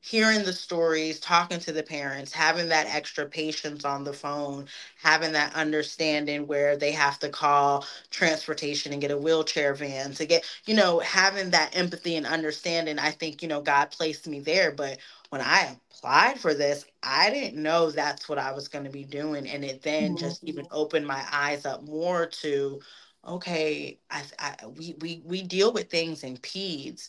hearing 0.00 0.44
the 0.44 0.52
stories, 0.52 1.20
talking 1.20 1.58
to 1.60 1.72
the 1.72 1.82
parents, 1.82 2.32
having 2.32 2.68
that 2.68 2.86
extra 2.94 3.26
patience 3.26 3.84
on 3.84 4.04
the 4.04 4.12
phone, 4.14 4.66
having 5.02 5.32
that 5.32 5.54
understanding 5.54 6.46
where 6.46 6.76
they 6.76 6.92
have 6.92 7.18
to 7.20 7.28
call 7.28 7.84
transportation 8.10 8.92
and 8.92 9.02
get 9.02 9.10
a 9.10 9.18
wheelchair 9.18 9.74
van 9.74 10.14
to 10.14 10.26
get, 10.26 10.44
you 10.66 10.74
know, 10.74 11.00
having 11.00 11.50
that 11.50 11.76
empathy 11.76 12.16
and 12.16 12.26
understanding. 12.26 12.98
I 12.98 13.10
think, 13.10 13.42
you 13.42 13.48
know, 13.48 13.60
God 13.60 13.90
placed 13.90 14.28
me 14.28 14.40
there. 14.40 14.70
But 14.72 14.98
when 15.30 15.40
I 15.40 15.76
applied 15.90 16.38
for 16.40 16.54
this, 16.54 16.84
I 17.02 17.30
didn't 17.30 17.62
know 17.62 17.90
that's 17.90 18.28
what 18.28 18.38
I 18.38 18.52
was 18.52 18.68
going 18.68 18.84
to 18.84 18.90
be 18.90 19.04
doing. 19.04 19.46
And 19.46 19.64
it 19.64 19.82
then 19.82 20.12
mm-hmm. 20.12 20.16
just 20.16 20.42
even 20.44 20.66
opened 20.70 21.06
my 21.06 21.24
eyes 21.30 21.66
up 21.66 21.82
more 21.82 22.26
to, 22.26 22.80
okay, 23.26 23.98
I, 24.10 24.22
I 24.38 24.66
we, 24.66 24.94
we, 25.00 25.22
we 25.24 25.42
deal 25.42 25.72
with 25.72 25.90
things 25.90 26.24
in 26.24 26.36
peds, 26.38 27.08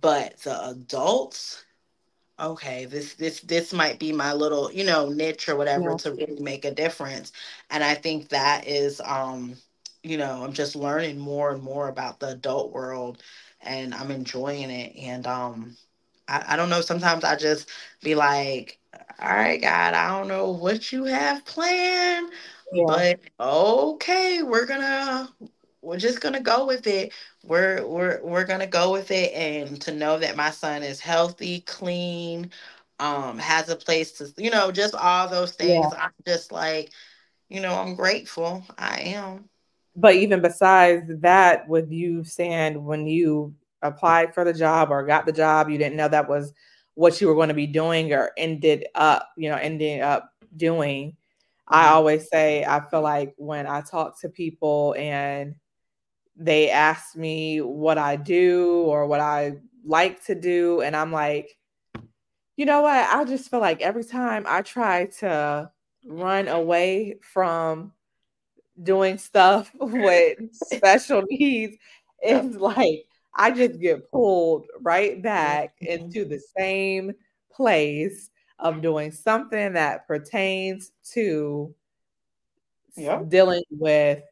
but 0.00 0.38
the 0.38 0.68
adults, 0.68 1.64
okay 2.40 2.86
this 2.86 3.14
this 3.14 3.40
this 3.40 3.72
might 3.72 3.98
be 3.98 4.10
my 4.10 4.32
little 4.32 4.72
you 4.72 4.84
know 4.84 5.08
niche 5.08 5.48
or 5.48 5.54
whatever 5.54 5.90
yeah. 5.90 5.96
to 5.96 6.12
really 6.12 6.40
make 6.40 6.64
a 6.64 6.70
difference 6.70 7.30
and 7.70 7.84
i 7.84 7.94
think 7.94 8.28
that 8.30 8.66
is 8.66 9.02
um 9.04 9.54
you 10.02 10.16
know 10.16 10.42
i'm 10.42 10.52
just 10.52 10.74
learning 10.74 11.18
more 11.18 11.52
and 11.52 11.62
more 11.62 11.88
about 11.88 12.18
the 12.18 12.28
adult 12.28 12.72
world 12.72 13.22
and 13.60 13.94
i'm 13.94 14.10
enjoying 14.10 14.70
it 14.70 14.96
and 14.96 15.26
um 15.26 15.76
i, 16.28 16.44
I 16.48 16.56
don't 16.56 16.70
know 16.70 16.80
sometimes 16.80 17.24
i 17.24 17.36
just 17.36 17.68
be 18.02 18.14
like 18.14 18.78
all 19.20 19.28
right 19.28 19.60
god 19.60 19.94
i 19.94 20.08
don't 20.08 20.28
know 20.28 20.50
what 20.50 20.92
you 20.92 21.04
have 21.04 21.44
planned 21.44 22.30
yeah. 22.72 22.84
but 22.86 23.20
okay 23.40 24.42
we're 24.42 24.66
gonna 24.66 25.28
we're 25.82 25.98
just 25.98 26.20
gonna 26.20 26.40
go 26.40 26.64
with 26.64 26.86
it. 26.86 27.12
We're 27.44 27.84
we're 27.86 28.20
we're 28.22 28.44
gonna 28.44 28.68
go 28.68 28.92
with 28.92 29.10
it, 29.10 29.32
and 29.34 29.80
to 29.82 29.92
know 29.92 30.18
that 30.18 30.36
my 30.36 30.50
son 30.50 30.82
is 30.82 31.00
healthy, 31.00 31.60
clean, 31.60 32.50
um, 33.00 33.38
has 33.38 33.68
a 33.68 33.76
place 33.76 34.12
to, 34.12 34.32
you 34.38 34.50
know, 34.50 34.70
just 34.70 34.94
all 34.94 35.28
those 35.28 35.52
things. 35.52 35.86
Yeah. 35.90 35.98
I'm 35.98 36.12
just 36.24 36.52
like, 36.52 36.90
you 37.48 37.60
know, 37.60 37.74
I'm 37.74 37.96
grateful. 37.96 38.64
I 38.78 39.00
am. 39.00 39.48
But 39.94 40.14
even 40.14 40.40
besides 40.40 41.10
that, 41.20 41.68
with 41.68 41.90
you 41.90 42.24
saying 42.24 42.82
when 42.82 43.06
you 43.06 43.54
applied 43.82 44.34
for 44.34 44.44
the 44.44 44.52
job 44.52 44.90
or 44.90 45.04
got 45.06 45.26
the 45.26 45.32
job, 45.32 45.68
you 45.68 45.78
didn't 45.78 45.96
know 45.96 46.08
that 46.08 46.28
was 46.28 46.52
what 46.94 47.20
you 47.20 47.26
were 47.26 47.34
going 47.34 47.48
to 47.48 47.54
be 47.54 47.66
doing 47.66 48.12
or 48.12 48.32
ended 48.36 48.86
up, 48.94 49.28
you 49.36 49.48
know, 49.48 49.56
ending 49.56 50.00
up 50.00 50.30
doing. 50.56 51.16
I 51.68 51.84
mm-hmm. 51.84 51.94
always 51.94 52.28
say 52.28 52.64
I 52.64 52.80
feel 52.88 53.02
like 53.02 53.34
when 53.36 53.66
I 53.66 53.80
talk 53.80 54.20
to 54.20 54.28
people 54.28 54.94
and 54.98 55.54
they 56.36 56.70
ask 56.70 57.16
me 57.16 57.60
what 57.60 57.98
I 57.98 58.16
do 58.16 58.82
or 58.82 59.06
what 59.06 59.20
I 59.20 59.54
like 59.84 60.24
to 60.26 60.34
do. 60.34 60.80
And 60.80 60.96
I'm 60.96 61.12
like, 61.12 61.56
you 62.56 62.66
know 62.66 62.82
what? 62.82 63.08
I 63.08 63.24
just 63.24 63.50
feel 63.50 63.60
like 63.60 63.80
every 63.80 64.04
time 64.04 64.44
I 64.46 64.62
try 64.62 65.06
to 65.20 65.70
run 66.04 66.48
away 66.48 67.16
from 67.20 67.92
doing 68.82 69.18
stuff 69.18 69.70
with 69.80 70.38
special 70.52 71.22
needs, 71.28 71.76
it's 72.20 72.56
like 72.56 73.06
I 73.34 73.50
just 73.50 73.80
get 73.80 74.10
pulled 74.10 74.66
right 74.80 75.22
back 75.22 75.74
into 75.80 76.24
the 76.24 76.40
same 76.56 77.12
place 77.50 78.30
of 78.58 78.82
doing 78.82 79.10
something 79.10 79.72
that 79.72 80.06
pertains 80.06 80.92
to 81.12 81.74
yep. 82.96 83.28
dealing 83.28 83.64
with 83.70 84.22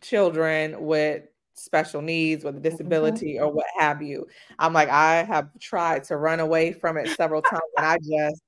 children 0.00 0.84
with 0.84 1.24
special 1.54 2.00
needs 2.00 2.44
with 2.44 2.54
a 2.54 2.58
mm-hmm. 2.58 2.68
disability 2.68 3.34
mm-hmm. 3.34 3.44
or 3.44 3.52
what 3.52 3.66
have 3.76 4.02
you. 4.02 4.26
I'm 4.58 4.72
like, 4.72 4.88
I 4.88 5.24
have 5.24 5.48
tried 5.60 6.04
to 6.04 6.16
run 6.16 6.40
away 6.40 6.72
from 6.72 6.96
it 6.96 7.08
several 7.16 7.42
times 7.42 7.62
and 7.76 7.86
I 7.86 7.98
just 7.98 8.42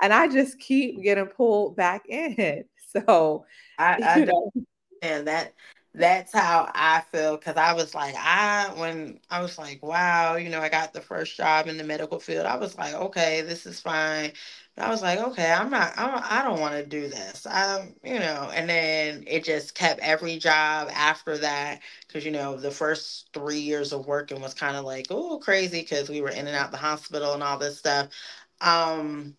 and 0.00 0.12
I 0.12 0.28
just 0.28 0.58
keep 0.58 1.02
getting 1.02 1.26
pulled 1.26 1.76
back 1.76 2.06
in. 2.08 2.64
So 2.88 3.44
I, 3.78 4.00
I 4.02 4.24
know. 4.24 4.50
and 5.02 5.26
that 5.26 5.52
that's 5.96 6.32
how 6.32 6.70
I 6.74 7.02
feel 7.12 7.36
because 7.38 7.56
I 7.56 7.72
was 7.72 7.94
like, 7.94 8.14
I 8.16 8.72
when 8.76 9.20
I 9.30 9.40
was 9.42 9.58
like, 9.58 9.82
wow, 9.82 10.36
you 10.36 10.50
know, 10.50 10.60
I 10.60 10.68
got 10.68 10.92
the 10.92 11.00
first 11.00 11.36
job 11.36 11.66
in 11.68 11.78
the 11.78 11.84
medical 11.84 12.20
field. 12.20 12.46
I 12.46 12.56
was 12.58 12.76
like, 12.76 12.94
okay, 12.94 13.42
this 13.42 13.66
is 13.66 13.80
fine. 13.80 14.32
I 14.78 14.90
was 14.90 15.00
like, 15.02 15.18
okay, 15.18 15.50
I'm 15.52 15.70
not, 15.70 15.94
I'm, 15.96 16.20
I 16.22 16.42
don't 16.44 16.60
want 16.60 16.74
to 16.74 16.84
do 16.84 17.08
this. 17.08 17.46
I'm, 17.46 17.94
you 18.04 18.18
know, 18.18 18.50
and 18.54 18.68
then 18.68 19.24
it 19.26 19.42
just 19.44 19.74
kept 19.74 20.00
every 20.00 20.38
job 20.38 20.90
after 20.92 21.38
that 21.38 21.80
because, 22.06 22.26
you 22.26 22.30
know, 22.30 22.56
the 22.58 22.70
first 22.70 23.30
three 23.32 23.58
years 23.60 23.92
of 23.94 24.06
working 24.06 24.40
was 24.42 24.52
kind 24.54 24.76
of 24.76 24.84
like, 24.84 25.06
oh, 25.10 25.38
crazy 25.38 25.80
because 25.80 26.10
we 26.10 26.20
were 26.20 26.28
in 26.28 26.46
and 26.46 26.56
out 26.56 26.72
the 26.72 26.76
hospital 26.76 27.32
and 27.32 27.42
all 27.42 27.58
this 27.58 27.78
stuff. 27.78 28.08
Um, 28.60 29.36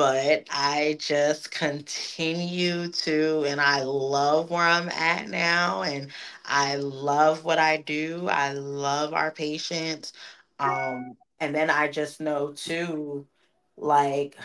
but 0.00 0.46
I 0.50 0.96
just 0.98 1.50
continue 1.50 2.88
to, 2.88 3.44
and 3.46 3.60
I 3.60 3.82
love 3.82 4.50
where 4.50 4.64
I'm 4.64 4.88
at 4.88 5.28
now, 5.28 5.82
and 5.82 6.08
I 6.46 6.76
love 6.76 7.44
what 7.44 7.58
I 7.58 7.76
do. 7.76 8.26
I 8.30 8.54
love 8.54 9.12
our 9.12 9.30
patients. 9.30 10.14
Um, 10.58 11.18
and 11.38 11.54
then 11.54 11.68
I 11.68 11.88
just 11.88 12.18
know 12.18 12.52
too, 12.52 13.26
like 13.76 14.38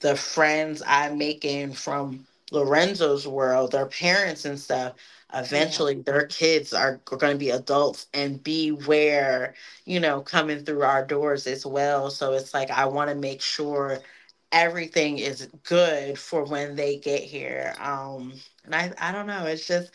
the 0.00 0.16
friends 0.16 0.82
I'm 0.86 1.18
making 1.18 1.74
from 1.74 2.26
Lorenzo's 2.50 3.28
world, 3.28 3.72
their 3.72 3.84
parents 3.84 4.46
and 4.46 4.58
stuff, 4.58 4.94
eventually 5.34 5.96
their 6.00 6.24
kids 6.24 6.72
are, 6.72 7.02
are 7.12 7.16
going 7.18 7.34
to 7.34 7.38
be 7.38 7.50
adults 7.50 8.06
and 8.14 8.42
be 8.42 8.70
where, 8.70 9.52
you 9.84 10.00
know, 10.00 10.22
coming 10.22 10.64
through 10.64 10.84
our 10.84 11.04
doors 11.04 11.46
as 11.46 11.66
well. 11.66 12.08
So 12.08 12.32
it's 12.32 12.54
like, 12.54 12.70
I 12.70 12.86
want 12.86 13.10
to 13.10 13.14
make 13.14 13.42
sure 13.42 13.98
everything 14.52 15.18
is 15.18 15.48
good 15.64 16.18
for 16.18 16.44
when 16.44 16.76
they 16.76 16.96
get 16.96 17.22
here. 17.22 17.74
Um, 17.78 18.34
and 18.64 18.74
I, 18.74 18.92
I 18.98 19.12
don't 19.12 19.26
know, 19.26 19.46
it's 19.46 19.66
just, 19.66 19.90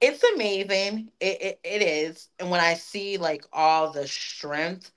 it's 0.00 0.22
amazing. 0.34 1.10
It, 1.20 1.42
it, 1.42 1.60
it 1.62 1.82
is. 1.82 2.28
And 2.38 2.50
when 2.50 2.60
I 2.60 2.74
see 2.74 3.18
like 3.18 3.44
all 3.52 3.90
the 3.90 4.06
strength 4.06 4.90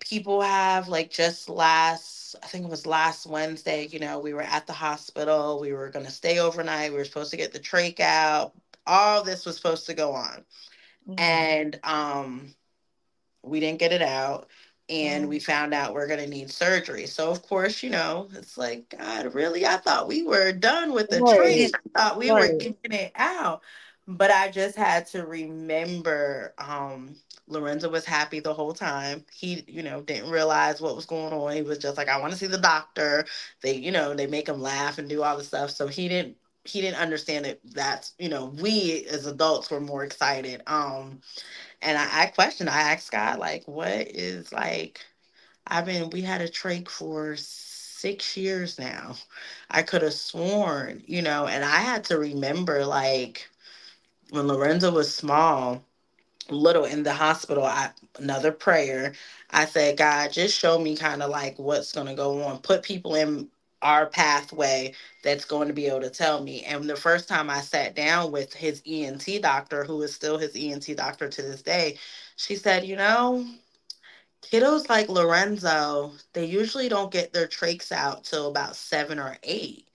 people 0.00 0.42
have, 0.42 0.88
like 0.88 1.10
just 1.10 1.48
last, 1.48 2.36
I 2.42 2.46
think 2.46 2.64
it 2.64 2.70
was 2.70 2.86
last 2.86 3.26
Wednesday, 3.26 3.86
you 3.86 3.98
know, 3.98 4.18
we 4.18 4.34
were 4.34 4.42
at 4.42 4.66
the 4.66 4.72
hospital. 4.72 5.58
We 5.60 5.72
were 5.72 5.88
going 5.88 6.04
to 6.04 6.12
stay 6.12 6.38
overnight. 6.38 6.92
We 6.92 6.98
were 6.98 7.04
supposed 7.04 7.30
to 7.30 7.38
get 7.38 7.52
the 7.52 7.60
trach 7.60 8.00
out. 8.00 8.52
All 8.86 9.22
this 9.24 9.46
was 9.46 9.56
supposed 9.56 9.86
to 9.86 9.94
go 9.94 10.12
on. 10.12 10.44
Mm-hmm. 11.08 11.20
And 11.20 11.80
um, 11.84 12.54
we 13.42 13.60
didn't 13.60 13.78
get 13.78 13.92
it 13.92 14.02
out 14.02 14.48
and 14.88 15.28
we 15.28 15.38
found 15.38 15.72
out 15.72 15.94
we're 15.94 16.06
going 16.06 16.20
to 16.20 16.26
need 16.26 16.50
surgery. 16.50 17.06
So 17.06 17.30
of 17.30 17.42
course, 17.42 17.82
you 17.82 17.90
know, 17.90 18.28
it's 18.34 18.58
like 18.58 18.94
God, 18.96 19.34
really? 19.34 19.66
I 19.66 19.76
thought 19.78 20.08
we 20.08 20.22
were 20.22 20.52
done 20.52 20.92
with 20.92 21.08
the 21.08 21.20
right. 21.20 21.70
I 21.74 21.98
thought 21.98 22.18
we 22.18 22.30
right. 22.30 22.52
were 22.52 22.58
getting 22.58 22.92
it 22.92 23.12
out. 23.16 23.62
But 24.06 24.30
I 24.30 24.50
just 24.50 24.76
had 24.76 25.06
to 25.08 25.24
remember 25.24 26.52
um 26.58 27.16
Lorenzo 27.46 27.90
was 27.90 28.04
happy 28.04 28.40
the 28.40 28.54
whole 28.54 28.72
time. 28.72 29.24
He, 29.32 29.64
you 29.66 29.82
know, 29.82 30.00
didn't 30.00 30.30
realize 30.30 30.80
what 30.80 30.96
was 30.96 31.06
going 31.06 31.32
on. 31.32 31.54
He 31.54 31.62
was 31.62 31.78
just 31.78 31.96
like, 31.96 32.08
I 32.08 32.18
want 32.18 32.32
to 32.32 32.38
see 32.38 32.46
the 32.46 32.58
doctor. 32.58 33.26
They, 33.62 33.74
you 33.74 33.92
know, 33.92 34.14
they 34.14 34.26
make 34.26 34.48
him 34.48 34.60
laugh 34.62 34.98
and 34.98 35.08
do 35.08 35.22
all 35.22 35.36
the 35.36 35.44
stuff. 35.44 35.70
So 35.70 35.86
he 35.86 36.08
didn't 36.08 36.36
he 36.64 36.80
didn't 36.82 37.00
understand 37.00 37.46
it 37.46 37.60
that's 37.74 38.14
you 38.18 38.28
know 38.28 38.46
we 38.62 39.06
as 39.10 39.26
adults 39.26 39.70
were 39.70 39.80
more 39.80 40.04
excited 40.04 40.62
um 40.68 41.18
and 41.82 41.96
I, 41.96 42.22
I 42.22 42.26
questioned, 42.26 42.68
I 42.70 42.92
asked 42.92 43.12
God, 43.12 43.38
like, 43.38 43.66
what 43.66 44.08
is 44.08 44.52
like, 44.52 45.00
I've 45.66 45.86
been, 45.86 46.10
we 46.10 46.22
had 46.22 46.42
a 46.42 46.48
trach 46.48 46.88
for 46.88 47.36
six 47.36 48.36
years 48.36 48.78
now. 48.78 49.16
I 49.70 49.82
could 49.82 50.02
have 50.02 50.14
sworn, 50.14 51.02
you 51.06 51.22
know, 51.22 51.46
and 51.48 51.64
I 51.64 51.78
had 51.78 52.04
to 52.06 52.18
remember, 52.18 52.86
like, 52.86 53.48
when 54.30 54.48
Lorenzo 54.48 54.92
was 54.92 55.14
small, 55.14 55.84
little 56.50 56.84
in 56.84 57.02
the 57.02 57.14
hospital, 57.14 57.64
I 57.64 57.90
another 58.18 58.52
prayer. 58.52 59.14
I 59.50 59.66
said, 59.66 59.96
God, 59.98 60.32
just 60.32 60.58
show 60.58 60.78
me 60.78 60.96
kind 60.96 61.22
of 61.22 61.30
like 61.30 61.58
what's 61.58 61.92
gonna 61.92 62.14
go 62.14 62.42
on. 62.44 62.58
Put 62.60 62.82
people 62.84 63.14
in 63.16 63.48
our 63.84 64.06
pathway 64.08 64.94
that's 65.24 65.46
going 65.46 65.68
to 65.68 65.74
be 65.74 65.86
able 65.88 66.02
to 66.02 66.10
tell 66.10 66.42
me. 66.42 66.64
And 66.64 66.90
the 66.90 66.96
first 66.96 67.28
time 67.28 67.50
I 67.50 67.62
sat 67.62 67.96
down 67.96 68.32
with 68.32 68.54
his 68.54 68.82
ENT 68.86 69.28
doctor, 69.42 69.84
who 69.84 70.02
is 70.02 70.14
still 70.14 70.38
his 70.38 70.56
ENT 70.56 70.96
doctor 70.96 71.28
to 71.30 71.42
this 71.42 71.62
day, 71.62 71.98
she 72.36 72.56
said, 72.56 72.86
You 72.86 72.96
know, 72.96 73.46
kiddos 74.42 74.88
like 74.90 75.08
Lorenzo, 75.10 76.12
they 76.34 76.46
usually 76.46 76.88
don't 76.88 77.12
get 77.12 77.32
their 77.32 77.48
trachs 77.48 77.92
out 77.92 78.24
till 78.24 78.48
about 78.48 78.76
seven 78.76 79.20
or 79.20 79.38
eight. 79.44 79.88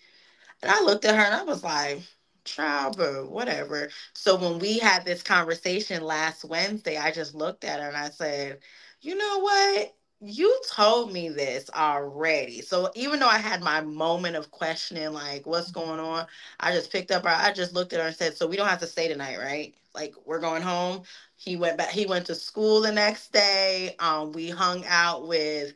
And 0.63 0.71
I 0.71 0.81
looked 0.83 1.05
at 1.05 1.15
her 1.15 1.21
and 1.23 1.35
I 1.35 1.43
was 1.43 1.63
like, 1.63 2.01
Child, 2.45 2.99
whatever. 3.29 3.89
So 4.15 4.35
when 4.37 4.59
we 4.59 4.79
had 4.79 5.05
this 5.05 5.23
conversation 5.23 6.03
last 6.03 6.45
Wednesday, 6.45 6.97
I 6.97 7.11
just 7.11 7.35
looked 7.35 7.63
at 7.65 7.81
her 7.81 7.87
and 7.87 7.97
I 7.97 8.09
said, 8.09 8.59
You 9.01 9.15
know 9.15 9.39
what? 9.39 9.95
You 10.21 10.59
told 10.69 11.13
me 11.13 11.29
this 11.29 11.69
already. 11.73 12.61
So 12.61 12.91
even 12.95 13.19
though 13.19 13.27
I 13.27 13.37
had 13.37 13.61
my 13.61 13.81
moment 13.81 14.35
of 14.35 14.51
questioning, 14.51 15.13
like 15.13 15.45
what's 15.45 15.71
mm-hmm. 15.71 15.87
going 15.87 15.99
on, 15.99 16.25
I 16.59 16.73
just 16.73 16.91
picked 16.91 17.11
up. 17.11 17.25
I 17.25 17.51
just 17.53 17.73
looked 17.73 17.93
at 17.93 18.01
her 18.01 18.07
and 18.07 18.15
said, 18.15 18.35
"So 18.35 18.47
we 18.47 18.57
don't 18.57 18.67
have 18.67 18.79
to 18.79 18.87
stay 18.87 19.07
tonight, 19.07 19.37
right? 19.37 19.73
Like 19.95 20.13
we're 20.25 20.39
going 20.39 20.61
home." 20.61 21.03
He 21.37 21.55
went 21.55 21.77
back. 21.77 21.89
He 21.89 22.05
went 22.05 22.25
to 22.27 22.35
school 22.35 22.81
the 22.81 22.91
next 22.91 23.31
day. 23.31 23.95
Um, 23.99 24.33
we 24.33 24.49
hung 24.49 24.83
out 24.87 25.27
with 25.27 25.73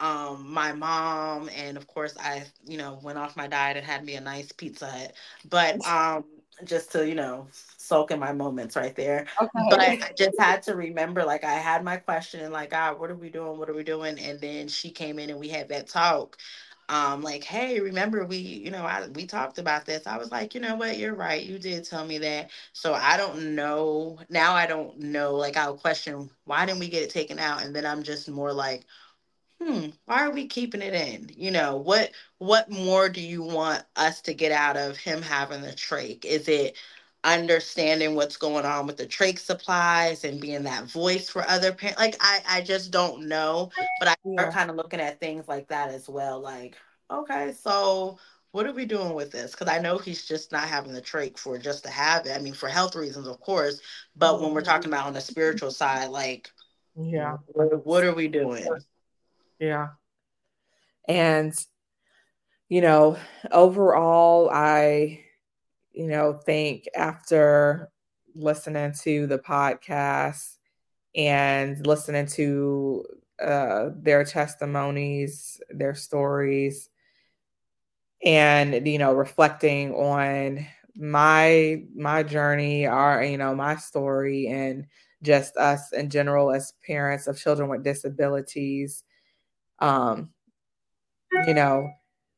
um 0.00 0.52
my 0.52 0.72
mom, 0.72 1.48
and 1.56 1.76
of 1.76 1.86
course 1.86 2.16
I, 2.18 2.44
you 2.66 2.78
know, 2.78 2.98
went 3.02 3.18
off 3.18 3.36
my 3.36 3.46
diet 3.46 3.76
and 3.76 3.86
had 3.86 4.04
me 4.04 4.16
a 4.16 4.20
nice 4.20 4.50
Pizza 4.50 4.90
Hut. 4.90 5.12
But 5.48 5.86
um, 5.86 6.24
just 6.64 6.90
to 6.92 7.06
you 7.06 7.14
know 7.14 7.46
soak 7.84 8.10
in 8.10 8.18
my 8.18 8.32
moments 8.32 8.76
right 8.76 8.94
there. 8.94 9.26
Okay. 9.40 9.66
But 9.70 9.80
I 9.80 10.12
just 10.16 10.38
had 10.38 10.62
to 10.64 10.74
remember, 10.74 11.24
like, 11.24 11.44
I 11.44 11.54
had 11.54 11.84
my 11.84 11.96
question 11.96 12.40
and, 12.40 12.52
like, 12.52 12.70
God, 12.70 12.98
what 12.98 13.10
are 13.10 13.16
we 13.16 13.30
doing? 13.30 13.58
What 13.58 13.68
are 13.68 13.74
we 13.74 13.84
doing? 13.84 14.18
And 14.18 14.40
then 14.40 14.68
she 14.68 14.90
came 14.90 15.18
in 15.18 15.30
and 15.30 15.38
we 15.38 15.48
had 15.48 15.68
that 15.68 15.88
talk. 15.88 16.38
Um, 16.88 17.22
like, 17.22 17.44
hey, 17.44 17.80
remember 17.80 18.26
we, 18.26 18.36
you 18.36 18.70
know, 18.70 18.82
I 18.84 19.06
we 19.14 19.24
talked 19.26 19.58
about 19.58 19.86
this. 19.86 20.06
I 20.06 20.18
was 20.18 20.30
like, 20.30 20.54
you 20.54 20.60
know 20.60 20.76
what, 20.76 20.98
you're 20.98 21.14
right. 21.14 21.42
You 21.42 21.58
did 21.58 21.84
tell 21.84 22.04
me 22.04 22.18
that. 22.18 22.50
So 22.72 22.92
I 22.92 23.16
don't 23.16 23.54
know. 23.54 24.18
Now 24.28 24.54
I 24.54 24.66
don't 24.66 24.98
know. 24.98 25.34
Like 25.34 25.56
I'll 25.56 25.76
question 25.76 26.28
why 26.44 26.66
didn't 26.66 26.80
we 26.80 26.88
get 26.88 27.02
it 27.02 27.10
taken 27.10 27.38
out? 27.38 27.62
And 27.62 27.74
then 27.74 27.86
I'm 27.86 28.02
just 28.02 28.28
more 28.28 28.52
like, 28.52 28.84
hmm, 29.60 29.86
why 30.04 30.26
are 30.26 30.30
we 30.30 30.46
keeping 30.46 30.82
it 30.82 30.94
in? 30.94 31.30
You 31.36 31.50
know, 31.52 31.76
what 31.76 32.10
what 32.38 32.70
more 32.70 33.08
do 33.08 33.20
you 33.22 33.42
want 33.42 33.82
us 33.96 34.20
to 34.22 34.34
get 34.34 34.52
out 34.52 34.76
of 34.76 34.98
him 34.98 35.22
having 35.22 35.62
the 35.62 35.68
trach? 35.72 36.24
Is 36.26 36.48
it 36.48 36.76
understanding 37.24 38.14
what's 38.14 38.36
going 38.36 38.64
on 38.64 38.86
with 38.86 38.96
the 38.96 39.06
trach 39.06 39.38
supplies 39.38 40.24
and 40.24 40.40
being 40.40 40.62
that 40.64 40.84
voice 40.84 41.28
for 41.28 41.48
other 41.48 41.72
parents? 41.72 41.98
Like 42.00 42.16
I 42.20 42.40
I 42.48 42.60
just 42.60 42.90
don't 42.90 43.26
know, 43.26 43.70
but 43.98 44.08
I 44.08 44.14
yeah. 44.24 44.42
are 44.42 44.52
kind 44.52 44.70
of 44.70 44.76
looking 44.76 45.00
at 45.00 45.18
things 45.18 45.48
like 45.48 45.68
that 45.68 45.90
as 45.90 46.08
well. 46.08 46.40
Like, 46.40 46.76
okay, 47.10 47.52
so 47.52 48.18
what 48.52 48.66
are 48.66 48.72
we 48.72 48.84
doing 48.84 49.14
with 49.14 49.32
this? 49.32 49.50
Because 49.50 49.66
I 49.66 49.80
know 49.80 49.98
he's 49.98 50.24
just 50.24 50.52
not 50.52 50.68
having 50.68 50.92
the 50.92 51.02
trach 51.02 51.38
for 51.38 51.58
just 51.58 51.82
to 51.82 51.90
have 51.90 52.24
it. 52.26 52.36
I 52.36 52.38
mean, 52.38 52.54
for 52.54 52.68
health 52.68 52.94
reasons, 52.94 53.26
of 53.26 53.40
course. 53.40 53.80
But 54.14 54.40
when 54.40 54.52
we're 54.54 54.60
mm-hmm. 54.60 54.70
talking 54.70 54.88
about 54.92 55.06
on 55.06 55.12
the 55.12 55.20
spiritual 55.20 55.72
side, 55.72 56.10
like, 56.10 56.48
yeah, 56.94 57.38
what, 57.48 57.84
what 57.84 58.04
are 58.04 58.14
we 58.14 58.28
doing? 58.28 58.64
Yeah. 59.58 59.88
And, 61.08 61.52
you 62.68 62.80
know, 62.80 63.16
overall, 63.50 64.48
I, 64.52 65.23
you 65.94 66.06
know, 66.08 66.34
think 66.44 66.88
after 66.96 67.90
listening 68.34 68.92
to 69.02 69.26
the 69.26 69.38
podcast 69.38 70.56
and 71.16 71.86
listening 71.86 72.26
to 72.26 73.04
uh, 73.42 73.90
their 73.96 74.24
testimonies, 74.24 75.60
their 75.70 75.94
stories, 75.94 76.90
and 78.24 78.86
you 78.86 78.98
know, 78.98 79.12
reflecting 79.12 79.92
on 79.94 80.66
my 80.96 81.82
my 81.94 82.22
journey, 82.22 82.86
our 82.86 83.22
you 83.24 83.36
know, 83.38 83.54
my 83.54 83.76
story, 83.76 84.46
and 84.48 84.86
just 85.22 85.56
us 85.56 85.92
in 85.92 86.10
general 86.10 86.50
as 86.52 86.72
parents 86.86 87.26
of 87.26 87.38
children 87.38 87.68
with 87.68 87.84
disabilities. 87.84 89.04
Um 89.80 90.30
you 91.46 91.54
know 91.54 91.90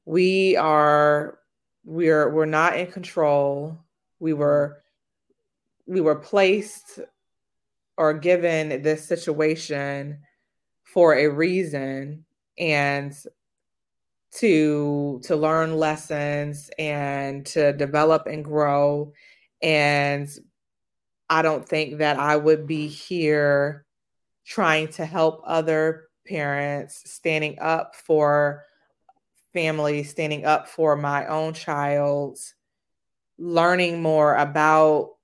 we 0.04 0.56
are 0.56 1.38
we're 1.86 2.28
we're 2.30 2.44
not 2.44 2.76
in 2.76 2.88
control. 2.88 3.78
We 4.18 4.32
mm-hmm. 4.32 4.40
were 4.40 4.82
we 5.86 6.00
were 6.00 6.16
placed 6.16 7.00
or 7.96 8.12
given 8.12 8.82
this 8.82 9.06
situation 9.06 10.18
for 10.84 11.14
a 11.14 11.28
reason 11.28 12.26
and 12.58 13.14
to 14.32 15.20
to 15.24 15.36
learn 15.36 15.76
lessons 15.76 16.70
and 16.78 17.46
to 17.46 17.72
develop 17.72 18.26
and 18.26 18.44
grow. 18.44 19.12
And 19.62 20.28
i 21.28 21.42
don't 21.42 21.68
think 21.68 21.98
that 21.98 22.20
i 22.20 22.36
would 22.36 22.68
be 22.68 22.86
here 22.86 23.84
trying 24.46 24.86
to 24.86 25.04
help 25.04 25.42
other 25.44 26.06
parents, 26.26 27.02
standing 27.10 27.58
up 27.60 27.94
for 27.96 28.64
families, 29.56 30.10
standing 30.10 30.44
up 30.44 30.68
for 30.68 30.96
my 30.96 31.24
own 31.26 31.54
child, 31.54 32.38
learning 33.38 34.02
more 34.02 34.36
about 34.36 35.14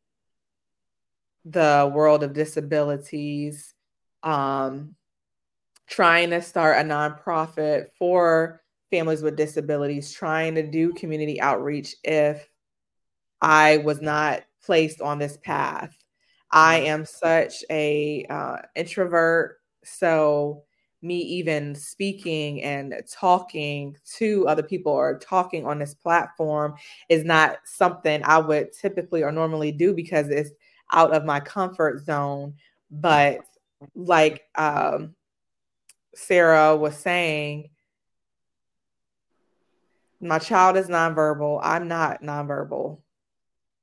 the 1.45 1.93
world 1.95 2.23
of 2.23 2.33
disabilities, 2.33 3.75
um, 4.23 4.95
trying 5.87 6.31
to 6.31 6.41
start 6.41 6.79
a 6.79 6.89
nonprofit 6.89 7.89
for 7.99 8.63
families 8.91 9.23
with 9.23 9.37
disabilities, 9.37 10.11
trying 10.13 10.55
to 10.55 10.63
do 10.63 10.95
community 10.95 11.39
outreach 11.39 11.95
if 12.03 12.49
I 13.39 13.79
was 13.79 14.01
not 14.01 14.45
placed 14.65 15.03
on 15.03 15.19
this 15.19 15.37
path. 15.37 15.95
I 16.51 16.81
am 16.81 17.05
such 17.05 17.65
a 17.69 18.25
uh, 18.31 18.57
introvert, 18.75 19.59
so 19.85 20.65
me 21.03 21.19
even 21.19 21.75
speaking 21.75 22.63
and 22.63 22.95
talking 23.11 23.97
to 24.17 24.47
other 24.47 24.63
people 24.63 24.93
or 24.93 25.19
talking 25.19 25.67
on 25.67 25.79
this 25.79 25.95
platform 25.95 26.75
is 27.09 27.25
not 27.25 27.59
something 27.65 28.23
I 28.25 28.39
would 28.39 28.73
typically 28.73 29.23
or 29.23 29.33
normally 29.33 29.73
do 29.73 29.93
because 29.93 30.29
it's 30.29 30.51
out 30.93 31.15
of 31.15 31.25
my 31.25 31.41
comfort 31.41 32.05
zone. 32.05 32.55
But 32.91 33.41
like 33.95 34.43
um, 34.55 35.15
Sarah 36.15 36.77
was 36.77 36.97
saying, 36.97 37.71
my 40.21 40.39
child 40.39 40.77
is 40.77 40.87
nonverbal. 40.87 41.61
I'm 41.63 41.89
not 41.89 42.23
nonverbal. 42.23 42.99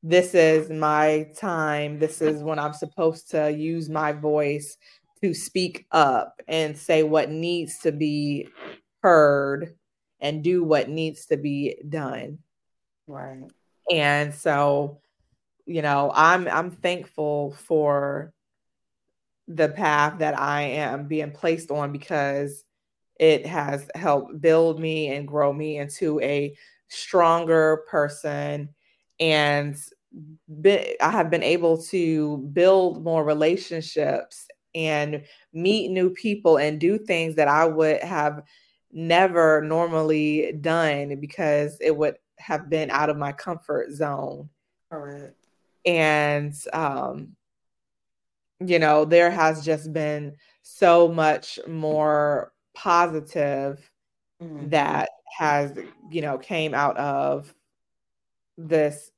This 0.02 0.34
is 0.34 0.70
my 0.70 1.30
time. 1.36 2.00
This 2.00 2.22
is 2.22 2.42
when 2.42 2.58
I'm 2.58 2.72
supposed 2.72 3.30
to 3.32 3.52
use 3.52 3.90
my 3.90 4.14
voice 4.14 4.78
to 5.24 5.34
speak 5.34 5.86
up 5.92 6.42
and 6.48 6.78
say 6.78 7.04
what 7.04 7.30
needs 7.30 7.80
to 7.80 7.92
be 7.92 8.48
heard 9.02 9.76
and 10.20 10.44
do 10.44 10.64
what 10.64 10.90
needs 10.90 11.26
to 11.28 11.38
be 11.38 11.78
done. 11.88 12.40
Right. 13.08 13.44
And 13.92 14.34
so, 14.34 15.02
you 15.66 15.82
know, 15.82 16.12
I'm 16.14 16.48
I'm 16.48 16.72
thankful 16.72 17.56
for 17.66 18.34
the 19.48 19.70
path 19.70 20.20
that 20.20 20.40
I 20.40 20.62
am 20.62 21.08
being 21.08 21.32
placed 21.32 21.72
on 21.72 21.92
because 21.92 22.64
it 23.20 23.46
has 23.46 23.90
helped 23.96 24.40
build 24.40 24.80
me 24.80 25.14
and 25.14 25.28
grow 25.28 25.52
me 25.52 25.78
into 25.78 26.20
a 26.22 26.56
stronger 26.88 27.84
person 27.90 28.70
and 29.20 29.76
be, 30.62 30.96
I 31.02 31.12
have 31.12 31.30
been 31.30 31.44
able 31.44 31.82
to 31.84 32.38
build 32.54 33.04
more 33.04 33.24
relationships 33.24 34.48
and 34.80 35.24
meet 35.52 35.92
new 35.92 36.10
people 36.10 36.58
and 36.58 36.80
do 36.80 36.98
things 36.98 37.36
that 37.36 37.48
I 37.48 37.66
would 37.66 38.02
have 38.02 38.44
never 38.92 39.62
normally 39.62 40.54
done 40.54 41.20
because 41.20 41.78
it 41.82 41.96
would 41.96 42.16
have 42.38 42.70
been 42.70 42.90
out 42.90 43.10
of 43.10 43.18
my 43.18 43.34
comfort 43.34 43.92
zone. 43.92 44.50
Right. 44.90 45.32
And 45.86 46.54
um 46.74 47.36
you 48.66 48.78
know, 48.78 49.06
there 49.06 49.32
has 49.32 49.64
just 49.64 49.94
been 49.94 50.36
so 50.64 51.08
much 51.08 51.60
more 51.66 52.52
positive 52.74 53.90
mm-hmm. 54.42 54.70
that 54.70 55.10
has, 55.38 55.78
you 56.10 56.22
know, 56.22 56.38
came 56.38 56.74
out 56.74 56.98
of 56.98 57.54
this, 58.58 59.12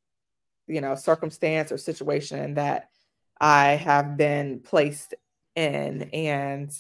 you 0.68 0.80
know, 0.80 0.94
circumstance 0.94 1.72
or 1.72 1.78
situation 1.78 2.54
that 2.54 2.90
I 3.40 3.70
have 3.70 4.16
been 4.16 4.60
placed 4.60 5.16
in 5.56 6.04
and 6.14 6.72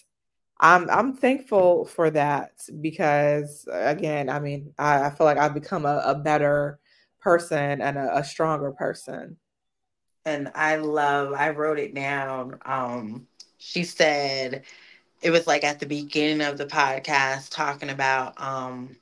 I'm 0.59 0.89
I'm 0.89 1.13
thankful 1.13 1.85
for 1.85 2.11
that 2.11 2.51
because 2.81 3.67
again, 3.71 4.29
I 4.29 4.39
mean, 4.39 4.73
I, 4.77 5.05
I 5.05 5.09
feel 5.09 5.25
like 5.25 5.39
I've 5.39 5.55
become 5.55 5.85
a, 5.85 6.01
a 6.05 6.15
better 6.15 6.79
person 7.19 7.81
and 7.81 7.97
a, 7.97 8.17
a, 8.17 8.23
stronger 8.23 8.71
person. 8.71 9.37
And 10.25 10.51
I 10.53 10.75
love 10.75 11.33
I 11.33 11.49
wrote 11.49 11.79
it 11.79 11.95
down. 11.95 12.59
Um 12.63 13.27
she 13.57 13.83
said 13.83 14.63
it 15.21 15.31
was 15.31 15.47
like 15.47 15.63
at 15.63 15.79
the 15.79 15.85
beginning 15.87 16.45
of 16.45 16.57
the 16.57 16.65
podcast 16.67 17.49
talking 17.49 17.89
about 17.89 18.39
um 18.39 18.95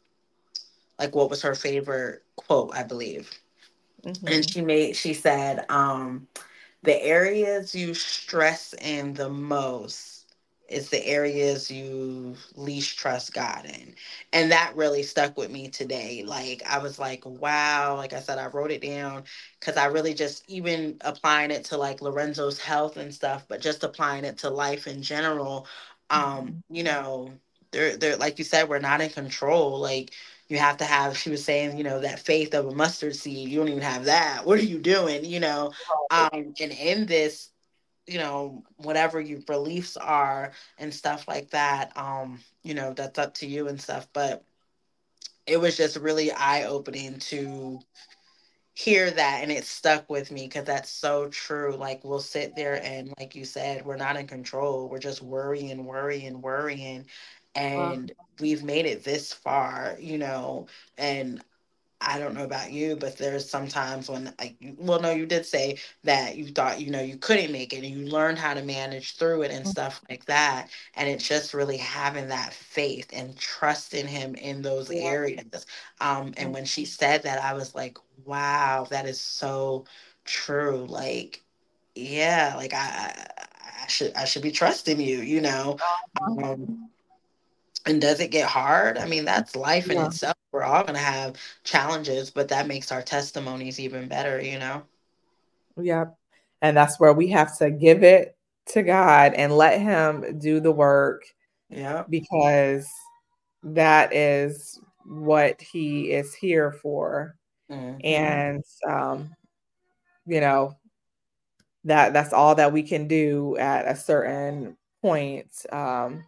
like 0.98 1.14
what 1.14 1.30
was 1.30 1.42
her 1.42 1.56
favorite 1.56 2.24
quote, 2.38 2.72
I 2.74 2.84
believe. 2.84 3.30
Mm-hmm. 4.06 4.28
And 4.28 4.50
she 4.50 4.62
made 4.62 4.96
she 4.96 5.14
said, 5.14 5.66
um, 5.70 6.28
the 6.84 7.04
areas 7.04 7.76
you 7.76 7.94
stress 7.94 8.74
in 8.82 9.14
the 9.14 9.30
most 9.30 10.16
is 10.70 10.90
the 10.90 11.04
areas 11.06 11.72
you 11.72 12.36
least 12.56 12.98
trust 12.98 13.34
God 13.34 13.66
in. 13.66 13.96
And 14.32 14.52
that 14.52 14.76
really 14.76 15.02
stuck 15.02 15.36
with 15.36 15.50
me 15.50 15.68
today. 15.68 16.24
Like, 16.24 16.62
I 16.70 16.78
was 16.78 17.00
like, 17.00 17.26
wow. 17.26 17.96
Like 17.98 18.14
I 18.14 18.20
said, 18.20 18.38
I 18.38 18.48
wrote 18.48 18.72
it 18.72 18.84
down 18.84 19.24
because 19.60 19.78
I 19.78 19.86
really 19.88 20.14
just, 20.14 20.44
even 20.48 20.98
applying 21.02 21.50
it 21.50 21.66
to 21.66 21.78
like 21.78 22.02
Lorenzo's 22.02 22.60
health 22.60 22.98
and 22.98 23.12
stuff, 23.14 23.46
but 23.48 23.62
just 23.62 23.84
applying 23.84 24.26
it 24.26 24.38
to 24.40 24.50
life 24.52 24.86
in 24.86 25.02
general, 25.02 25.66
um, 26.12 26.24
mm-hmm. 26.24 26.76
you 26.76 26.84
know, 26.84 27.34
they're, 27.72 27.98
they're, 27.98 28.18
like 28.18 28.38
you 28.38 28.46
said, 28.46 28.70
we're 28.70 28.80
not 28.80 29.02
in 29.02 29.10
control. 29.10 29.80
Like, 29.80 30.12
you 30.50 30.58
have 30.58 30.78
to 30.78 30.86
have, 30.86 31.18
she 31.18 31.30
was 31.30 31.44
saying, 31.44 31.78
you 31.78 31.84
know, 31.84 32.00
that 32.02 32.20
faith 32.20 32.54
of 32.54 32.68
a 32.68 32.76
mustard 32.76 33.16
seed. 33.16 33.50
You 33.50 33.60
don't 33.60 33.70
even 33.70 33.82
have 33.82 34.06
that. 34.06 34.42
What 34.46 34.60
are 34.60 34.64
you 34.64 34.80
doing? 34.80 35.24
You 35.24 35.40
know, 35.40 35.72
um, 36.10 36.30
and 36.60 36.72
in 36.72 37.06
this, 37.06 37.52
you 38.08 38.18
know, 38.18 38.64
whatever 38.78 39.22
your 39.22 39.42
beliefs 39.42 39.96
are 39.96 40.52
and 40.80 40.94
stuff 40.94 41.28
like 41.28 41.52
that, 41.52 41.96
um, 41.96 42.40
you 42.64 42.74
know, 42.74 42.94
that's 42.94 43.20
up 43.20 43.36
to 43.36 43.48
you 43.48 43.68
and 43.68 43.80
stuff. 43.80 44.08
But 44.12 44.44
it 45.46 45.58
was 45.58 45.78
just 45.78 45.98
really 45.98 46.32
eye 46.32 46.64
opening 46.64 47.20
to 47.20 47.80
hear 48.80 49.12
that 49.12 49.40
and 49.42 49.52
it 49.52 49.66
stuck 49.66 50.10
with 50.10 50.32
me 50.32 50.44
because 50.48 50.64
that's 50.64 50.90
so 50.90 51.28
true 51.28 51.76
like 51.76 52.02
we'll 52.06 52.22
sit 52.22 52.56
there 52.56 52.82
and 52.82 53.14
like 53.20 53.36
you 53.36 53.44
said 53.44 53.86
we're 53.86 53.98
not 53.98 54.16
in 54.16 54.26
control 54.26 54.88
we're 54.88 54.98
just 54.98 55.22
worrying 55.22 55.84
worrying 55.84 56.40
worrying 56.42 57.06
and 57.56 58.12
wow. 58.18 58.26
we've 58.40 58.64
made 58.64 58.86
it 58.86 59.04
this 59.04 59.34
far, 59.34 59.96
you 60.00 60.18
know, 60.18 60.68
and 60.98 61.44
I 62.02 62.18
don't 62.18 62.34
know 62.34 62.46
about 62.46 62.72
you, 62.72 62.96
but 62.96 63.18
there's 63.18 63.50
sometimes 63.50 64.10
when 64.10 64.34
like 64.40 64.56
well 64.78 65.02
no, 65.02 65.12
you 65.12 65.26
did 65.26 65.46
say 65.46 65.80
that 66.06 66.38
you 66.38 66.48
thought, 66.48 66.80
you 66.80 66.92
know, 66.92 67.02
you 67.02 67.18
couldn't 67.18 67.52
make 67.52 67.74
it 67.74 67.84
and 67.84 67.86
you 67.86 68.08
learned 68.08 68.38
how 68.38 68.54
to 68.54 68.64
manage 68.64 69.18
through 69.18 69.42
it 69.42 69.52
and 69.52 69.62
mm-hmm. 69.62 69.72
stuff 69.72 70.02
like 70.10 70.24
that. 70.26 70.70
And 70.96 71.10
it's 71.10 71.28
just 71.28 71.54
really 71.54 71.78
having 71.78 72.30
that 72.30 72.54
faith 72.54 73.10
and 73.12 73.38
trusting 73.38 74.08
him 74.08 74.36
in 74.36 74.62
those 74.62 74.92
yeah. 74.92 75.02
areas. 75.02 75.66
Um 76.00 76.28
and 76.28 76.36
mm-hmm. 76.36 76.52
when 76.54 76.66
she 76.66 76.86
said 76.86 77.24
that 77.24 77.44
I 77.44 77.54
was 77.54 77.76
like, 77.76 77.98
wow, 78.24 78.88
that 78.92 79.06
is 79.06 79.20
so 79.20 79.86
true. 80.24 80.86
Like, 80.88 81.44
yeah, 81.96 82.54
like 82.56 82.74
I 82.74 83.28
I 83.84 83.88
should 83.88 84.14
I 84.16 84.24
should 84.24 84.44
be 84.44 84.52
trusting 84.52 85.02
you, 85.02 85.18
you 85.18 85.42
know. 85.42 85.78
Uh-huh. 86.22 86.54
Um, 86.54 86.90
and 87.90 88.02
does 88.02 88.20
it 88.20 88.32
get 88.32 88.48
hard? 88.48 88.98
I 88.98 89.06
mean, 89.06 89.26
that's 89.26 89.56
life 89.56 89.90
in 89.90 89.98
yeah. 89.98 90.08
itself. 90.08 90.36
We're 90.52 90.64
all 90.64 90.84
going 90.84 90.96
to 90.96 91.00
have 91.00 91.36
challenges, 91.64 92.30
but 92.30 92.48
that 92.50 92.68
makes 92.68 92.92
our 92.92 93.02
testimonies 93.02 93.80
even 93.80 94.08
better, 94.08 94.42
you 94.42 94.60
know? 94.60 94.84
Yeah. 95.78 96.06
And 96.62 96.76
that's 96.76 97.00
where 97.00 97.14
we 97.14 97.30
have 97.30 97.58
to 97.58 97.72
give 97.72 98.04
it 98.04 98.36
to 98.68 98.84
God 98.84 99.34
and 99.34 99.56
let 99.56 99.82
Him 99.82 100.40
do 100.40 100.60
the 100.60 100.72
work. 100.72 101.24
Yeah. 101.70 102.04
Because 102.10 102.88
that 103.64 104.14
is 104.14 104.80
what 105.06 105.62
He 105.62 106.12
is 106.12 106.34
here 106.34 106.72
for. 106.72 107.36
Mm-hmm. 107.72 108.00
And, 108.04 108.64
um, 108.88 109.36
you 110.26 110.42
know, 110.42 110.76
that 111.86 112.14
that's 112.14 112.34
all 112.34 112.56
that 112.56 112.74
we 112.74 112.84
can 112.84 113.08
do 113.08 113.56
at 113.58 113.88
a 113.88 113.96
certain 113.96 114.78
point. 115.02 115.50
Um, 115.72 116.26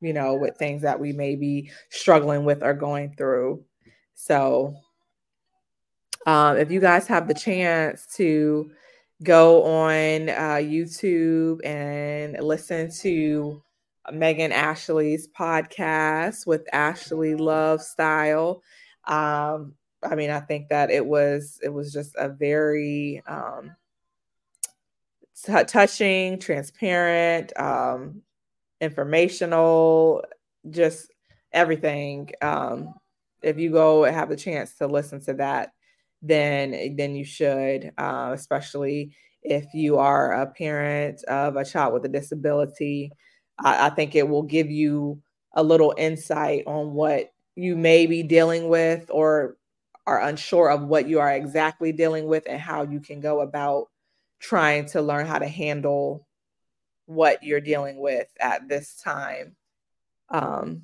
you 0.00 0.12
know, 0.12 0.34
with 0.34 0.56
things 0.56 0.82
that 0.82 1.00
we 1.00 1.12
may 1.12 1.34
be 1.36 1.70
struggling 1.90 2.44
with 2.44 2.62
or 2.62 2.74
going 2.74 3.14
through. 3.16 3.64
So, 4.14 4.74
um, 6.26 6.56
if 6.56 6.70
you 6.70 6.80
guys 6.80 7.06
have 7.06 7.28
the 7.28 7.34
chance 7.34 8.06
to 8.16 8.70
go 9.22 9.64
on 9.64 10.28
uh, 10.28 10.60
YouTube 10.60 11.64
and 11.64 12.42
listen 12.42 12.90
to 13.00 13.62
Megan 14.12 14.52
Ashley's 14.52 15.28
podcast 15.28 16.46
with 16.46 16.66
Ashley 16.72 17.34
Love 17.34 17.82
Style, 17.82 18.62
um, 19.04 19.74
I 20.02 20.14
mean, 20.14 20.30
I 20.30 20.40
think 20.40 20.68
that 20.68 20.90
it 20.90 21.04
was 21.04 21.58
it 21.62 21.70
was 21.70 21.92
just 21.92 22.14
a 22.16 22.28
very 22.28 23.22
um, 23.26 23.74
t- 25.44 25.64
touching, 25.64 26.38
transparent, 26.38 27.52
um, 27.58 28.22
informational, 28.80 30.24
just 30.70 31.12
everything. 31.52 32.30
Um, 32.42 32.94
if 33.42 33.58
you 33.58 33.70
go 33.70 34.04
and 34.04 34.14
have 34.14 34.28
the 34.28 34.36
chance 34.36 34.74
to 34.76 34.86
listen 34.86 35.20
to 35.22 35.34
that, 35.34 35.72
then 36.22 36.96
then 36.96 37.14
you 37.14 37.24
should, 37.24 37.92
uh, 37.98 38.32
especially 38.34 39.14
if 39.42 39.66
you 39.72 39.98
are 39.98 40.32
a 40.32 40.46
parent 40.46 41.22
of 41.24 41.56
a 41.56 41.64
child 41.64 41.94
with 41.94 42.04
a 42.04 42.08
disability. 42.08 43.12
I, 43.58 43.86
I 43.86 43.90
think 43.90 44.14
it 44.14 44.28
will 44.28 44.42
give 44.42 44.70
you 44.70 45.22
a 45.54 45.62
little 45.62 45.94
insight 45.96 46.64
on 46.66 46.92
what 46.92 47.32
you 47.56 47.76
may 47.76 48.06
be 48.06 48.22
dealing 48.22 48.68
with 48.68 49.06
or 49.10 49.56
are 50.06 50.22
unsure 50.22 50.70
of 50.70 50.84
what 50.84 51.08
you 51.08 51.20
are 51.20 51.32
exactly 51.32 51.92
dealing 51.92 52.26
with 52.26 52.44
and 52.48 52.60
how 52.60 52.82
you 52.82 53.00
can 53.00 53.20
go 53.20 53.40
about 53.40 53.88
trying 54.40 54.86
to 54.86 55.02
learn 55.02 55.26
how 55.26 55.38
to 55.38 55.48
handle 55.48 56.26
what 57.08 57.42
you're 57.42 57.60
dealing 57.60 57.98
with 57.98 58.28
at 58.38 58.68
this 58.68 59.00
time. 59.02 59.56
Um, 60.28 60.82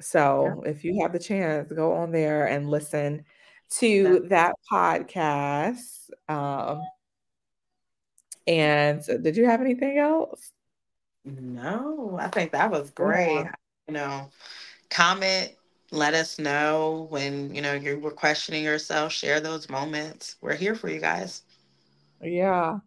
so 0.00 0.62
yeah. 0.64 0.70
if 0.70 0.84
you 0.84 1.02
have 1.02 1.12
the 1.12 1.18
chance, 1.18 1.70
go 1.70 1.92
on 1.92 2.12
there 2.12 2.46
and 2.46 2.70
listen 2.70 3.24
to 3.72 3.86
yeah. 4.22 4.28
that 4.30 4.54
podcast. 4.72 6.10
Um, 6.30 6.80
and 8.46 9.02
did 9.22 9.36
you 9.36 9.44
have 9.44 9.60
anything 9.60 9.98
else? 9.98 10.50
No, 11.26 12.16
I 12.18 12.28
think 12.28 12.52
that 12.52 12.70
was 12.70 12.90
great. 12.90 13.34
Yeah. 13.34 13.52
you 13.88 13.94
know, 13.94 14.30
comment, 14.88 15.52
let 15.90 16.14
us 16.14 16.38
know 16.38 17.06
when, 17.10 17.54
you 17.54 17.60
know, 17.60 17.74
you 17.74 17.98
were 17.98 18.10
questioning 18.10 18.64
yourself, 18.64 19.12
share 19.12 19.40
those 19.40 19.68
moments. 19.68 20.36
We're 20.40 20.56
here 20.56 20.74
for 20.74 20.88
you 20.88 21.00
guys. 21.00 21.42
Yeah. 22.22 22.78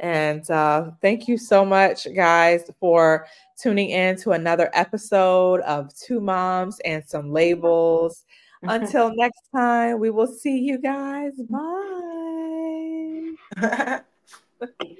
And 0.00 0.50
uh, 0.50 0.92
thank 1.02 1.28
you 1.28 1.36
so 1.36 1.64
much, 1.64 2.06
guys, 2.14 2.70
for 2.80 3.26
tuning 3.60 3.90
in 3.90 4.16
to 4.22 4.32
another 4.32 4.70
episode 4.72 5.60
of 5.60 5.94
Two 5.94 6.20
Moms 6.20 6.80
and 6.80 7.04
Some 7.06 7.32
Labels. 7.32 8.24
Until 8.62 9.14
next 9.14 9.42
time, 9.54 10.00
we 10.00 10.10
will 10.10 10.26
see 10.26 10.58
you 10.58 10.78
guys. 10.78 11.32
Bye. 11.48 11.66